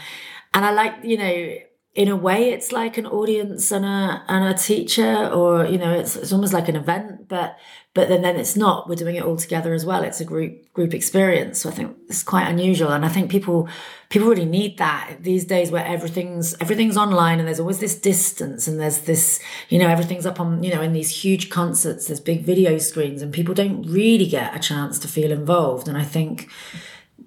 and 0.52 0.64
I 0.66 0.72
like, 0.72 0.96
you 1.02 1.16
know, 1.16 1.56
in 1.94 2.08
a 2.08 2.16
way 2.16 2.50
it's 2.50 2.72
like 2.72 2.98
an 2.98 3.06
audience 3.06 3.72
and 3.72 3.86
a 3.86 4.22
and 4.28 4.44
a 4.44 4.54
teacher 4.54 5.28
or 5.28 5.64
you 5.64 5.78
know 5.78 5.92
it's 5.92 6.14
it's 6.14 6.30
almost 6.30 6.52
like 6.52 6.68
an 6.68 6.76
event 6.76 7.26
but 7.26 7.56
but 7.96 8.08
then 8.08 8.20
then 8.20 8.36
it's 8.36 8.56
not. 8.56 8.90
We're 8.90 8.94
doing 8.94 9.16
it 9.16 9.24
all 9.24 9.38
together 9.38 9.72
as 9.72 9.86
well. 9.86 10.02
It's 10.04 10.20
a 10.20 10.24
group 10.24 10.70
group 10.74 10.92
experience. 10.92 11.62
So 11.62 11.70
i 11.70 11.72
think 11.72 11.96
it's 12.08 12.22
quite 12.22 12.46
unusual. 12.46 12.90
And 12.90 13.06
i 13.06 13.08
think 13.08 13.30
people 13.30 13.70
people 14.10 14.28
really 14.28 14.44
need 14.44 14.76
that 14.76 15.16
these 15.20 15.46
days 15.46 15.70
where 15.70 15.84
everything's 15.84 16.54
everything's 16.60 16.98
online 16.98 17.38
and 17.38 17.48
there's 17.48 17.58
always 17.58 17.80
this 17.80 17.98
distance 17.98 18.68
and 18.68 18.78
there's 18.78 18.98
this 19.10 19.40
you 19.70 19.78
know 19.78 19.88
everything's 19.88 20.26
up 20.26 20.38
on 20.38 20.62
you 20.62 20.74
know 20.74 20.82
in 20.82 20.92
these 20.92 21.22
huge 21.22 21.48
concerts 21.48 22.06
there's 22.06 22.20
big 22.20 22.42
video 22.42 22.76
screens 22.76 23.22
and 23.22 23.32
people 23.32 23.54
don't 23.54 23.82
really 23.84 24.26
get 24.26 24.54
a 24.54 24.58
chance 24.58 24.98
to 24.98 25.08
feel 25.08 25.32
involved. 25.32 25.88
And 25.88 25.96
i 25.96 26.04
think 26.04 26.50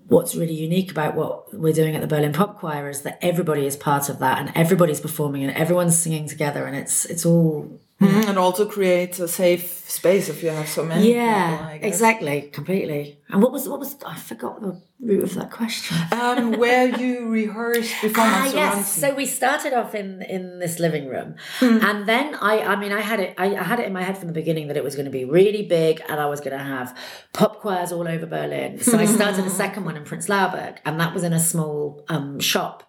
what's 0.07 0.35
really 0.35 0.53
unique 0.53 0.91
about 0.91 1.15
what 1.15 1.51
we're 1.51 1.73
doing 1.73 1.95
at 1.95 2.01
the 2.01 2.07
Berlin 2.07 2.33
Pop 2.33 2.59
Choir 2.59 2.89
is 2.89 3.01
that 3.01 3.17
everybody 3.23 3.65
is 3.65 3.75
part 3.75 4.07
of 4.07 4.19
that 4.19 4.37
and 4.37 4.51
everybody's 4.55 5.01
performing 5.01 5.43
and 5.43 5.55
everyone's 5.55 5.97
singing 5.97 6.27
together 6.27 6.65
and 6.65 6.75
it's 6.75 7.05
it's 7.05 7.25
all 7.25 7.79
Mhm, 8.01 8.29
And 8.29 8.37
also 8.39 8.65
create 8.65 9.19
a 9.19 9.27
safe 9.27 9.83
space 9.89 10.29
if 10.29 10.41
you 10.43 10.49
have 10.49 10.69
so 10.69 10.83
many. 10.85 11.13
yeah 11.13 11.73
people, 11.73 11.87
exactly 11.87 12.41
completely. 12.53 13.19
And 13.29 13.41
what 13.43 13.51
was 13.51 13.67
what 13.67 13.79
was 13.79 13.95
I 14.05 14.15
forgot 14.15 14.61
the 14.61 14.81
root 15.01 15.23
of 15.23 15.33
that 15.35 15.51
question. 15.51 15.97
Um, 16.11 16.53
where 16.53 16.87
you 17.01 17.29
rehearsed 17.29 17.93
before 18.01 18.23
Ah, 18.25 18.45
yes. 18.53 18.91
So 19.01 19.13
we 19.13 19.25
started 19.25 19.73
off 19.73 19.93
in 19.95 20.21
in 20.21 20.59
this 20.59 20.79
living 20.79 21.07
room, 21.07 21.35
and 21.61 22.05
then 22.07 22.35
I, 22.35 22.59
I 22.71 22.75
mean, 22.81 22.91
I 22.91 23.01
had 23.01 23.19
it, 23.19 23.33
I, 23.37 23.47
I 23.55 23.63
had 23.63 23.79
it 23.79 23.85
in 23.85 23.93
my 23.93 24.03
head 24.03 24.17
from 24.17 24.27
the 24.27 24.33
beginning 24.41 24.67
that 24.69 24.77
it 24.77 24.83
was 24.83 24.95
going 24.95 25.05
to 25.05 25.11
be 25.11 25.25
really 25.25 25.63
big, 25.63 26.01
and 26.09 26.19
I 26.19 26.27
was 26.27 26.39
going 26.41 26.57
to 26.57 26.63
have 26.63 26.95
pop 27.33 27.59
choirs 27.61 27.91
all 27.91 28.07
over 28.07 28.25
Berlin. 28.25 28.79
So 28.79 28.97
I 28.97 29.05
started 29.05 29.45
a 29.45 29.49
second 29.49 29.85
one 29.85 29.95
in 29.97 30.03
Prenzlauer 30.03 30.51
Berg, 30.51 30.75
and 30.85 30.99
that 30.99 31.13
was 31.13 31.23
in 31.23 31.33
a 31.33 31.39
small 31.39 32.03
um, 32.09 32.39
shop 32.39 32.83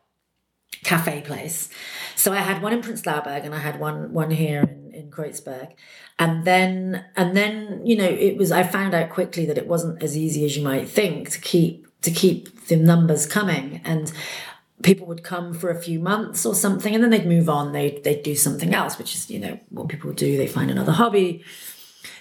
cafe 0.83 1.21
place. 1.21 1.69
So 2.17 2.33
I 2.33 2.37
had 2.37 2.63
one 2.63 2.73
in 2.73 2.83
Prenzlauer 2.83 3.25
Berg, 3.25 3.45
and 3.45 3.55
I 3.55 3.59
had 3.59 3.81
one 3.81 4.13
one 4.13 4.31
here 4.31 4.61
in, 4.63 4.93
in 4.93 5.11
Kreuzberg. 5.11 5.73
And 6.19 6.45
then 6.45 7.05
and 7.17 7.37
then 7.37 7.85
you 7.85 7.97
know 7.97 8.09
it 8.09 8.37
was 8.37 8.53
I 8.53 8.63
found 8.63 8.95
out 8.95 9.11
quickly 9.11 9.47
that 9.47 9.59
it 9.59 9.67
wasn't 9.67 10.03
as 10.03 10.17
easy 10.17 10.45
as 10.45 10.57
you 10.57 10.63
might 10.63 10.89
think 10.89 11.31
to 11.31 11.41
keep 11.41 11.87
to 12.03 12.11
keep 12.11 12.67
the 12.67 12.77
numbers 12.77 13.27
coming. 13.27 13.81
And 13.85 14.13
people 14.83 15.07
would 15.07 15.23
come 15.23 15.53
for 15.53 15.71
a 15.71 15.81
few 15.81 16.01
months 16.01 16.47
or 16.47 16.55
something 16.55 16.95
and 16.95 17.05
then 17.05 17.11
they'd 17.11 17.27
move 17.27 17.51
on. 17.51 17.73
They'd, 17.73 18.03
they'd 18.03 18.23
do 18.23 18.35
something 18.35 18.75
else 18.75 18.99
which 18.99 19.15
is 19.15 19.31
you 19.31 19.39
know 19.39 19.59
what 19.71 19.89
people 19.89 20.13
do. 20.13 20.37
They 20.37 20.47
find 20.47 20.71
another 20.71 20.93
hobby. 20.93 21.45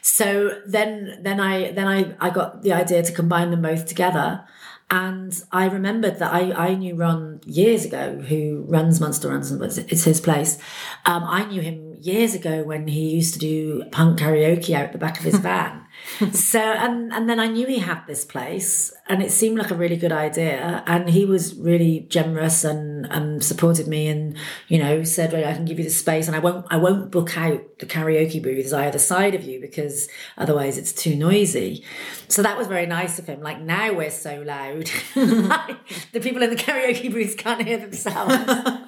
So 0.02 0.62
then 0.66 1.20
then 1.22 1.40
i 1.40 1.72
then 1.72 1.88
i 1.88 2.16
i 2.20 2.30
got 2.30 2.64
the 2.64 2.74
idea 2.74 3.04
to 3.04 3.12
combine 3.12 3.52
them 3.52 3.62
both 3.62 3.86
together 3.86 4.46
and 4.92 5.44
i 5.52 5.66
remembered 5.68 6.18
that 6.20 6.34
i 6.34 6.52
i 6.52 6.76
knew 6.76 6.96
ron 6.96 7.40
years 7.46 7.86
ago 7.86 8.20
who 8.28 8.66
runs 8.68 9.00
Monster 9.00 9.30
Ronson's 9.30 9.78
and 9.78 9.92
it's 9.92 10.04
his 10.04 10.22
place. 10.22 10.58
Um, 11.06 11.24
i 11.26 11.46
knew 11.46 11.62
him 11.62 11.96
years 12.02 12.34
ago 12.34 12.64
when 12.64 12.88
he 12.88 13.10
used 13.10 13.34
to 13.34 13.40
do 13.40 13.84
punk 13.92 14.20
karaoke 14.20 14.74
out 14.74 14.92
the 14.92 14.98
back 14.98 15.18
of 15.18 15.26
his 15.26 15.40
van 15.40 15.86
so 16.34 16.60
and 16.60 17.14
and 17.14 17.30
then 17.30 17.40
I 17.40 17.48
knew 17.48 17.66
he 17.66 17.80
had 17.80 18.06
this 18.06 18.26
place 18.26 18.94
and 19.08 19.24
it 19.24 19.32
seemed 19.32 19.58
like 19.58 19.72
a 19.72 19.76
really 19.76 19.96
good 19.96 20.12
idea 20.12 20.84
and 20.86 21.10
he 21.10 21.26
was 21.26 21.56
really 21.56 22.02
generous 22.10 22.64
and 22.64 23.06
and 23.06 23.44
supported 23.44 23.88
me 23.88 24.08
and 24.08 24.36
you 24.68 24.80
know 24.80 25.04
said 25.04 25.32
well, 25.32 25.48
I 25.48 25.54
can 25.54 25.66
give 25.66 25.78
you 25.78 25.86
the 25.86 25.92
space 25.92 26.28
and 26.28 26.36
I 26.36 26.40
won't 26.40 26.66
I 26.70 26.78
won't 26.78 27.10
book 27.10 27.38
out 27.38 27.80
the 27.80 27.86
karaoke 27.86 28.44
booths 28.44 28.74
either 28.74 29.00
side 29.00 29.34
of 29.34 29.44
you 29.44 29.62
because 29.62 30.10
otherwise 30.38 30.78
it's 30.78 30.92
too 30.92 31.16
noisy. 31.16 31.86
So 32.28 32.44
that 32.44 32.58
was 32.58 32.68
very 32.68 32.86
nice 32.86 33.18
of 33.18 33.28
him. 33.28 33.42
Like 33.42 33.62
now 33.62 33.94
we're 33.94 34.12
so 34.12 34.44
loud. 34.46 34.90
The 36.12 36.20
people 36.20 36.42
in 36.42 36.50
the 36.50 36.56
karaoke 36.56 37.12
booths 37.12 37.36
can't 37.36 37.66
hear 37.66 37.78
themselves. 37.78 38.36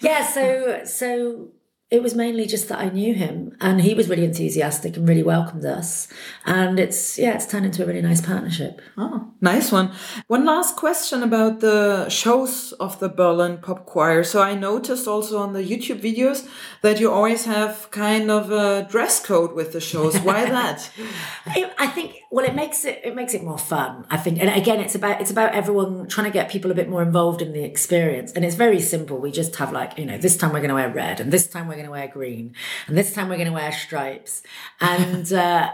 Yeah 0.00 0.24
so 0.24 0.84
so 0.84 1.48
it 1.90 2.02
was 2.02 2.14
mainly 2.14 2.46
just 2.46 2.68
that 2.68 2.78
I 2.78 2.88
knew 2.88 3.14
him 3.14 3.56
and 3.60 3.80
he 3.80 3.94
was 3.94 4.08
really 4.08 4.24
enthusiastic 4.24 4.96
and 4.96 5.06
really 5.06 5.22
welcomed 5.22 5.64
us. 5.64 6.08
And 6.46 6.80
it's, 6.80 7.18
yeah, 7.18 7.34
it's 7.34 7.46
turned 7.46 7.66
into 7.66 7.84
a 7.84 7.86
really 7.86 8.00
nice 8.00 8.20
partnership. 8.20 8.80
Oh, 8.96 9.32
nice 9.40 9.70
one. 9.70 9.92
One 10.26 10.46
last 10.46 10.76
question 10.76 11.22
about 11.22 11.60
the 11.60 12.08
shows 12.08 12.72
of 12.80 12.98
the 13.00 13.08
Berlin 13.08 13.58
Pop 13.58 13.84
Choir. 13.84 14.24
So 14.24 14.42
I 14.42 14.54
noticed 14.54 15.06
also 15.06 15.38
on 15.38 15.52
the 15.52 15.62
YouTube 15.62 16.00
videos 16.00 16.48
that 16.80 17.00
you 17.00 17.12
always 17.12 17.44
have 17.44 17.90
kind 17.90 18.30
of 18.30 18.50
a 18.50 18.88
dress 18.90 19.24
code 19.24 19.52
with 19.54 19.72
the 19.72 19.80
shows. 19.80 20.18
Why 20.18 20.46
that? 20.46 20.90
I 21.46 21.86
think, 21.86 22.16
well, 22.34 22.44
it 22.44 22.56
makes 22.56 22.84
it, 22.84 23.00
it 23.04 23.14
makes 23.14 23.32
it 23.32 23.44
more 23.44 23.56
fun. 23.56 24.04
I 24.10 24.16
think, 24.16 24.40
and 24.40 24.50
again, 24.50 24.80
it's 24.80 24.96
about, 24.96 25.20
it's 25.20 25.30
about 25.30 25.54
everyone 25.54 26.08
trying 26.08 26.24
to 26.24 26.32
get 26.32 26.50
people 26.50 26.68
a 26.72 26.74
bit 26.74 26.88
more 26.88 27.00
involved 27.00 27.40
in 27.40 27.52
the 27.52 27.62
experience. 27.62 28.32
And 28.32 28.44
it's 28.44 28.56
very 28.56 28.80
simple. 28.80 29.18
We 29.18 29.30
just 29.30 29.54
have 29.54 29.70
like, 29.70 29.96
you 29.96 30.04
know, 30.04 30.18
this 30.18 30.36
time 30.36 30.52
we're 30.52 30.58
going 30.58 30.70
to 30.70 30.74
wear 30.74 30.90
red 30.90 31.20
and 31.20 31.32
this 31.32 31.46
time 31.46 31.68
we're 31.68 31.74
going 31.74 31.86
to 31.86 31.92
wear 31.92 32.08
green 32.08 32.56
and 32.88 32.98
this 32.98 33.12
time 33.12 33.28
we're 33.28 33.36
going 33.36 33.46
to 33.46 33.52
wear 33.52 33.70
stripes. 33.70 34.42
And, 34.80 35.32
uh, 35.44 35.70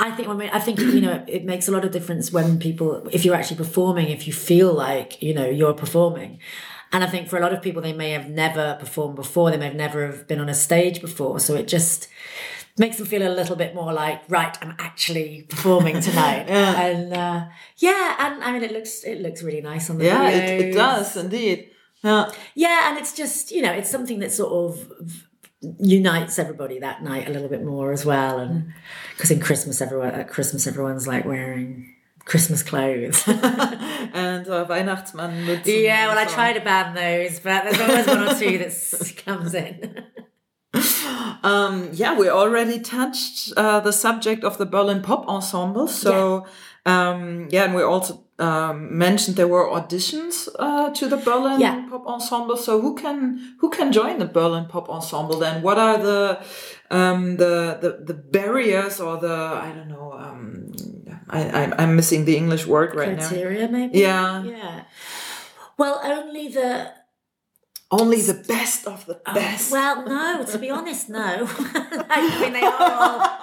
I 0.00 0.10
think, 0.10 0.26
I 0.26 0.34
mean, 0.34 0.50
I 0.52 0.58
think, 0.58 0.80
you 0.80 1.00
know, 1.00 1.24
it 1.28 1.44
makes 1.44 1.68
a 1.68 1.70
lot 1.70 1.84
of 1.84 1.92
difference 1.92 2.32
when 2.32 2.58
people, 2.58 3.06
if 3.12 3.24
you're 3.24 3.36
actually 3.36 3.58
performing, 3.58 4.08
if 4.08 4.26
you 4.26 4.32
feel 4.32 4.72
like, 4.72 5.22
you 5.22 5.32
know, 5.32 5.48
you're 5.48 5.74
performing. 5.74 6.40
And 6.90 7.04
I 7.04 7.06
think 7.06 7.28
for 7.28 7.38
a 7.38 7.40
lot 7.40 7.52
of 7.52 7.62
people, 7.62 7.82
they 7.82 7.92
may 7.92 8.10
have 8.10 8.28
never 8.28 8.76
performed 8.80 9.14
before. 9.14 9.52
They 9.52 9.58
may 9.58 9.66
have 9.66 9.76
never 9.76 10.06
have 10.06 10.26
been 10.26 10.40
on 10.40 10.48
a 10.48 10.54
stage 10.54 11.00
before. 11.00 11.38
So 11.38 11.54
it 11.54 11.68
just 11.68 12.08
makes 12.80 12.96
them 12.96 13.06
feel 13.06 13.22
a 13.22 13.28
little 13.28 13.56
bit 13.56 13.74
more 13.74 13.92
like, 13.92 14.22
right, 14.28 14.56
I'm 14.62 14.74
actually 14.78 15.46
performing 15.48 16.00
tonight. 16.00 16.46
Yeah. 16.50 16.80
And 16.80 17.12
uh, 17.12 17.44
yeah, 17.76 18.16
and 18.18 18.42
I 18.42 18.52
mean, 18.52 18.62
it 18.62 18.72
looks 18.72 19.04
it 19.04 19.20
looks 19.20 19.42
really 19.42 19.60
nice 19.60 19.90
on 19.90 19.98
the 19.98 20.06
yeah, 20.06 20.28
it, 20.28 20.60
it 20.60 20.72
does 20.72 21.16
indeed. 21.16 21.70
Yeah. 22.02 22.30
Yeah, 22.54 22.88
and 22.88 22.98
it's 22.98 23.14
just 23.14 23.52
you 23.52 23.62
know, 23.62 23.72
it's 23.72 23.90
something 23.90 24.18
that 24.20 24.32
sort 24.32 24.52
of 24.52 25.26
unites 25.78 26.38
everybody 26.38 26.78
that 26.80 27.02
night 27.02 27.28
a 27.28 27.32
little 27.32 27.48
bit 27.48 27.62
more 27.62 27.92
as 27.92 28.04
well. 28.06 28.38
And 28.38 28.72
because 29.14 29.30
in 29.30 29.40
Christmas, 29.40 29.80
everyone 29.80 30.14
at 30.14 30.28
Christmas, 30.28 30.66
everyone's 30.66 31.06
like 31.06 31.24
wearing 31.24 31.94
Christmas 32.24 32.62
clothes. 32.62 33.22
and 33.28 34.48
uh, 34.48 34.66
Weihnachtsmann 34.68 35.66
yeah, 35.66 36.08
well, 36.08 36.18
I 36.18 36.24
try 36.24 36.52
to 36.52 36.60
ban 36.60 36.94
those, 36.94 37.40
but 37.40 37.64
there's 37.64 37.80
always 37.80 38.06
one 38.06 38.28
or 38.28 38.34
two 38.34 38.58
that 38.58 39.22
comes 39.24 39.54
in. 39.54 40.04
Um, 41.42 41.88
yeah, 41.92 42.18
we 42.18 42.28
already 42.28 42.80
touched 42.80 43.54
uh, 43.56 43.80
the 43.80 43.92
subject 43.92 44.44
of 44.44 44.58
the 44.58 44.66
Berlin 44.66 45.00
Pop 45.00 45.26
Ensemble. 45.26 45.88
So, 45.88 46.46
yeah, 46.84 47.10
um, 47.10 47.48
yeah 47.50 47.64
and 47.64 47.74
we 47.74 47.82
also 47.82 48.22
um, 48.38 48.96
mentioned 48.98 49.36
there 49.36 49.48
were 49.48 49.66
auditions 49.66 50.48
uh, 50.58 50.90
to 50.90 51.08
the 51.08 51.16
Berlin 51.16 51.58
Yeah. 51.60 51.86
Pop 51.88 52.06
Ensemble. 52.06 52.58
So, 52.58 52.80
who 52.80 52.94
can 52.94 53.56
who 53.60 53.70
can 53.70 53.90
join 53.90 54.18
the 54.18 54.26
Berlin 54.26 54.66
Pop 54.66 54.90
Ensemble? 54.90 55.38
Then, 55.38 55.62
what 55.62 55.78
are 55.78 55.96
the 55.96 56.44
um, 56.90 57.36
the, 57.38 57.78
the 57.80 58.04
the 58.04 58.14
barriers 58.14 59.00
or 59.00 59.16
the 59.16 59.32
I 59.32 59.72
don't 59.74 59.88
know. 59.88 60.12
Um, 60.12 60.72
I, 61.30 61.40
I 61.48 61.82
I'm 61.82 61.96
missing 61.96 62.24
the 62.24 62.36
English 62.36 62.66
word 62.66 62.94
right 62.94 63.16
now. 63.16 63.28
Criteria, 63.28 63.68
maybe. 63.68 63.98
Yeah. 63.98 64.44
Yeah. 64.44 64.84
Well, 65.78 66.00
only 66.04 66.48
the 66.48 66.92
Only 67.92 68.20
the 68.20 68.34
best 68.34 68.86
of 68.86 69.04
the 69.06 69.20
Oh, 69.26 69.34
best. 69.34 69.72
well, 69.72 70.06
no. 70.06 70.44
To 70.44 70.58
be 70.58 70.70
honest, 70.70 71.08
no. 71.08 71.18
I 72.08 72.40
mean, 72.40 72.52
they 72.52 72.62
are 72.62 72.80
all. 72.80 73.40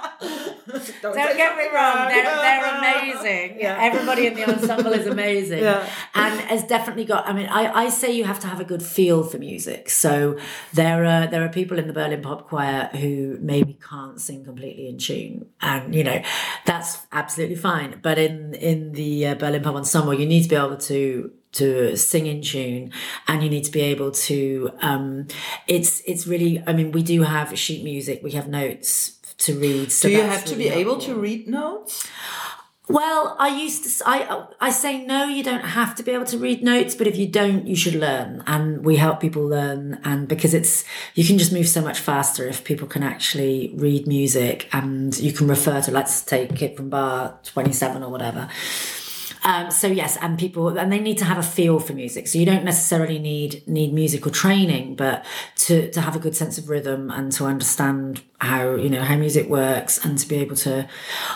Don't 1.01 1.15
get 1.37 1.57
me 1.57 1.65
wrong, 1.73 2.07
they're, 2.07 2.23
they're 2.23 2.77
amazing. 2.77 3.57
Yeah. 3.67 3.77
Everybody 3.79 4.27
in 4.27 4.35
the 4.35 4.47
ensemble 4.47 4.93
is 4.93 5.07
amazing. 5.07 5.59
Yeah. 5.63 5.87
And 6.15 6.39
has 6.41 6.63
definitely 6.63 7.05
got, 7.05 7.27
I 7.27 7.33
mean, 7.33 7.47
I, 7.47 7.85
I 7.85 7.89
say 7.89 8.11
you 8.11 8.23
have 8.23 8.39
to 8.41 8.47
have 8.47 8.59
a 8.59 8.63
good 8.63 8.83
feel 8.83 9.23
for 9.23 9.37
music. 9.37 9.89
So 9.89 10.37
there 10.73 11.03
are, 11.05 11.27
there 11.27 11.43
are 11.43 11.49
people 11.49 11.77
in 11.79 11.87
the 11.87 11.93
Berlin 11.93 12.21
Pop 12.21 12.47
Choir 12.47 12.89
who 12.93 13.37
maybe 13.41 13.73
can't 13.73 14.19
sing 14.21 14.43
completely 14.45 14.87
in 14.89 14.97
tune. 14.97 15.47
And, 15.61 15.93
you 15.95 16.03
know, 16.03 16.21
that's 16.65 16.99
absolutely 17.11 17.55
fine. 17.57 17.99
But 18.01 18.17
in, 18.19 18.53
in 18.53 18.93
the 18.93 19.27
uh, 19.27 19.35
Berlin 19.35 19.63
Pop 19.63 19.75
Ensemble, 19.75 20.13
you 20.13 20.25
need 20.25 20.43
to 20.43 20.49
be 20.49 20.55
able 20.55 20.77
to 20.77 21.31
to 21.57 21.95
sing 21.95 22.25
in 22.27 22.41
tune 22.41 22.91
and 23.27 23.43
you 23.43 23.49
need 23.49 23.63
to 23.63 23.71
be 23.71 23.81
able 23.81 24.11
to 24.11 24.71
um 24.81 25.27
it's 25.67 26.01
it's 26.05 26.25
really 26.27 26.53
i 26.67 26.73
mean 26.73 26.91
we 26.91 27.03
do 27.03 27.23
have 27.23 27.57
sheet 27.57 27.83
music 27.83 28.21
we 28.23 28.31
have 28.31 28.47
notes 28.47 29.17
to 29.37 29.53
read 29.59 29.91
so 29.91 30.07
Do 30.07 30.15
you 30.15 30.23
have 30.23 30.45
to 30.45 30.55
really 30.55 30.69
be 30.69 30.75
able 30.83 30.97
to 31.07 31.13
read 31.15 31.47
notes? 31.47 32.07
well 32.89 33.35
i 33.37 33.49
used 33.49 33.83
to 33.83 33.89
I 34.07 34.17
I 34.61 34.69
say 34.69 35.05
no 35.05 35.25
you 35.25 35.43
don't 35.43 35.67
have 35.79 35.93
to 35.95 36.03
be 36.03 36.11
able 36.11 36.25
to 36.33 36.37
read 36.37 36.63
notes 36.63 36.95
but 36.95 37.05
if 37.11 37.17
you 37.17 37.27
don't 37.39 37.67
you 37.67 37.75
should 37.75 37.95
learn 37.95 38.43
and 38.47 38.85
we 38.85 38.95
help 38.95 39.19
people 39.19 39.43
learn 39.45 39.99
and 40.05 40.27
because 40.27 40.53
it's 40.53 40.85
you 41.13 41.25
can 41.25 41.37
just 41.37 41.51
move 41.51 41.67
so 41.67 41.81
much 41.81 41.99
faster 41.99 42.47
if 42.47 42.63
people 42.63 42.87
can 42.87 43.03
actually 43.03 43.73
read 43.75 44.07
music 44.07 44.69
and 44.71 45.19
you 45.19 45.33
can 45.33 45.47
refer 45.49 45.81
to 45.81 45.91
let's 45.91 46.21
take 46.21 46.61
it 46.61 46.77
from 46.77 46.89
bar 46.89 47.37
27 47.43 48.03
or 48.03 48.09
whatever 48.09 48.47
um, 49.47 49.71
so 49.71 49.87
yes, 49.87 50.17
and 50.17 50.37
people 50.37 50.77
and 50.77 50.91
they 50.91 50.99
need 50.99 51.17
to 51.19 51.25
have 51.25 51.37
a 51.37 51.41
feel 51.41 51.79
for 51.79 51.93
music. 51.93 52.27
So 52.27 52.37
you 52.37 52.45
don't 52.45 52.65
necessarily 52.65 53.17
need 53.17 53.65
need 53.65 53.93
musical 53.93 54.29
training, 54.29 54.97
but 54.97 55.25
to 55.67 55.89
to 55.91 56.01
have 56.01 56.17
a 56.17 56.19
good 56.19 56.35
sense 56.35 56.57
of 56.57 56.67
rhythm 56.67 57.09
and 57.09 57.31
to 57.31 57.45
understand 57.45 58.23
how 58.41 58.75
you 58.75 58.89
know 58.89 59.01
how 59.01 59.15
music 59.15 59.47
works 59.47 60.03
and 60.03 60.17
to 60.17 60.27
be 60.27 60.35
able 60.35 60.57
to, 60.57 60.89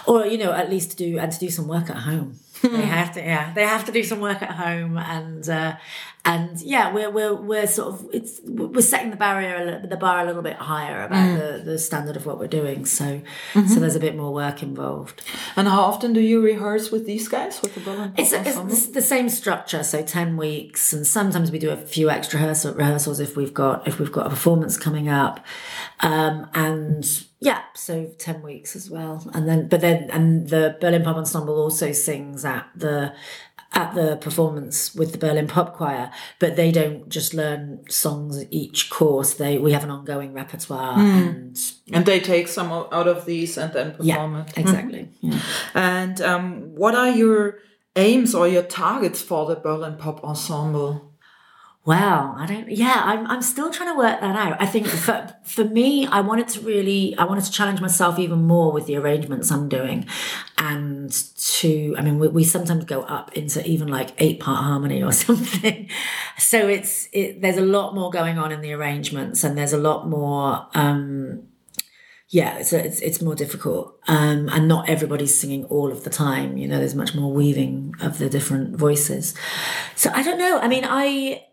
or 0.06 0.26
you 0.26 0.38
know 0.38 0.52
at 0.52 0.70
least 0.70 0.92
to 0.92 0.98
do 0.98 1.20
and 1.20 1.32
to 1.32 1.40
do 1.40 1.50
some 1.50 1.70
work 1.70 1.90
at 1.90 2.00
home. 2.00 2.38
They 2.62 2.82
have 2.84 3.14
to, 3.14 3.20
yeah, 3.22 3.54
they 3.54 3.64
have 3.66 3.86
to 3.86 3.92
do 3.92 4.04
some 4.04 4.20
work 4.20 4.42
at 4.42 4.52
home 4.52 4.98
and 4.98 5.48
uh, 5.50 5.76
and 6.24 6.62
yeah, 6.62 6.94
we're 6.94 7.10
we're 7.10 7.34
we're 7.34 7.66
sort 7.68 7.94
of 7.96 8.08
it's 8.14 8.40
we're 8.46 8.82
setting 8.82 9.10
the 9.10 9.18
barrier 9.18 9.56
a 9.56 9.66
little, 9.66 9.90
the 9.90 9.98
bar 9.98 10.22
a 10.22 10.26
little 10.26 10.44
bit 10.44 10.56
higher 10.58 11.04
about 11.04 11.40
the 11.40 11.64
the 11.66 11.80
standard 11.80 12.16
of 12.16 12.26
what 12.28 12.38
we're 12.38 12.48
doing. 12.48 12.86
So 12.86 13.22
so 13.54 13.80
there's 13.80 13.96
a 13.96 14.00
bit 14.00 14.16
more 14.16 14.32
work 14.34 14.62
involved. 14.62 15.24
And 15.56 15.68
how 15.68 15.82
often 15.82 16.14
do 16.14 16.20
you 16.22 16.40
rehearse 16.42 16.92
with 16.92 17.06
these 17.08 17.28
guys 17.28 17.62
with 17.62 17.74
the 17.76 18.12
It's, 18.18 18.32
it's 18.34 18.56
the- 18.56 18.92
the 18.94 19.02
same 19.02 19.30
structure, 19.30 19.84
so 19.84 20.04
ten 20.04 20.38
weeks, 20.38 20.94
and 20.94 21.08
sometimes 21.08 21.50
we 21.52 21.58
do 21.60 21.72
a 21.72 21.78
few 21.78 22.10
extra 22.12 22.40
rehearsals 22.40 23.20
if 23.20 23.36
we've 23.36 23.54
got 23.54 23.88
if 23.88 24.00
we've 24.00 24.12
got 24.12 24.28
a 24.28 24.30
performance 24.30 24.78
coming 24.78 25.10
up, 25.10 25.44
um, 26.02 26.48
and 26.54 27.24
yeah, 27.42 27.64
so 27.74 28.06
ten 28.20 28.44
weeks 28.44 28.76
as 28.76 28.90
well, 28.90 29.28
and 29.34 29.50
then 29.50 29.68
but 29.68 29.82
then 29.82 30.12
and 30.12 30.48
the 30.48 30.78
Berlin 30.80 31.04
Pop 31.04 31.18
Ensemble 31.18 31.56
also 31.56 31.92
sings 31.92 32.46
at 32.46 32.68
the 32.76 33.14
at 33.74 33.96
the 33.96 34.18
performance 34.18 34.94
with 34.94 35.12
the 35.12 35.18
Berlin 35.18 35.48
Pop 35.48 35.76
Choir, 35.76 36.12
but 36.38 36.56
they 36.56 36.72
don't 36.72 37.10
just 37.10 37.34
learn 37.34 37.84
songs 37.90 38.46
each 38.52 38.92
course. 38.92 39.34
They 39.34 39.58
we 39.58 39.72
have 39.72 39.84
an 39.84 39.90
ongoing 39.90 40.34
repertoire, 40.34 41.00
and 41.00 41.60
and 41.92 42.06
they 42.06 42.20
take 42.20 42.48
some 42.48 42.72
out 42.72 43.08
of 43.08 43.26
these 43.26 43.58
and 43.58 43.74
then 43.74 43.92
perform 43.94 44.36
yeah, 44.36 44.46
it. 44.46 44.58
exactly. 44.58 45.10
Yeah. 45.22 45.40
And 45.74 46.22
um, 46.22 46.76
what 46.76 46.94
are 46.94 47.10
your 47.10 47.58
aims 47.96 48.36
or 48.36 48.48
your 48.48 48.64
targets 48.64 49.20
for 49.20 49.48
the 49.48 49.56
Berlin 49.56 49.98
Pop 49.98 50.24
Ensemble? 50.24 51.11
Wow, 51.84 52.36
I 52.38 52.46
don't. 52.46 52.70
Yeah, 52.70 53.02
I'm. 53.04 53.26
I'm 53.26 53.42
still 53.42 53.72
trying 53.72 53.90
to 53.90 53.98
work 53.98 54.22
that 54.22 54.36
out. 54.36 54.62
I 54.62 54.68
think 54.68 54.86
for 54.86 55.34
for 55.44 55.64
me, 55.64 56.06
I 56.06 56.22
wanted 56.22 56.48
to 56.50 56.62
really, 56.62 57.16
I 57.18 57.24
wanted 57.24 57.44
to 57.46 57.52
challenge 57.52 57.82
myself 57.82 58.20
even 58.20 58.44
more 58.44 58.72
with 58.72 58.86
the 58.86 58.98
arrangements 58.98 59.50
I'm 59.52 59.68
doing, 59.68 60.06
and 60.60 61.12
to. 61.12 61.96
I 61.98 62.04
mean, 62.04 62.20
we, 62.20 62.28
we 62.28 62.44
sometimes 62.44 62.86
go 62.86 63.02
up 63.02 63.34
into 63.36 63.68
even 63.68 63.88
like 63.88 64.12
eight 64.20 64.40
part 64.40 64.64
harmony 64.64 65.02
or 65.02 65.12
something. 65.26 65.90
So 66.38 66.68
it's 66.68 67.10
it. 67.14 67.42
There's 67.42 67.58
a 67.58 67.66
lot 67.66 67.96
more 67.96 68.12
going 68.12 68.38
on 68.38 68.52
in 68.52 68.62
the 68.62 68.74
arrangements, 68.74 69.44
and 69.44 69.58
there's 69.58 69.74
a 69.74 69.80
lot 69.80 70.08
more. 70.08 70.68
um 70.76 71.48
yeah, 72.30 72.60
it's, 72.60 72.72
it's 72.72 73.02
it's 73.02 73.22
more 73.22 73.36
difficult, 73.36 74.00
um, 74.08 74.48
and 74.50 74.66
not 74.68 74.88
everybody's 74.88 75.38
singing 75.38 75.66
all 75.66 75.92
of 75.92 76.06
the 76.06 76.10
time. 76.10 76.58
You 76.58 76.68
know, 76.68 76.78
there's 76.80 76.96
much 76.96 77.14
more 77.14 77.34
weaving 77.34 77.94
of 78.00 78.20
the 78.20 78.30
different 78.30 78.78
voices. 78.78 79.34
So 79.96 80.12
I 80.14 80.24
don't 80.24 80.38
know. 80.38 80.58
I 80.60 80.70
mean, 80.70 80.86
I 80.88 81.44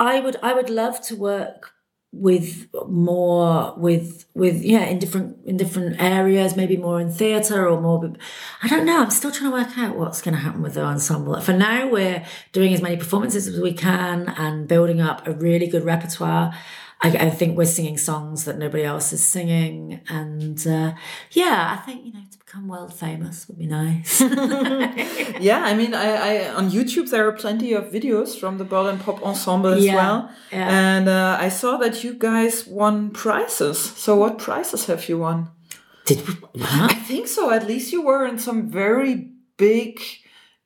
I 0.00 0.20
would 0.20 0.36
I 0.42 0.52
would 0.54 0.70
love 0.70 1.00
to 1.02 1.16
work 1.16 1.72
with 2.10 2.68
more 2.88 3.74
with 3.76 4.24
with 4.34 4.62
yeah 4.62 4.84
in 4.84 4.98
different 4.98 5.36
in 5.44 5.58
different 5.58 6.00
areas 6.00 6.56
maybe 6.56 6.74
more 6.74 6.98
in 6.98 7.10
theater 7.10 7.68
or 7.68 7.78
more 7.80 8.14
i 8.62 8.68
don't 8.68 8.86
know. 8.86 9.02
I'm 9.02 9.10
still 9.10 9.30
trying 9.30 9.50
to 9.50 9.56
work 9.56 9.76
out 9.76 9.96
what's 9.96 10.22
going 10.22 10.34
to 10.34 10.40
happen 10.40 10.62
with 10.62 10.74
the 10.74 10.82
ensemble. 10.82 11.38
For 11.40 11.52
now 11.52 11.88
we're 11.88 12.24
doing 12.52 12.72
as 12.72 12.80
many 12.80 12.96
performances 12.96 13.46
as 13.46 13.60
we 13.60 13.74
can 13.74 14.30
and 14.38 14.66
building 14.66 15.02
up 15.02 15.26
a 15.26 15.32
really 15.32 15.66
good 15.66 15.84
repertoire. 15.84 16.54
I, 17.00 17.10
I 17.10 17.30
think 17.30 17.56
we're 17.58 17.66
singing 17.66 17.98
songs 17.98 18.44
that 18.46 18.58
nobody 18.58 18.84
else 18.84 19.12
is 19.12 19.22
singing, 19.22 20.00
and 20.08 20.66
uh, 20.66 20.94
yeah, 21.30 21.76
I 21.78 21.84
think 21.84 22.06
you 22.06 22.12
know 22.12 22.24
become 22.48 22.68
world 22.68 22.92
famous 22.94 23.46
would 23.46 23.58
be 23.58 23.66
nice. 23.66 24.20
Yeah, 25.40 25.62
I 25.62 25.74
mean, 25.74 25.94
I, 25.94 26.08
I 26.30 26.54
on 26.54 26.70
YouTube 26.70 27.10
there 27.10 27.26
are 27.28 27.32
plenty 27.32 27.72
of 27.74 27.84
videos 27.92 28.38
from 28.40 28.58
the 28.58 28.64
Berlin 28.64 28.98
Pop 28.98 29.22
Ensemble 29.22 29.74
as 29.74 29.84
Yeah, 29.84 29.94
well, 29.94 30.30
yeah. 30.50 30.68
and 30.68 31.08
uh, 31.08 31.36
I 31.40 31.48
saw 31.50 31.76
that 31.78 32.02
you 32.04 32.14
guys 32.14 32.66
won 32.66 33.10
prizes. 33.10 33.78
So, 33.78 34.16
what 34.16 34.38
prizes 34.38 34.86
have 34.86 35.08
you 35.08 35.18
won? 35.18 35.48
Did 36.06 36.26
we? 36.26 36.34
Huh? 36.62 36.88
I 36.90 36.94
think 36.94 37.28
so. 37.28 37.50
At 37.50 37.66
least 37.68 37.92
you 37.92 38.02
were 38.02 38.26
in 38.26 38.38
some 38.38 38.68
very 38.70 39.30
big 39.56 40.00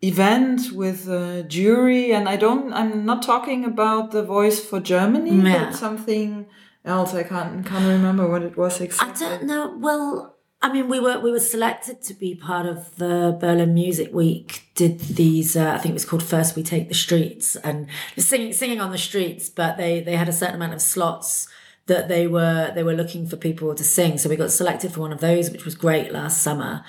event 0.00 0.72
with 0.72 1.08
a 1.08 1.42
jury, 1.42 2.12
and 2.12 2.28
I 2.28 2.36
don't. 2.36 2.72
I'm 2.72 3.04
not 3.04 3.22
talking 3.22 3.64
about 3.64 4.10
the 4.12 4.22
Voice 4.22 4.60
for 4.64 4.80
Germany, 4.80 5.30
Yeah. 5.36 5.66
but 5.66 5.74
something 5.74 6.46
else. 6.84 7.12
I 7.14 7.24
can't 7.24 7.66
can't 7.66 7.86
remember 7.86 8.26
what 8.28 8.42
it 8.42 8.56
was 8.56 8.80
exactly. 8.80 9.26
I 9.26 9.30
don't 9.30 9.44
know. 9.46 9.76
Well, 9.78 10.31
I 10.62 10.72
mean, 10.72 10.88
we 10.88 11.00
were 11.00 11.18
we 11.18 11.32
were 11.32 11.40
selected 11.40 12.02
to 12.02 12.14
be 12.14 12.36
part 12.36 12.66
of 12.66 12.96
the 12.96 13.36
Berlin 13.40 13.74
Music 13.74 14.12
Week. 14.14 14.68
Did 14.76 15.00
these? 15.00 15.56
Uh, 15.56 15.72
I 15.74 15.78
think 15.78 15.90
it 15.90 15.94
was 15.94 16.04
called 16.04 16.22
First 16.22 16.54
We 16.54 16.62
Take 16.62 16.88
the 16.88 16.94
Streets, 16.94 17.56
and 17.56 17.88
singing 18.16 18.52
singing 18.52 18.80
on 18.80 18.92
the 18.92 18.98
streets. 18.98 19.48
But 19.48 19.76
they 19.76 20.00
they 20.00 20.14
had 20.16 20.28
a 20.28 20.32
certain 20.32 20.54
amount 20.54 20.74
of 20.74 20.80
slots 20.80 21.48
that 21.86 22.06
they 22.06 22.28
were 22.28 22.70
they 22.74 22.84
were 22.84 22.94
looking 22.94 23.26
for 23.26 23.36
people 23.36 23.74
to 23.74 23.82
sing. 23.82 24.18
So 24.18 24.28
we 24.28 24.36
got 24.36 24.52
selected 24.52 24.92
for 24.92 25.00
one 25.00 25.12
of 25.12 25.20
those, 25.20 25.50
which 25.50 25.64
was 25.64 25.74
great 25.74 26.12
last 26.12 26.42
summer. 26.42 26.84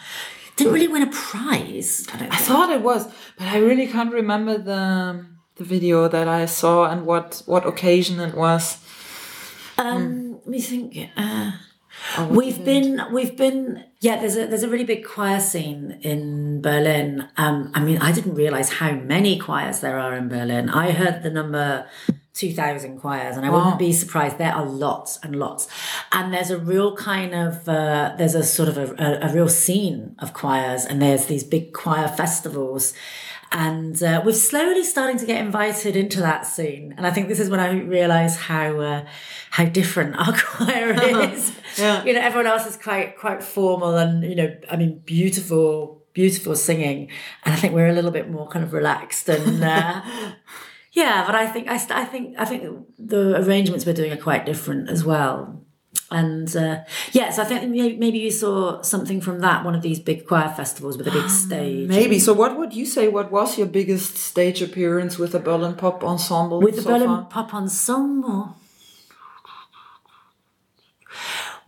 Didn't 0.55 0.73
really 0.73 0.87
win 0.87 1.01
a 1.01 1.07
prize. 1.11 2.07
I 2.13 2.17
don't 2.17 2.31
I 2.31 2.37
thought 2.37 2.69
it 2.69 2.81
was, 2.81 3.11
but 3.39 3.47
I 3.47 3.57
really 3.57 3.87
can't 3.87 4.13
remember 4.13 4.59
the 4.59 5.25
the 5.55 5.63
video 5.63 6.07
that 6.07 6.27
I 6.27 6.45
saw 6.45 6.85
and 6.85 7.07
what 7.07 7.41
what 7.47 7.65
occasion 7.65 8.19
it 8.19 8.35
was. 8.35 8.77
Um, 9.79 10.33
let 10.33 10.47
me 10.47 10.61
think. 10.61 11.09
Uh, 11.17 11.53
What 12.17 12.31
We've 12.31 12.63
been, 12.63 13.01
we've 13.11 13.35
been, 13.35 13.83
yeah. 13.99 14.19
There's 14.19 14.35
a 14.35 14.45
there's 14.47 14.63
a 14.63 14.69
really 14.69 14.83
big 14.83 15.05
choir 15.05 15.39
scene 15.39 15.99
in 16.01 16.61
Berlin. 16.61 17.27
Um, 17.37 17.71
I 17.73 17.79
mean, 17.79 17.97
I 17.99 18.11
didn't 18.11 18.35
realize 18.35 18.69
how 18.73 18.91
many 18.91 19.39
choirs 19.39 19.79
there 19.79 19.97
are 19.99 20.13
in 20.15 20.27
Berlin. 20.29 20.69
I 20.69 20.91
heard 20.91 21.23
the 21.23 21.29
number 21.31 21.87
two 22.33 22.51
thousand 22.53 22.99
choirs, 22.99 23.37
and 23.37 23.45
I 23.45 23.49
Wow. 23.49 23.57
wouldn't 23.59 23.79
be 23.79 23.93
surprised. 23.93 24.37
There 24.37 24.53
are 24.53 24.65
lots 24.65 25.17
and 25.23 25.35
lots, 25.37 25.67
and 26.11 26.33
there's 26.33 26.51
a 26.51 26.57
real 26.57 26.95
kind 26.95 27.33
of 27.33 27.67
uh, 27.69 28.13
there's 28.17 28.35
a 28.35 28.43
sort 28.43 28.69
of 28.69 28.77
a, 28.77 28.93
a, 29.01 29.29
a 29.29 29.33
real 29.33 29.49
scene 29.49 30.15
of 30.19 30.33
choirs, 30.33 30.85
and 30.85 31.01
there's 31.01 31.25
these 31.27 31.43
big 31.43 31.73
choir 31.73 32.07
festivals. 32.09 32.93
And 33.55 34.01
uh, 34.01 34.23
we're 34.25 34.33
slowly 34.33 34.83
starting 34.83 35.17
to 35.19 35.27
get 35.27 35.39
invited 35.39 35.95
into 35.95 36.19
that 36.21 36.47
scene, 36.47 36.95
and 36.97 37.05
I 37.05 37.11
think 37.11 37.27
this 37.27 37.39
is 37.39 37.51
when 37.51 37.59
I 37.59 37.71
realise 37.71 38.35
how 38.35 38.79
uh, 38.79 39.05
how 39.51 39.65
different 39.65 40.15
our 40.19 40.33
choir 40.35 40.91
is. 41.31 41.51
Yeah. 41.77 42.03
you 42.03 42.13
know 42.13 42.19
everyone 42.21 42.47
else 42.47 42.65
is 42.67 42.77
quite 42.77 43.17
quite 43.17 43.41
formal 43.43 43.95
and 43.97 44.23
you 44.23 44.35
know 44.35 44.55
i 44.69 44.75
mean 44.75 45.01
beautiful 45.05 46.03
beautiful 46.13 46.55
singing. 46.55 47.09
And 47.43 47.53
i 47.53 47.57
think 47.57 47.73
we're 47.73 47.87
a 47.87 47.93
little 47.93 48.11
bit 48.11 48.29
more 48.29 48.47
kind 48.47 48.63
of 48.63 48.73
relaxed 48.73 49.27
and 49.27 49.63
uh, 49.63 50.01
yeah 50.91 51.25
but 51.25 51.33
i 51.33 51.47
think 51.47 51.67
I, 51.67 51.77
st- 51.77 51.97
I 51.97 52.05
think 52.05 52.35
i 52.37 52.45
think 52.45 52.85
the 52.99 53.37
arrangements 53.43 53.85
we're 53.87 53.93
doing 53.93 54.11
are 54.11 54.17
quite 54.17 54.45
different 54.45 54.89
as 54.89 55.03
well 55.03 55.62
and 56.11 56.55
uh, 56.55 56.83
yeah, 57.11 57.31
so 57.31 57.41
I 57.41 57.45
think 57.45 57.69
may- 57.71 57.95
maybe 57.95 58.19
you 58.19 58.31
saw 58.31 58.81
something 58.81 59.19
from 59.21 59.39
that 59.39 59.65
one 59.65 59.75
of 59.75 59.81
these 59.81 59.99
big 59.99 60.27
choir 60.27 60.49
festivals 60.49 60.97
with 60.97 61.07
a 61.07 61.11
big 61.11 61.29
stage. 61.45 61.89
Maybe. 61.89 62.19
So, 62.19 62.33
what 62.33 62.57
would 62.57 62.73
you 62.73 62.85
say? 62.85 63.07
What 63.07 63.31
was 63.31 63.57
your 63.57 63.67
biggest 63.67 64.17
stage 64.17 64.61
appearance 64.61 65.17
with 65.17 65.31
the 65.31 65.39
Berlin 65.39 65.75
Pop 65.75 66.03
Ensemble? 66.03 66.61
with 66.61 66.75
the 66.75 66.81
so 66.83 66.91
Berlin 66.91 67.07
far? 67.07 67.25
Pop 67.25 67.53
Ensemble. 67.53 68.55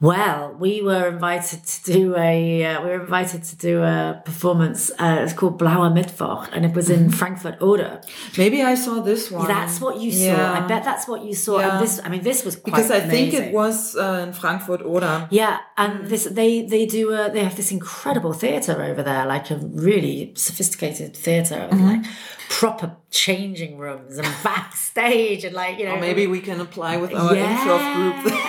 Well, 0.01 0.55
we 0.59 0.81
were 0.81 1.07
invited 1.07 1.63
to 1.63 1.93
do 1.93 2.15
a 2.17 2.65
uh, 2.65 2.81
we 2.83 2.89
were 2.89 3.01
invited 3.01 3.43
to 3.43 3.55
do 3.55 3.81
a 3.81 4.21
performance. 4.25 4.91
Uh, 4.91 5.19
it's 5.21 5.33
called 5.33 5.59
Blauer 5.59 5.91
Mittwoch, 5.91 6.49
and 6.51 6.65
it 6.65 6.73
was 6.75 6.89
in 6.89 7.09
Frankfurt 7.09 7.61
Oder. 7.61 8.01
Maybe 8.37 8.61
I 8.61 8.75
saw 8.75 9.01
this 9.01 9.31
one. 9.31 9.47
That's 9.47 9.79
what 9.79 9.99
you 9.99 10.11
saw. 10.11 10.25
Yeah. 10.25 10.53
I 10.53 10.67
bet 10.67 10.83
that's 10.83 11.07
what 11.07 11.23
you 11.23 11.33
saw. 11.33 11.59
Yeah. 11.59 11.77
And 11.77 11.83
this, 11.83 12.01
I 12.03 12.09
mean, 12.09 12.23
this 12.23 12.43
was 12.43 12.55
quite 12.55 12.73
because 12.73 12.91
I 12.91 12.99
think 12.99 13.33
it 13.33 13.53
was 13.53 13.95
uh, 13.95 14.25
in 14.27 14.33
Frankfurt 14.33 14.81
Oder. 14.81 15.27
Yeah, 15.31 15.59
and 15.77 16.05
this 16.05 16.25
they 16.25 16.63
they 16.63 16.85
do 16.85 17.13
a, 17.13 17.31
they 17.31 17.43
have 17.43 17.55
this 17.55 17.71
incredible 17.71 18.33
theatre 18.33 18.81
over 18.81 19.01
there, 19.01 19.25
like 19.25 19.49
a 19.49 19.57
really 19.57 20.33
sophisticated 20.35 21.15
theater 21.15 21.67
with 21.71 21.79
like 21.79 22.05
proper 22.49 22.95
changing 23.09 23.77
rooms 23.77 24.17
and 24.17 24.27
backstage 24.43 25.43
and 25.43 25.55
like 25.55 25.79
you 25.79 25.85
know 25.85 25.97
Maybe 25.97 26.27
we 26.27 26.41
can 26.41 26.59
apply 26.59 26.97
with 26.97 27.13
our 27.13 27.33
improv 27.33 28.21
group. 28.23 28.33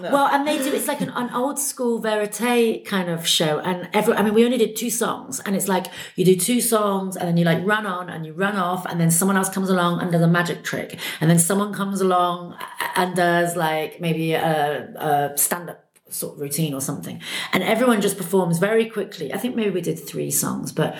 No. 0.00 0.10
Well, 0.12 0.28
and 0.28 0.46
they 0.46 0.58
do 0.58 0.72
it's 0.72 0.86
like 0.86 1.00
an, 1.00 1.10
an 1.10 1.30
old 1.34 1.58
school 1.58 1.98
verite 1.98 2.84
kind 2.84 3.10
of 3.10 3.26
show, 3.26 3.58
and 3.58 3.88
every 3.92 4.14
I 4.14 4.22
mean 4.22 4.32
we 4.34 4.44
only 4.44 4.58
did 4.58 4.76
two 4.76 4.90
songs, 4.90 5.40
and 5.40 5.56
it's 5.56 5.66
like 5.68 5.86
you 6.14 6.24
do 6.24 6.36
two 6.36 6.60
songs, 6.60 7.16
and 7.16 7.28
then 7.28 7.36
you 7.36 7.44
like 7.44 7.64
run 7.66 7.84
on 7.84 8.08
and 8.08 8.24
you 8.24 8.32
run 8.32 8.56
off, 8.56 8.86
and 8.86 9.00
then 9.00 9.10
someone 9.10 9.36
else 9.36 9.48
comes 9.48 9.70
along 9.70 10.00
and 10.00 10.12
does 10.12 10.22
a 10.22 10.28
magic 10.28 10.62
trick, 10.62 10.98
and 11.20 11.28
then 11.30 11.38
someone 11.38 11.72
comes 11.72 12.00
along 12.00 12.56
and 12.96 13.16
does 13.16 13.56
like 13.56 14.00
maybe 14.00 14.32
a, 14.34 15.32
a 15.32 15.36
stand 15.36 15.70
up 15.70 15.87
sort 16.12 16.34
of 16.34 16.40
routine 16.40 16.74
or 16.74 16.80
something. 16.80 17.20
And 17.52 17.62
everyone 17.62 18.00
just 18.00 18.16
performs 18.16 18.58
very 18.58 18.88
quickly. 18.88 19.32
I 19.32 19.38
think 19.38 19.56
maybe 19.56 19.70
we 19.70 19.80
did 19.80 19.98
three 19.98 20.30
songs 20.30 20.72
but 20.72 20.96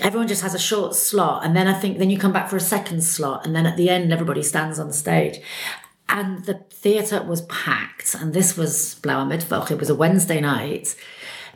everyone 0.00 0.28
just 0.28 0.42
has 0.42 0.54
a 0.54 0.58
short 0.58 0.94
slot. 0.94 1.44
And 1.44 1.56
then 1.56 1.66
i 1.66 1.74
think 1.74 1.98
then 1.98 2.10
you 2.10 2.18
come 2.18 2.32
back 2.32 2.48
for 2.48 2.56
a 2.56 2.60
second 2.60 3.02
slot 3.02 3.46
and 3.46 3.54
then 3.54 3.66
at 3.66 3.76
the 3.76 3.90
end 3.90 4.12
everybody 4.12 4.42
stands 4.42 4.78
on 4.78 4.88
the 4.88 4.94
stage. 4.94 5.40
And 6.08 6.44
the 6.46 6.54
theatre 6.70 7.22
was 7.22 7.42
packed 7.42 8.14
and 8.14 8.32
this 8.32 8.56
was 8.56 8.96
blauer 9.02 9.26
mittwoch 9.26 9.70
it 9.70 9.78
was 9.78 9.90
a 9.90 9.94
wednesday 9.94 10.40
night. 10.40 10.96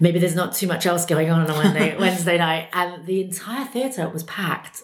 Maybe 0.00 0.18
there's 0.18 0.34
not 0.34 0.54
too 0.54 0.66
much 0.66 0.86
else 0.86 1.06
going 1.06 1.30
on 1.30 1.42
on 1.42 1.50
a 1.50 1.54
wednesday, 1.54 1.96
wednesday 1.98 2.38
night. 2.38 2.68
And 2.72 3.06
the 3.06 3.20
entire 3.22 3.66
theatre 3.66 4.08
was 4.08 4.24
packed. 4.24 4.82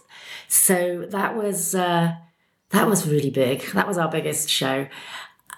So 0.48 1.06
that 1.10 1.36
was 1.36 1.74
uh, 1.74 2.14
that 2.70 2.86
was 2.86 3.08
really 3.08 3.30
big. 3.30 3.62
That 3.72 3.88
was 3.88 3.98
our 3.98 4.10
biggest 4.10 4.48
show 4.48 4.86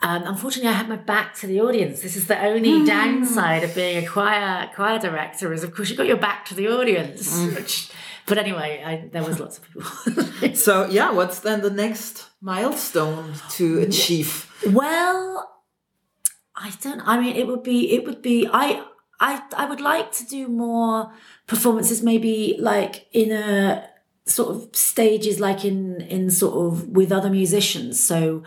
um, 0.02 0.22
unfortunately, 0.24 0.70
I 0.70 0.72
had 0.72 0.88
my 0.88 0.96
back 0.96 1.34
to 1.36 1.46
the 1.46 1.60
audience. 1.60 2.00
This 2.00 2.16
is 2.16 2.26
the 2.26 2.42
only 2.42 2.86
downside 2.86 3.64
of 3.64 3.74
being 3.74 4.02
a 4.02 4.08
choir 4.08 4.70
choir 4.74 4.98
director. 4.98 5.52
Is 5.52 5.62
of 5.62 5.74
course 5.74 5.90
you 5.90 5.96
got 5.96 6.06
your 6.06 6.16
back 6.16 6.46
to 6.46 6.54
the 6.54 6.68
audience. 6.68 7.38
Which, 7.54 7.90
but 8.26 8.38
anyway, 8.38 8.82
I, 8.84 9.08
there 9.12 9.22
was 9.22 9.38
lots 9.38 9.58
of 9.58 9.64
people. 9.64 10.54
So, 10.56 10.86
yeah, 10.88 11.12
what's 11.12 11.40
then 11.40 11.60
the 11.60 11.70
next 11.70 12.30
milestone 12.40 13.34
to 13.50 13.80
achieve? 13.80 14.50
well, 14.72 15.50
I 16.56 16.72
don't. 16.80 17.02
I 17.06 17.20
mean, 17.20 17.36
it 17.36 17.46
would 17.46 17.62
be. 17.62 17.92
It 17.92 18.04
would 18.04 18.22
be. 18.22 18.48
I. 18.50 18.82
I. 19.20 19.42
I 19.54 19.66
would 19.68 19.82
like 19.82 20.12
to 20.12 20.26
do 20.26 20.48
more 20.48 21.12
performances. 21.46 22.02
Maybe 22.02 22.56
like 22.58 23.06
in 23.12 23.32
a 23.32 23.86
sort 24.24 24.56
of 24.56 24.74
stages, 24.74 25.40
like 25.40 25.62
in 25.62 26.00
in 26.00 26.30
sort 26.30 26.54
of 26.72 26.88
with 26.88 27.12
other 27.12 27.28
musicians. 27.28 28.02
So. 28.02 28.44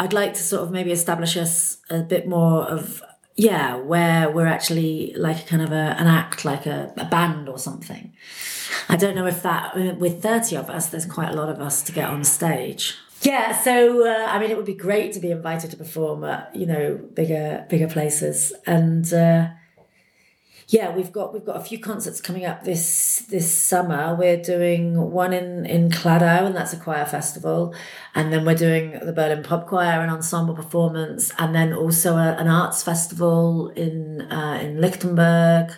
I'd 0.00 0.14
like 0.14 0.32
to 0.32 0.42
sort 0.42 0.62
of 0.62 0.70
maybe 0.70 0.92
establish 0.92 1.36
us 1.36 1.76
a 1.90 2.00
bit 2.00 2.26
more 2.26 2.62
of 2.64 3.02
yeah, 3.36 3.76
where 3.76 4.30
we're 4.30 4.46
actually 4.46 5.14
like 5.14 5.44
a 5.44 5.46
kind 5.46 5.62
of 5.62 5.72
a, 5.72 5.96
an 5.98 6.06
act, 6.06 6.44
like 6.44 6.66
a, 6.66 6.92
a 6.96 7.04
band 7.04 7.48
or 7.48 7.58
something. 7.58 8.12
I 8.88 8.96
don't 8.96 9.14
know 9.14 9.26
if 9.26 9.42
that 9.42 9.76
with 9.98 10.22
thirty 10.22 10.56
of 10.56 10.70
us, 10.70 10.88
there's 10.88 11.06
quite 11.06 11.30
a 11.30 11.34
lot 11.34 11.48
of 11.50 11.60
us 11.60 11.82
to 11.82 11.92
get 11.92 12.08
on 12.08 12.24
stage. 12.24 12.96
Yeah, 13.22 13.52
so 13.60 14.06
uh, 14.06 14.26
I 14.26 14.38
mean, 14.38 14.50
it 14.50 14.56
would 14.56 14.66
be 14.66 14.74
great 14.74 15.12
to 15.12 15.20
be 15.20 15.30
invited 15.30 15.70
to 15.70 15.76
perform 15.76 16.24
at 16.24 16.54
you 16.56 16.66
know 16.66 16.96
bigger 17.14 17.66
bigger 17.68 17.88
places, 17.88 18.52
and 18.66 19.12
uh, 19.12 19.48
yeah, 20.72 20.94
we've 20.94 21.10
got 21.10 21.32
we've 21.32 21.44
got 21.44 21.56
a 21.56 21.64
few 21.64 21.80
concerts 21.80 22.20
coming 22.20 22.44
up 22.44 22.62
this 22.62 23.26
this 23.28 23.52
summer. 23.52 24.14
We're 24.14 24.40
doing 24.40 25.10
one 25.10 25.32
in 25.32 25.66
in 25.66 25.90
Kladow, 25.90 26.46
and 26.46 26.54
that's 26.54 26.72
a 26.72 26.76
choir 26.76 27.04
festival, 27.06 27.74
and 28.14 28.32
then 28.32 28.44
we're 28.44 28.54
doing 28.54 28.92
the 29.04 29.12
Berlin 29.12 29.42
Pop 29.42 29.66
Choir, 29.66 30.00
an 30.00 30.10
ensemble 30.10 30.54
performance, 30.54 31.32
and 31.38 31.56
then 31.56 31.72
also 31.72 32.16
a, 32.16 32.36
an 32.36 32.46
arts 32.46 32.84
festival 32.84 33.70
in 33.70 34.22
uh, 34.30 34.60
in 34.62 34.80
Lichtenberg. 34.80 35.72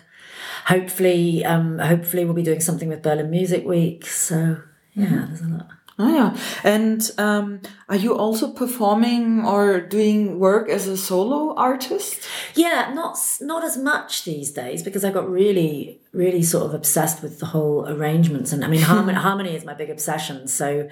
Hopefully, 0.67 1.43
um, 1.43 1.79
hopefully 1.79 2.23
we'll 2.23 2.35
be 2.35 2.43
doing 2.43 2.61
something 2.61 2.87
with 2.87 3.01
Berlin 3.01 3.31
Music 3.31 3.65
Week. 3.65 4.05
So 4.05 4.61
yeah, 4.93 5.25
there's 5.27 5.41
a 5.41 5.47
lot. 5.47 5.82
Oh, 6.03 6.13
yeah. 6.13 6.37
And 6.65 7.09
um, 7.17 7.61
are 7.87 7.95
you 7.95 8.13
also 8.17 8.51
performing 8.51 9.45
or 9.45 9.79
doing 9.79 10.37
work 10.37 10.67
as 10.67 10.85
a 10.85 10.97
solo 10.97 11.55
artist? 11.55 12.19
Yeah, 12.55 12.91
not 12.93 13.17
not 13.39 13.63
as 13.63 13.77
much 13.77 14.25
these 14.25 14.51
days 14.51 14.83
because 14.83 15.05
I 15.05 15.11
got 15.11 15.29
really, 15.29 16.01
really 16.11 16.43
sort 16.43 16.65
of 16.65 16.73
obsessed 16.73 17.23
with 17.23 17.39
the 17.39 17.45
whole 17.45 17.87
arrangements, 17.87 18.51
and 18.51 18.65
I 18.65 18.67
mean 18.67 18.81
harmony, 18.81 19.17
harmony 19.29 19.55
is 19.55 19.63
my 19.63 19.73
big 19.73 19.89
obsession. 19.89 20.47
So 20.49 20.89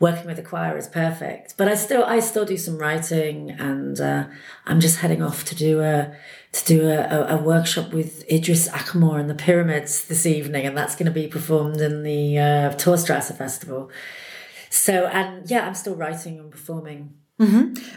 working 0.00 0.26
with 0.26 0.40
a 0.40 0.42
choir 0.42 0.76
is 0.76 0.88
perfect. 0.88 1.54
But 1.56 1.68
I 1.68 1.76
still 1.76 2.02
I 2.02 2.18
still 2.18 2.44
do 2.44 2.56
some 2.56 2.78
writing, 2.78 3.50
and 3.50 4.00
uh, 4.00 4.24
I'm 4.66 4.80
just 4.80 4.98
heading 4.98 5.22
off 5.22 5.44
to 5.44 5.54
do 5.54 5.82
a 5.82 6.16
to 6.50 6.64
do 6.64 6.88
a, 6.88 7.26
a, 7.28 7.36
workshop 7.36 7.92
with 7.92 8.24
Idris 8.30 8.68
Ackamoor 8.70 9.20
and 9.20 9.28
the 9.28 9.34
Pyramids 9.34 10.06
this 10.06 10.24
evening, 10.24 10.66
and 10.66 10.76
that's 10.76 10.96
going 10.96 11.06
to 11.06 11.12
be 11.12 11.28
performed 11.28 11.80
in 11.80 12.02
the 12.02 12.38
uh, 12.38 12.70
Torstrasse 12.74 13.36
Festival. 13.36 13.90
So 14.70 15.06
and 15.06 15.50
yeah, 15.50 15.66
I'm 15.66 15.74
still 15.74 15.94
writing 15.94 16.38
and 16.38 16.50
performing. 16.50 17.14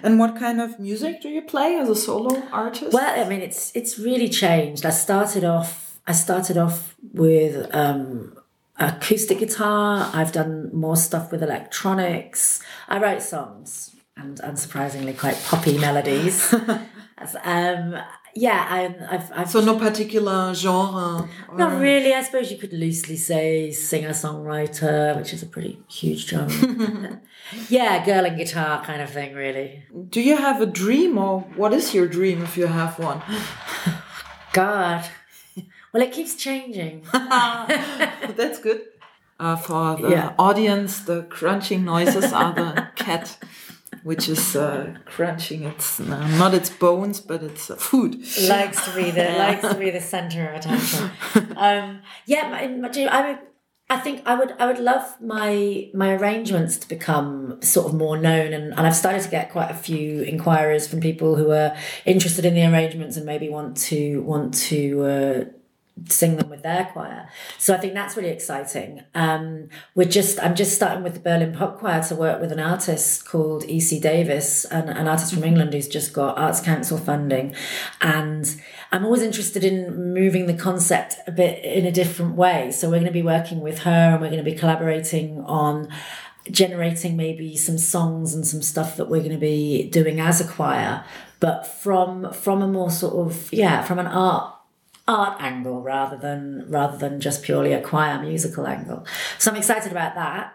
And 0.04 0.20
what 0.20 0.36
kind 0.38 0.62
of 0.62 0.80
music 0.80 1.22
do 1.22 1.30
you 1.30 1.42
play 1.42 1.76
as 1.78 1.90
a 1.90 1.96
solo 1.96 2.44
artist? 2.52 2.94
Well, 2.94 3.26
I 3.26 3.28
mean, 3.28 3.42
it's 3.42 3.72
it's 3.76 3.98
really 3.98 4.30
changed. 4.30 4.86
I 4.86 4.92
started 4.92 5.44
off. 5.44 6.00
I 6.06 6.14
started 6.14 6.58
off 6.58 6.96
with 7.14 7.74
um, 7.74 8.38
acoustic 8.78 9.40
guitar. 9.40 10.10
I've 10.14 10.32
done 10.32 10.70
more 10.74 10.96
stuff 10.96 11.32
with 11.32 11.42
electronics. 11.42 12.62
I 12.88 13.00
write 13.00 13.24
songs 13.24 13.96
and 14.16 14.40
unsurprisingly 14.42 15.18
quite 15.18 15.42
poppy 15.46 15.78
melodies. 15.78 16.54
As, 17.18 17.36
um, 17.44 17.96
yeah, 18.36 18.66
I, 18.70 19.16
I've, 19.16 19.32
I've 19.34 19.50
so 19.52 19.62
no 19.62 19.78
particular 19.78 20.54
genre? 20.54 21.28
or- 21.50 21.58
not 21.58 21.82
really. 21.82 22.14
I 22.14 22.22
suppose 22.24 22.52
you 22.52 22.58
could 22.58 22.74
loosely 22.74 23.18
say 23.18 23.72
singer 23.72 24.10
songwriter, 24.12 25.18
which 25.18 25.34
is 25.34 25.44
a 25.44 25.46
pretty 25.46 25.82
huge 25.90 26.28
genre. 26.28 27.22
yeah, 27.70 28.04
girl 28.06 28.26
and 28.26 28.38
guitar 28.38 28.84
kind 28.84 29.02
of 29.02 29.10
thing, 29.10 29.34
really. 29.36 29.84
Do 30.10 30.22
you 30.22 30.38
have 30.38 30.62
a 30.62 30.66
dream 30.66 31.18
or 31.18 31.42
what 31.56 31.74
is 31.74 31.94
your 31.94 32.08
dream 32.08 32.42
if 32.42 32.58
you 32.58 32.68
have 32.68 32.98
one? 33.00 33.22
God. 34.54 35.06
Well, 35.94 36.04
it 36.04 36.12
keeps 36.14 36.36
changing. 36.36 37.04
That's 37.12 38.60
good. 38.60 38.82
Uh, 39.40 39.56
for 39.56 39.98
the 40.00 40.10
Yeah. 40.10 40.34
audience, 40.38 41.00
the 41.00 41.24
crunching 41.24 41.84
noises 41.84 42.32
are 42.32 42.54
the 42.54 42.88
cat, 42.96 43.38
which 44.04 44.28
is 44.28 44.56
uh, 44.56 44.96
crunching 45.06 45.64
its 45.64 46.00
uh, 46.00 46.28
not 46.38 46.54
its 46.54 46.70
bones, 46.70 47.20
but 47.20 47.44
its 47.44 47.70
uh, 47.70 47.76
food. 47.76 48.16
likes 48.48 48.86
to 48.86 48.96
be 48.96 49.12
the 49.12 49.24
likes 49.38 49.62
to 49.62 49.76
be 49.76 49.90
the 49.90 50.02
center 50.02 50.48
of 50.50 50.56
attention. 50.56 51.12
Um, 51.56 52.02
yeah, 52.26 52.50
my, 52.50 52.68
my, 52.68 52.90
I 53.10 53.30
would, 53.30 53.40
I 53.90 53.98
think 53.98 54.22
I 54.26 54.36
would 54.36 54.54
I 54.58 54.68
would 54.68 54.80
love 54.80 55.20
my 55.22 55.90
my 55.94 56.14
arrangements 56.14 56.78
to 56.78 56.88
become 56.88 57.62
sort 57.62 57.88
of 57.88 57.94
more 57.94 58.18
known, 58.18 58.54
and, 58.54 58.74
and 58.74 58.88
I've 58.88 58.96
started 58.96 59.22
to 59.24 59.30
get 59.30 59.52
quite 59.52 59.70
a 59.70 59.76
few 59.76 60.22
inquiries 60.22 60.88
from 60.88 61.02
people 61.02 61.36
who 61.36 61.52
are 61.52 61.76
interested 62.06 62.46
in 62.46 62.54
the 62.54 62.66
arrangements 62.66 63.18
and 63.18 63.26
maybe 63.26 63.50
want 63.50 63.78
to 63.90 64.22
want 64.22 64.54
to. 64.70 65.04
Uh, 65.04 65.44
sing 66.08 66.38
them 66.38 66.50
with 66.50 66.64
their 66.64 66.86
choir. 66.86 67.30
So 67.58 67.74
I 67.74 67.78
think 67.78 67.94
that's 67.94 68.16
really 68.18 68.30
exciting. 68.30 69.04
Um, 69.14 69.70
we're 69.96 70.10
just 70.10 70.42
I'm 70.42 70.56
just 70.56 70.74
starting 70.74 71.04
with 71.04 71.14
the 71.14 71.20
Berlin 71.20 71.54
Pop 71.54 71.80
Choir 71.80 72.02
to 72.04 72.16
work 72.16 72.42
with 72.42 72.52
an 72.52 72.60
artist 72.60 73.26
called 73.26 73.66
E.C. 73.66 74.00
Davis, 74.00 74.66
an, 74.66 74.90
an 74.90 75.08
artist 75.08 75.34
from 75.34 75.44
England 75.44 75.74
who's 75.74 75.88
just 75.88 76.14
got 76.14 76.38
Arts 76.38 76.62
Council 76.62 76.98
funding. 76.98 77.56
And 78.02 78.62
I'm 78.92 79.06
always 79.06 79.22
interested 79.22 79.64
in 79.64 80.14
moving 80.14 80.48
the 80.48 80.54
concept 80.54 81.18
a 81.28 81.32
bit 81.32 81.64
in 81.64 81.86
a 81.86 81.92
different 81.92 82.36
way. 82.36 82.72
So 82.72 82.88
we're 82.90 82.96
going 82.96 83.06
to 83.06 83.12
be 83.12 83.24
working 83.24 83.62
with 83.62 83.80
her 83.80 84.12
and 84.14 84.22
we're 84.22 84.30
going 84.30 84.44
to 84.44 84.50
be 84.50 84.58
collaborating 84.58 85.42
on 85.42 85.90
generating 86.50 87.16
maybe 87.16 87.56
some 87.56 87.78
songs 87.78 88.34
and 88.34 88.48
some 88.48 88.62
stuff 88.62 88.98
that 88.98 89.08
we're 89.08 89.20
going 89.20 89.32
to 89.32 89.38
be 89.38 89.88
doing 89.90 90.20
as 90.20 90.42
a 90.42 90.48
choir 90.48 91.04
but 91.40 91.68
from 91.68 92.32
from 92.34 92.62
a 92.62 92.68
more 92.68 92.90
sort 92.90 93.28
of 93.28 93.52
yeah 93.54 93.84
from 93.84 94.00
an 94.00 94.08
art 94.08 94.51
art 95.12 95.42
angle 95.42 95.82
rather 95.82 96.18
than 96.18 96.66
rather 96.70 96.98
than 96.98 97.20
just 97.20 97.44
purely 97.44 97.74
a 97.74 97.82
choir 97.82 98.22
musical 98.22 98.66
angle. 98.68 99.06
So 99.38 99.52
I'm 99.52 99.58
excited 99.58 99.92
about 99.92 100.16
that. 100.16 100.54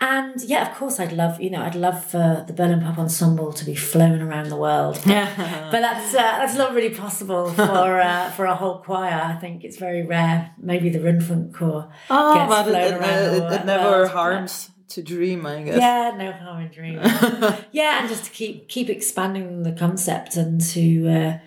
And 0.00 0.42
yeah, 0.42 0.68
of 0.68 0.76
course, 0.76 0.98
I'd 0.98 1.12
love 1.12 1.40
you 1.40 1.50
know 1.50 1.62
I'd 1.62 1.76
love 1.76 2.04
for 2.04 2.44
the 2.46 2.52
Berlin 2.52 2.80
Pop 2.82 2.98
Ensemble 2.98 3.52
to 3.52 3.64
be 3.64 3.76
flown 3.76 4.20
around 4.20 4.48
the 4.50 4.56
world, 4.56 4.96
but, 5.06 5.28
but 5.72 5.80
that's 5.86 6.12
uh, 6.14 6.18
that's 6.40 6.56
not 6.56 6.74
really 6.74 6.94
possible 6.94 7.44
for 7.52 8.00
uh, 8.00 8.30
for 8.32 8.44
a 8.46 8.56
whole 8.56 8.78
choir. 8.78 9.20
I 9.24 9.34
think 9.42 9.62
it's 9.64 9.76
very 9.78 10.02
rare. 10.04 10.50
Maybe 10.58 10.88
the 10.90 10.98
Rundfunkchor 10.98 11.90
Oh, 12.10 12.34
gets 12.34 12.48
but 12.48 12.64
flown 12.64 12.82
it, 12.82 12.92
around 13.00 13.52
it, 13.52 13.60
it 13.60 13.66
never 13.66 13.90
world. 13.90 14.10
harms 14.10 14.70
to 14.88 15.02
dream, 15.02 15.46
I 15.46 15.62
guess. 15.62 15.78
Yeah, 15.78 16.14
no 16.18 16.32
harm 16.32 16.60
in 16.62 16.70
dreaming. 16.72 17.02
yeah, 17.72 18.00
and 18.00 18.08
just 18.08 18.24
to 18.24 18.30
keep 18.32 18.68
keep 18.68 18.88
expanding 18.90 19.62
the 19.62 19.72
concept 19.72 20.34
and 20.36 20.60
to 20.72 21.08
uh, 21.08 21.38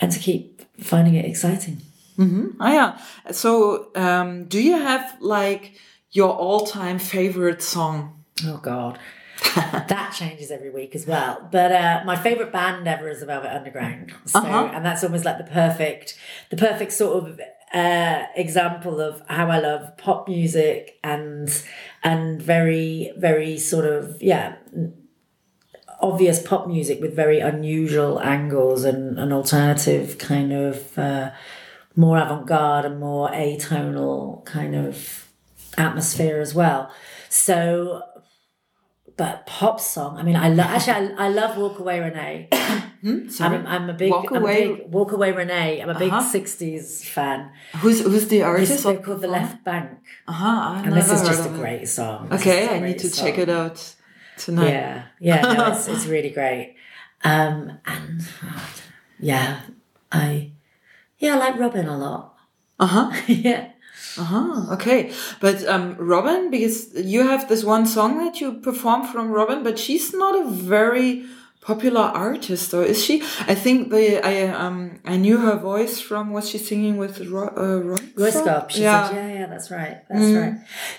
and 0.00 0.10
to 0.10 0.18
keep 0.18 0.62
finding 0.82 1.14
it 1.14 1.24
exciting. 1.24 1.80
Oh, 2.18 2.52
yeah. 2.60 2.98
So, 3.32 3.90
um, 3.94 4.44
do 4.46 4.60
you 4.62 4.72
have 4.76 5.16
like 5.20 5.74
your 6.10 6.30
all-time 6.30 6.98
favorite 6.98 7.62
song? 7.62 8.24
Oh 8.44 8.58
God, 8.58 8.98
that 9.54 10.12
changes 10.14 10.50
every 10.50 10.70
week 10.70 10.94
as 10.94 11.06
well. 11.06 11.48
But 11.50 11.72
uh, 11.72 12.02
my 12.04 12.16
favorite 12.16 12.52
band 12.52 12.86
ever 12.88 13.08
is 13.08 13.20
the 13.20 13.26
Velvet 13.26 13.54
Underground. 13.54 14.12
So, 14.26 14.38
Uh-huh. 14.40 14.70
and 14.74 14.84
that's 14.84 15.02
almost 15.04 15.24
like 15.24 15.38
the 15.38 15.44
perfect, 15.44 16.18
the 16.50 16.56
perfect 16.56 16.92
sort 16.92 17.24
of 17.24 17.40
uh, 17.74 18.26
example 18.36 19.00
of 19.00 19.22
how 19.28 19.48
I 19.50 19.58
love 19.58 19.96
pop 19.96 20.28
music 20.28 20.98
and 21.02 21.48
and 22.04 22.42
very 22.42 23.12
very 23.16 23.58
sort 23.58 23.86
of 23.86 24.20
yeah 24.22 24.56
obvious 26.00 26.42
pop 26.42 26.66
music 26.66 27.00
with 27.00 27.14
very 27.14 27.38
unusual 27.40 28.20
angles 28.20 28.84
and 28.84 29.18
an 29.18 29.32
alternative 29.32 30.18
kind 30.18 30.52
of 30.52 30.98
uh, 30.98 31.30
more 31.96 32.18
avant-garde 32.18 32.84
and 32.84 32.98
more 33.00 33.28
atonal 33.30 34.44
kind 34.44 34.74
of 34.74 35.28
atmosphere 35.78 36.40
as 36.40 36.54
well. 36.54 36.90
So, 37.28 38.02
but 39.16 39.46
pop 39.46 39.80
song. 39.80 40.16
I 40.18 40.22
mean, 40.22 40.36
I 40.36 40.48
love 40.48 40.66
actually. 40.66 41.14
I, 41.16 41.26
I 41.26 41.28
love 41.28 41.56
Walk 41.56 41.78
Away 41.78 42.00
Renee. 42.00 42.48
Sorry. 43.28 43.56
I'm, 43.56 43.66
I'm 43.66 43.90
a 43.90 43.94
big 43.94 44.10
Walk 44.10 44.30
I'm 44.30 44.42
Away- 44.42 44.64
A 44.64 44.74
big, 44.76 44.92
Walk 44.92 45.12
Away 45.12 45.32
Renee. 45.32 45.80
I'm 45.82 45.88
a 45.90 45.98
big 45.98 46.12
Uh-huh. 46.12 46.22
'60s 46.32 47.04
fan. 47.04 47.50
Who's 47.78 48.00
who's 48.00 48.28
the 48.28 48.42
artist? 48.42 48.72
is 48.72 48.82
called 49.04 49.20
The 49.20 49.28
Left 49.28 49.64
Banke, 49.64 49.96
Uh-huh, 50.28 50.46
I 50.46 50.82
and 50.84 50.92
this 50.92 51.10
is 51.10 51.22
just 51.26 51.46
a 51.46 51.50
great 51.50 51.88
song. 51.88 52.28
This 52.28 52.40
Okay, 52.40 52.66
a 52.68 52.70
I 52.74 52.78
great 52.78 52.88
need 52.90 52.98
to 53.00 53.10
song. 53.10 53.26
check 53.26 53.38
it 53.38 53.48
out 53.48 53.94
tonight. 54.38 54.70
Yeah, 54.70 55.02
yeah, 55.20 55.40
no, 55.42 55.72
it's 55.72 55.88
it's 55.92 56.06
really 56.06 56.30
great. 56.30 56.76
Um, 57.24 57.78
and 57.86 58.20
yeah, 59.18 59.60
I 60.10 60.51
yeah, 61.22 61.34
I 61.36 61.38
like 61.38 61.56
Robyn 61.62 61.86
a 61.88 61.96
lot. 62.06 62.22
Uh-huh. 62.84 63.08
yeah. 63.46 63.62
Uh-huh. 64.22 64.74
Okay. 64.74 65.00
But 65.40 65.56
um 65.74 65.96
Robyn, 66.10 66.50
because 66.50 66.76
you 67.14 67.20
have 67.32 67.42
this 67.48 67.62
one 67.64 67.86
song 67.96 68.18
that 68.24 68.40
you 68.40 68.48
perform 68.68 69.00
from 69.12 69.30
Robyn, 69.38 69.62
but 69.62 69.78
she's 69.78 70.12
not 70.22 70.34
a 70.42 70.44
very 70.50 71.24
popular 71.70 72.06
artist, 72.28 72.74
or 72.74 72.82
is 72.92 72.98
she? 73.06 73.22
I 73.52 73.54
think 73.64 73.90
the 73.94 74.06
I 74.32 74.34
um 74.64 74.76
I 75.04 75.16
knew 75.24 75.38
her 75.46 75.56
voice 75.72 76.00
from 76.08 76.24
was 76.36 76.44
she 76.50 76.58
singing 76.58 76.96
with 77.02 77.14
Ro- 77.34 77.54
uh, 77.64 77.78
Roy? 77.90 78.02
She 78.72 78.82
Yeah. 78.82 79.08
said, 79.08 79.16
yeah, 79.16 79.30
yeah, 79.38 79.46
that's 79.52 79.70
right. 79.70 79.96
That's 80.10 80.30
right. 80.40 80.54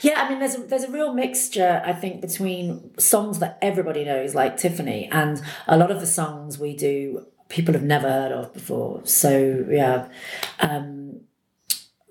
Yeah, 0.08 0.16
I 0.22 0.30
mean, 0.30 0.40
there's 0.40 0.56
a, 0.60 0.62
there's 0.70 0.86
a 0.90 0.94
real 1.00 1.12
mixture, 1.14 1.74
I 1.86 1.94
think, 2.02 2.22
between 2.22 2.64
songs 2.98 3.36
that 3.40 3.54
everybody 3.62 4.04
knows, 4.10 4.34
like 4.42 4.54
Tiffany, 4.64 5.02
and 5.12 5.34
a 5.68 5.76
lot 5.82 5.92
of 5.92 6.00
the 6.00 6.08
songs 6.20 6.58
we 6.66 6.72
do, 6.90 6.98
people 7.50 7.74
have 7.74 7.84
never 7.84 8.10
heard 8.10 8.32
of 8.32 8.54
before. 8.54 9.02
So, 9.06 9.66
yeah. 9.70 10.10
Um, 10.60 11.22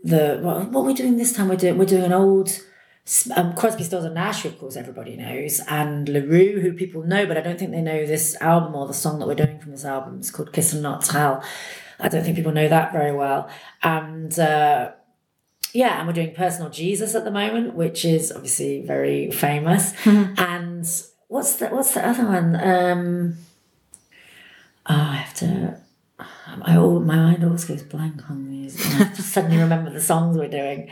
the 0.04 0.38
what, 0.42 0.70
what 0.70 0.84
we're 0.84 0.94
doing 0.94 1.16
this 1.16 1.32
time, 1.32 1.48
we're 1.48 1.56
doing, 1.56 1.78
we're 1.78 1.84
doing 1.84 2.04
an 2.04 2.12
old. 2.12 2.60
Um, 3.34 3.54
Crosby, 3.54 3.82
Stills 3.82 4.04
and 4.04 4.14
Nash, 4.14 4.44
of 4.44 4.56
course 4.60 4.76
everybody 4.76 5.16
knows, 5.16 5.60
and 5.66 6.08
La 6.08 6.20
Roux, 6.20 6.60
who 6.60 6.72
people 6.72 7.02
know, 7.02 7.26
but 7.26 7.36
I 7.36 7.40
don't 7.40 7.58
think 7.58 7.72
they 7.72 7.80
know 7.80 8.06
this 8.06 8.36
album 8.40 8.76
or 8.76 8.86
the 8.86 8.94
song 8.94 9.18
that 9.18 9.26
we're 9.26 9.34
doing 9.34 9.58
from 9.58 9.72
this 9.72 9.84
album. 9.84 10.18
It's 10.18 10.30
called 10.30 10.52
Kiss 10.52 10.72
and 10.72 10.84
Not 10.84 11.02
Tell. 11.04 11.42
I 11.98 12.08
don't 12.08 12.22
think 12.22 12.36
people 12.36 12.52
know 12.52 12.68
that 12.68 12.92
very 12.92 13.12
well. 13.12 13.50
And 13.82 14.38
uh, 14.38 14.92
yeah, 15.72 15.98
and 15.98 16.06
we're 16.06 16.12
doing 16.12 16.34
Personal 16.34 16.70
Jesus 16.70 17.14
at 17.14 17.24
the 17.24 17.30
moment, 17.30 17.74
which 17.74 18.04
is 18.04 18.30
obviously 18.30 18.82
very 18.82 19.30
famous. 19.30 19.94
and 20.06 20.86
what's 21.28 21.56
the 21.56 21.68
what's 21.68 21.94
the 21.94 22.06
other 22.06 22.24
one? 22.24 22.56
Um, 22.62 23.36
oh, 24.92 25.10
I 25.10 25.16
have 25.16 25.34
to. 25.34 25.80
I 26.18 26.74
al- 26.74 27.00
my 27.00 27.16
mind 27.16 27.44
always 27.44 27.64
goes 27.64 27.82
blank 27.82 28.28
on 28.30 28.50
these. 28.50 28.76
and 28.94 29.04
I 29.04 29.12
suddenly 29.14 29.58
remember 29.58 29.90
the 29.90 30.00
songs 30.00 30.36
we're 30.36 30.48
doing. 30.48 30.90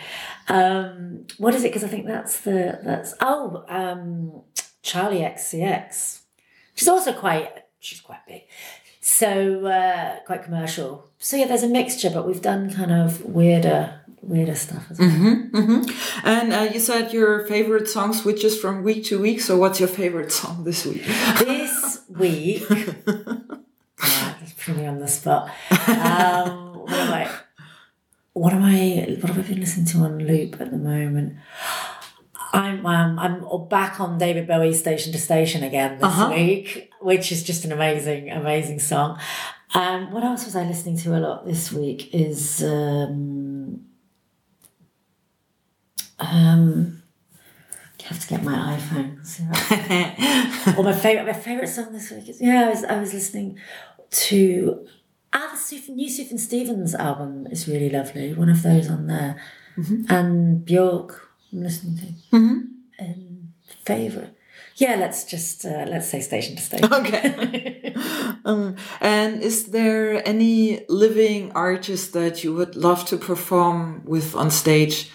Um, 0.49 1.27
what 1.39 1.55
is 1.55 1.65
it? 1.65 1.69
Because 1.69 1.85
I 1.85 1.89
think 1.89 2.07
that's 2.07 2.41
the 2.41 2.81
that's 2.83 3.15
oh 3.21 3.65
um, 3.69 4.43
Charli 4.83 5.21
XCX. 5.21 6.21
She's 6.75 6.89
also 6.89 7.13
quite 7.13 7.51
she's 7.79 8.01
quite 8.01 8.27
big, 8.27 8.43
so 9.01 9.67
uh, 9.67 10.21
quite 10.27 10.43
commercial. 10.45 11.09
So 11.19 11.37
yeah, 11.37 11.47
there's 11.47 11.63
a 11.63 11.69
mixture, 11.69 12.11
but 12.11 12.27
we've 12.27 12.43
done 12.43 12.73
kind 12.73 12.93
of 12.93 13.25
weirder 13.25 14.01
weirder 14.23 14.55
stuff 14.55 14.91
as 14.91 14.99
well. 14.99 15.09
Mm-hmm. 15.09 16.27
And 16.27 16.53
uh, 16.53 16.71
you 16.73 16.81
said 16.81 17.13
your 17.13 17.47
favorite 17.47 17.89
song 17.89 18.13
switches 18.13 18.59
from 18.59 18.83
week 18.83 19.05
to 19.07 19.21
week. 19.21 19.41
So 19.41 19.57
what's 19.57 19.81
your 19.81 19.89
favorite 19.89 20.33
song 20.33 20.65
this 20.65 20.85
week? 20.85 21.05
this 21.39 22.01
week. 22.09 22.65
yeah, 24.03 24.35
that's 24.41 24.53
pretty 24.53 24.87
on 24.87 24.99
the 24.99 25.09
spot. 25.09 25.51
Um, 25.89 26.75
what 26.75 26.93
am 26.93 27.13
I? 27.13 27.31
What 28.33 28.53
am 28.53 28.63
I? 28.65 29.17
What 29.21 29.31
have 29.33 29.39
I 29.45 29.49
been 29.49 29.61
listening 29.61 29.87
to 29.87 29.99
on 29.99 30.19
loop 30.27 30.61
at 30.61 30.71
the 30.71 30.77
moment? 30.79 31.37
I'm 32.53 32.85
um, 32.85 33.19
I'm 33.19 33.69
back 33.69 34.01
on 34.01 34.19
David 34.19 34.47
Bowie's 34.49 34.79
Station 34.81 35.13
to 35.13 35.19
Station 35.19 35.63
again 35.63 35.99
this 35.99 36.05
Uh-huh. 36.05 36.33
week, 36.35 36.91
which 37.01 37.31
is 37.31 37.43
just 37.45 37.65
an 37.65 37.73
amazing, 37.73 38.31
amazing 38.31 38.81
song. 38.81 39.19
Um, 39.75 40.11
what 40.11 40.25
else 40.25 40.45
was 40.47 40.57
I 40.57 40.65
listening 40.65 40.97
to 40.99 41.17
a 41.17 41.21
lot 41.21 41.47
this 41.47 41.71
week? 41.73 42.13
Is 42.13 42.63
um, 42.65 43.85
um, 46.19 47.03
I 48.01 48.07
have 48.09 48.21
to 48.21 48.27
get 48.29 48.43
my 48.43 48.77
iPhone. 48.77 50.75
Well, 50.77 50.83
my 50.85 50.93
favorite, 50.93 51.27
my 51.27 51.33
favorite 51.33 51.69
song 51.69 51.93
this 51.93 52.11
week 52.11 52.29
is 52.29 52.41
yeah. 52.41 52.67
I 52.67 52.71
was 52.71 52.85
I 52.85 52.99
was 53.01 53.15
listening 53.15 53.59
to 54.11 54.87
ah 55.33 55.49
the 55.53 55.57
Suf- 55.57 55.89
new 55.89 56.09
Sufjan 56.09 56.39
Stevens 56.39 56.95
album 56.95 57.47
is 57.51 57.69
really 57.69 57.91
lovely. 57.91 58.35
One 58.35 58.49
of 58.49 58.63
those 58.63 58.89
on 58.91 59.07
there, 59.07 59.41
and 60.09 60.65
Bjork. 60.65 61.29
I'm 61.53 61.63
listening 61.63 61.97
to. 62.31 62.37
Um, 63.01 63.53
favorite. 63.85 64.37
Yeah, 64.77 64.97
let's 64.97 65.25
just 65.25 65.65
uh, 65.67 65.85
let's 65.89 66.09
say 66.09 66.21
station 66.21 66.57
to 66.57 66.63
station. 66.63 66.93
Okay. 66.93 67.95
um, 68.45 68.77
and 69.01 69.43
is 69.43 69.67
there 69.67 70.27
any 70.27 70.85
living 70.89 71.53
artist 71.53 72.13
that 72.15 72.43
you 72.45 72.55
would 72.55 72.77
love 72.77 73.05
to 73.07 73.17
perform 73.17 74.03
with 74.05 74.35
on 74.35 74.51
stage? 74.51 75.11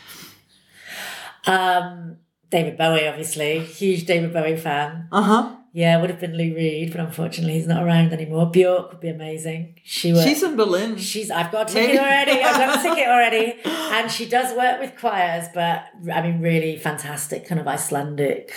Um, 1.47 2.17
David 2.49 2.77
Bowie, 2.77 3.07
obviously, 3.07 3.59
huge 3.59 4.05
David 4.05 4.33
Bowie 4.33 4.57
fan. 4.57 5.07
Uh 5.11 5.21
huh. 5.21 5.55
Yeah, 5.75 5.97
it 5.97 5.99
would 5.99 6.09
have 6.09 6.21
been 6.21 6.37
Lou 6.37 6.55
Reed, 6.55 6.93
but 6.93 7.01
unfortunately 7.01 7.55
he's 7.55 7.67
not 7.67 7.83
around 7.83 8.13
anymore. 8.13 8.49
Bjork 8.49 8.91
would 8.91 9.01
be 9.01 9.09
amazing. 9.09 9.77
She 9.83 10.13
would. 10.13 10.23
She's 10.23 10.41
in 10.41 10.55
Berlin. 10.55 10.95
She's. 10.95 11.29
I've 11.29 11.51
got 11.51 11.69
a 11.69 11.73
ticket 11.73 11.99
already. 11.99 12.31
I've 12.31 12.55
got 12.55 12.79
a 12.79 12.81
ticket 12.89 13.09
already, 13.09 13.55
and 13.65 14.09
she 14.09 14.25
does 14.25 14.55
work 14.55 14.79
with 14.79 14.97
choirs. 14.97 15.47
But 15.53 15.83
I 16.13 16.21
mean, 16.21 16.39
really 16.39 16.77
fantastic, 16.77 17.45
kind 17.45 17.59
of 17.59 17.67
Icelandic, 17.67 18.53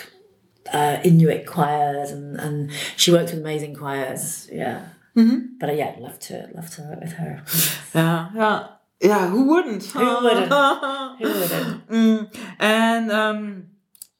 uh, 0.72 0.98
Inuit 1.02 1.44
choirs, 1.44 2.12
and 2.12 2.38
and 2.38 2.70
she 2.96 3.10
works 3.10 3.32
with 3.32 3.40
amazing 3.40 3.74
choirs. 3.74 4.48
Yeah. 4.52 4.90
Mm-hmm. 5.16 5.56
But 5.58 5.70
uh, 5.70 5.72
yeah, 5.72 5.94
I'd 5.96 6.00
love 6.00 6.20
to 6.20 6.48
love 6.54 6.70
to 6.76 6.82
work 6.82 7.00
with 7.00 7.12
her. 7.14 7.42
Yeah, 7.96 8.28
yeah, 8.32 8.66
yeah. 9.00 9.28
Who 9.28 9.42
wouldn't? 9.42 9.86
Who 9.86 10.22
wouldn't? 10.22 10.52
Who 10.52 11.28
wouldn't? 11.28 11.88
Mm, 11.88 12.36
and 12.60 13.10
um, 13.10 13.66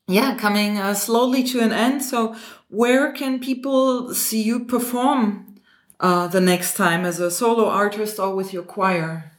yeah, 0.09 0.37
coming 0.37 0.79
uh, 0.79 0.95
slowly 0.95 1.45
to 1.45 1.61
an 1.61 1.71
end. 1.71 2.03
So, 2.03 2.35
where 2.69 3.13
can 3.13 3.41
people 3.41 4.15
see 4.15 4.43
you 4.43 4.65
perform 4.65 5.61
uh, 6.01 6.29
the 6.29 6.41
next 6.41 6.75
time 6.75 7.05
as 7.05 7.19
a 7.19 7.31
solo 7.31 7.69
artist 7.69 8.19
or 8.19 8.35
with 8.35 8.53
your 8.53 8.63
choir? 8.63 9.33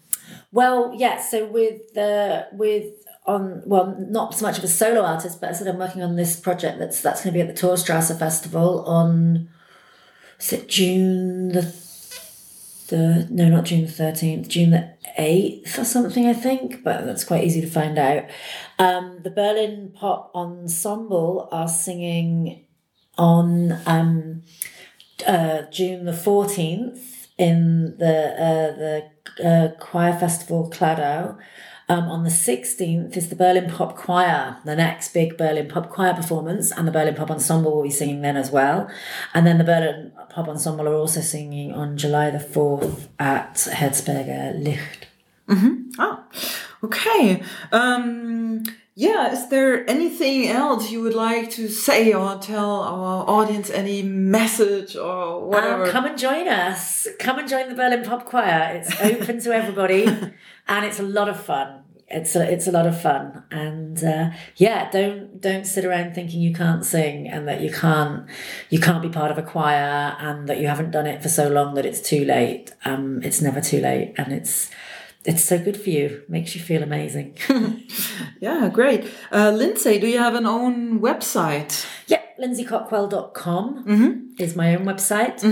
Well, 0.52 0.94
yeah. 0.96 1.22
So 1.22 1.46
with 1.46 1.94
the 1.94 2.48
with 2.52 2.86
on 3.26 3.62
well, 3.66 3.96
not 4.00 4.34
so 4.34 4.46
much 4.46 4.58
of 4.58 4.64
a 4.64 4.68
solo 4.68 5.02
artist, 5.02 5.40
but 5.40 5.52
I 5.52 5.54
said 5.54 5.68
I'm 5.68 5.78
working 5.78 6.02
on 6.02 6.16
this 6.16 6.40
project 6.40 6.80
that's 6.80 7.02
that's 7.02 7.24
going 7.24 7.34
to 7.34 7.38
be 7.38 7.48
at 7.48 7.56
the 7.56 7.62
Torstrasse 7.62 8.18
Festival 8.18 8.84
on. 8.86 9.50
Is 10.40 10.54
it 10.54 10.70
June 10.70 11.50
the 11.50 11.62
third? 11.62 13.30
No, 13.30 13.50
not 13.50 13.66
June 13.66 13.86
the 13.86 13.92
thirteenth. 13.92 14.48
June 14.48 14.72
the 14.72 14.94
eighth 15.18 15.78
or 15.78 15.86
something, 15.86 16.26
I 16.26 16.34
think. 16.34 16.84
But 16.84 17.06
that's 17.06 17.24
quite 17.24 17.44
easy 17.44 17.62
to 17.62 17.68
find 17.68 18.00
out. 18.00 18.24
Um, 18.80 19.20
the 19.24 19.30
Berlin 19.30 19.92
Pop 19.94 20.32
Ensemble 20.34 21.48
are 21.52 21.68
singing 21.68 22.66
on 23.20 23.80
um, 23.86 24.42
uh, 25.28 25.64
June 25.72 26.06
the 26.06 26.14
fourteenth 26.14 27.28
in 27.38 27.98
the 27.98 28.34
uh, 28.34 29.04
the 29.38 29.48
uh, 29.48 29.80
choir 29.80 30.18
festival 30.18 30.70
Kladow. 30.72 31.38
Um, 31.92 32.04
on 32.04 32.24
the 32.24 32.30
16th 32.30 33.18
is 33.18 33.30
the 33.30 33.36
Berlin 33.36 33.68
Pop 33.68 33.96
Choir, 33.96 34.58
the 34.64 34.76
next 34.76 35.12
big 35.12 35.40
Berlin 35.40 35.68
Pop 35.68 35.90
Choir 35.90 36.14
performance, 36.14 36.72
and 36.72 36.88
the 36.88 36.92
Berlin 36.92 37.16
Pop 37.16 37.32
Ensemble 37.32 37.74
will 37.74 37.82
be 37.82 37.90
singing 37.90 38.22
then 38.22 38.38
as 38.38 38.52
well. 38.52 38.88
And 39.34 39.48
then 39.48 39.58
the 39.58 39.64
Berlin 39.64 40.12
Pop 40.30 40.48
Ensemble 40.48 40.88
are 40.88 40.94
also 40.94 41.22
singing 41.22 41.74
on 41.74 41.98
July 41.98 42.30
the 42.30 42.38
4th 42.38 43.08
at 43.18 43.56
Herzberger 43.56 44.64
Licht. 44.64 45.08
Oh, 45.98 46.24
okay. 46.84 47.42
Um, 47.72 48.66
yeah, 49.00 49.32
is 49.32 49.48
there 49.48 49.90
anything 49.90 50.50
else 50.50 50.92
you 50.92 51.02
would 51.02 51.14
like 51.14 51.52
to 51.52 51.70
say 51.70 52.12
or 52.12 52.38
tell 52.38 52.82
our 52.82 53.24
audience? 53.30 53.70
Any 53.70 54.04
message 54.04 54.98
or 54.98 55.48
whatever? 55.48 55.86
Um, 55.86 55.90
come 55.90 56.04
and 56.04 56.18
join 56.18 56.50
us. 56.50 57.08
Come 57.18 57.40
and 57.40 57.48
join 57.48 57.70
the 57.70 57.76
Berlin 57.76 58.04
Pop 58.04 58.26
Choir. 58.26 58.76
It's 58.76 59.00
open 59.00 59.40
to 59.40 59.56
everybody, 59.56 60.04
and 60.68 60.86
it's 60.86 61.00
a 61.00 61.04
lot 61.04 61.30
of 61.30 61.42
fun. 61.42 61.84
It's 62.10 62.36
a, 62.36 62.52
it's 62.52 62.68
a 62.68 62.74
lot 62.74 62.86
of 62.86 63.02
fun, 63.02 63.44
and 63.52 64.04
uh, 64.04 64.32
yeah, 64.58 64.92
don't 64.92 65.40
don't 65.40 65.66
sit 65.66 65.86
around 65.86 66.14
thinking 66.14 66.42
you 66.42 66.54
can't 66.54 66.84
sing 66.84 67.30
and 67.30 67.48
that 67.48 67.62
you 67.62 67.72
can't 67.72 68.28
you 68.70 68.82
can't 68.82 69.02
be 69.02 69.08
part 69.08 69.32
of 69.32 69.38
a 69.38 69.44
choir 69.44 70.18
and 70.20 70.50
that 70.50 70.60
you 70.60 70.68
haven't 70.68 70.92
done 70.92 71.08
it 71.08 71.24
for 71.24 71.30
so 71.30 71.48
long 71.48 71.76
that 71.76 71.86
it's 71.86 72.02
too 72.02 72.26
late. 72.26 72.74
Um, 72.84 73.22
it's 73.24 73.42
never 73.42 73.62
too 73.62 73.80
late, 73.80 74.14
and 74.18 74.34
it's 74.34 74.70
it's 75.26 75.44
so 75.44 75.58
good 75.60 75.76
for 75.80 75.90
you. 75.90 76.24
Makes 76.30 76.56
you 76.56 76.62
feel 76.62 76.82
amazing. 76.84 77.38
yeah, 78.42 78.70
great. 78.72 79.06
Uh, 79.32 79.52
Lindsay, 79.52 80.00
do 80.00 80.08
you 80.08 80.18
have 80.20 80.36
an 80.36 80.46
own 80.46 81.00
website? 81.02 81.86
Yeah, 82.08 82.22
lindsaycockwell.com 82.40 84.36
is 84.40 84.56
my 84.56 84.76
own 84.76 84.86
website, 84.86 85.44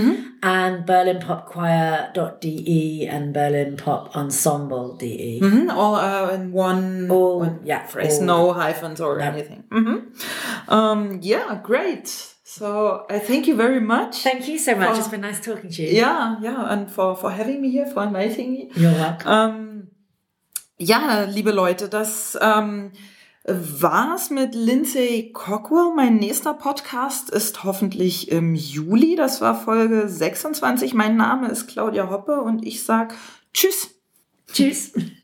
and 0.42 0.86
berlinpopchoir.de 0.86 3.06
and 3.06 3.34
berlinpopensemble.de. 3.34 5.40
Mhm, 5.40 5.70
All 5.70 5.94
uh, 5.96 6.30
in 6.34 6.52
one, 6.52 7.10
All- 7.10 7.38
one 7.40 7.60
yeah, 7.64 7.86
phrase, 7.86 8.18
all- 8.18 8.24
no 8.24 8.52
hyphens 8.52 9.00
or 9.00 9.20
anything. 9.20 9.64
hmm 9.70 9.96
Um, 10.68 11.18
yeah, 11.22 11.60
great. 11.62 12.34
So 12.58 13.06
I 13.08 13.20
thank 13.20 13.46
you 13.46 13.54
very 13.54 13.80
much. 13.80 14.24
Thank 14.24 14.48
you 14.48 14.58
so 14.58 14.74
much. 14.74 14.88
Oh. 14.90 14.98
It's 14.98 15.08
been 15.08 15.20
nice 15.20 15.40
talking 15.40 15.70
to 15.70 15.82
you. 15.82 15.90
Yeah, 15.90 16.38
yeah, 16.42 16.72
and 16.72 16.90
for, 16.90 17.14
for 17.14 17.30
having 17.30 17.60
me 17.60 17.70
here, 17.70 17.86
for 17.86 18.02
inviting 18.02 18.52
me. 18.52 18.70
You're 18.74 18.92
welcome. 18.92 19.30
Ähm, 19.30 19.90
ja, 20.76 21.22
liebe 21.22 21.52
Leute, 21.52 21.88
das 21.88 22.36
ähm, 22.40 22.90
war's 23.44 24.30
mit 24.30 24.56
Lindsay 24.56 25.30
Cockwell. 25.32 25.92
Mein 25.94 26.16
nächster 26.16 26.52
Podcast 26.52 27.30
ist 27.30 27.62
hoffentlich 27.62 28.28
im 28.32 28.56
Juli. 28.56 29.14
Das 29.14 29.40
war 29.40 29.54
Folge 29.54 30.08
26. 30.08 30.94
Mein 30.94 31.16
Name 31.16 31.48
ist 31.48 31.68
Claudia 31.68 32.10
Hoppe 32.10 32.40
und 32.40 32.66
ich 32.66 32.82
sag 32.82 33.14
Tschüss. 33.54 33.94
Tschüss. 34.52 34.94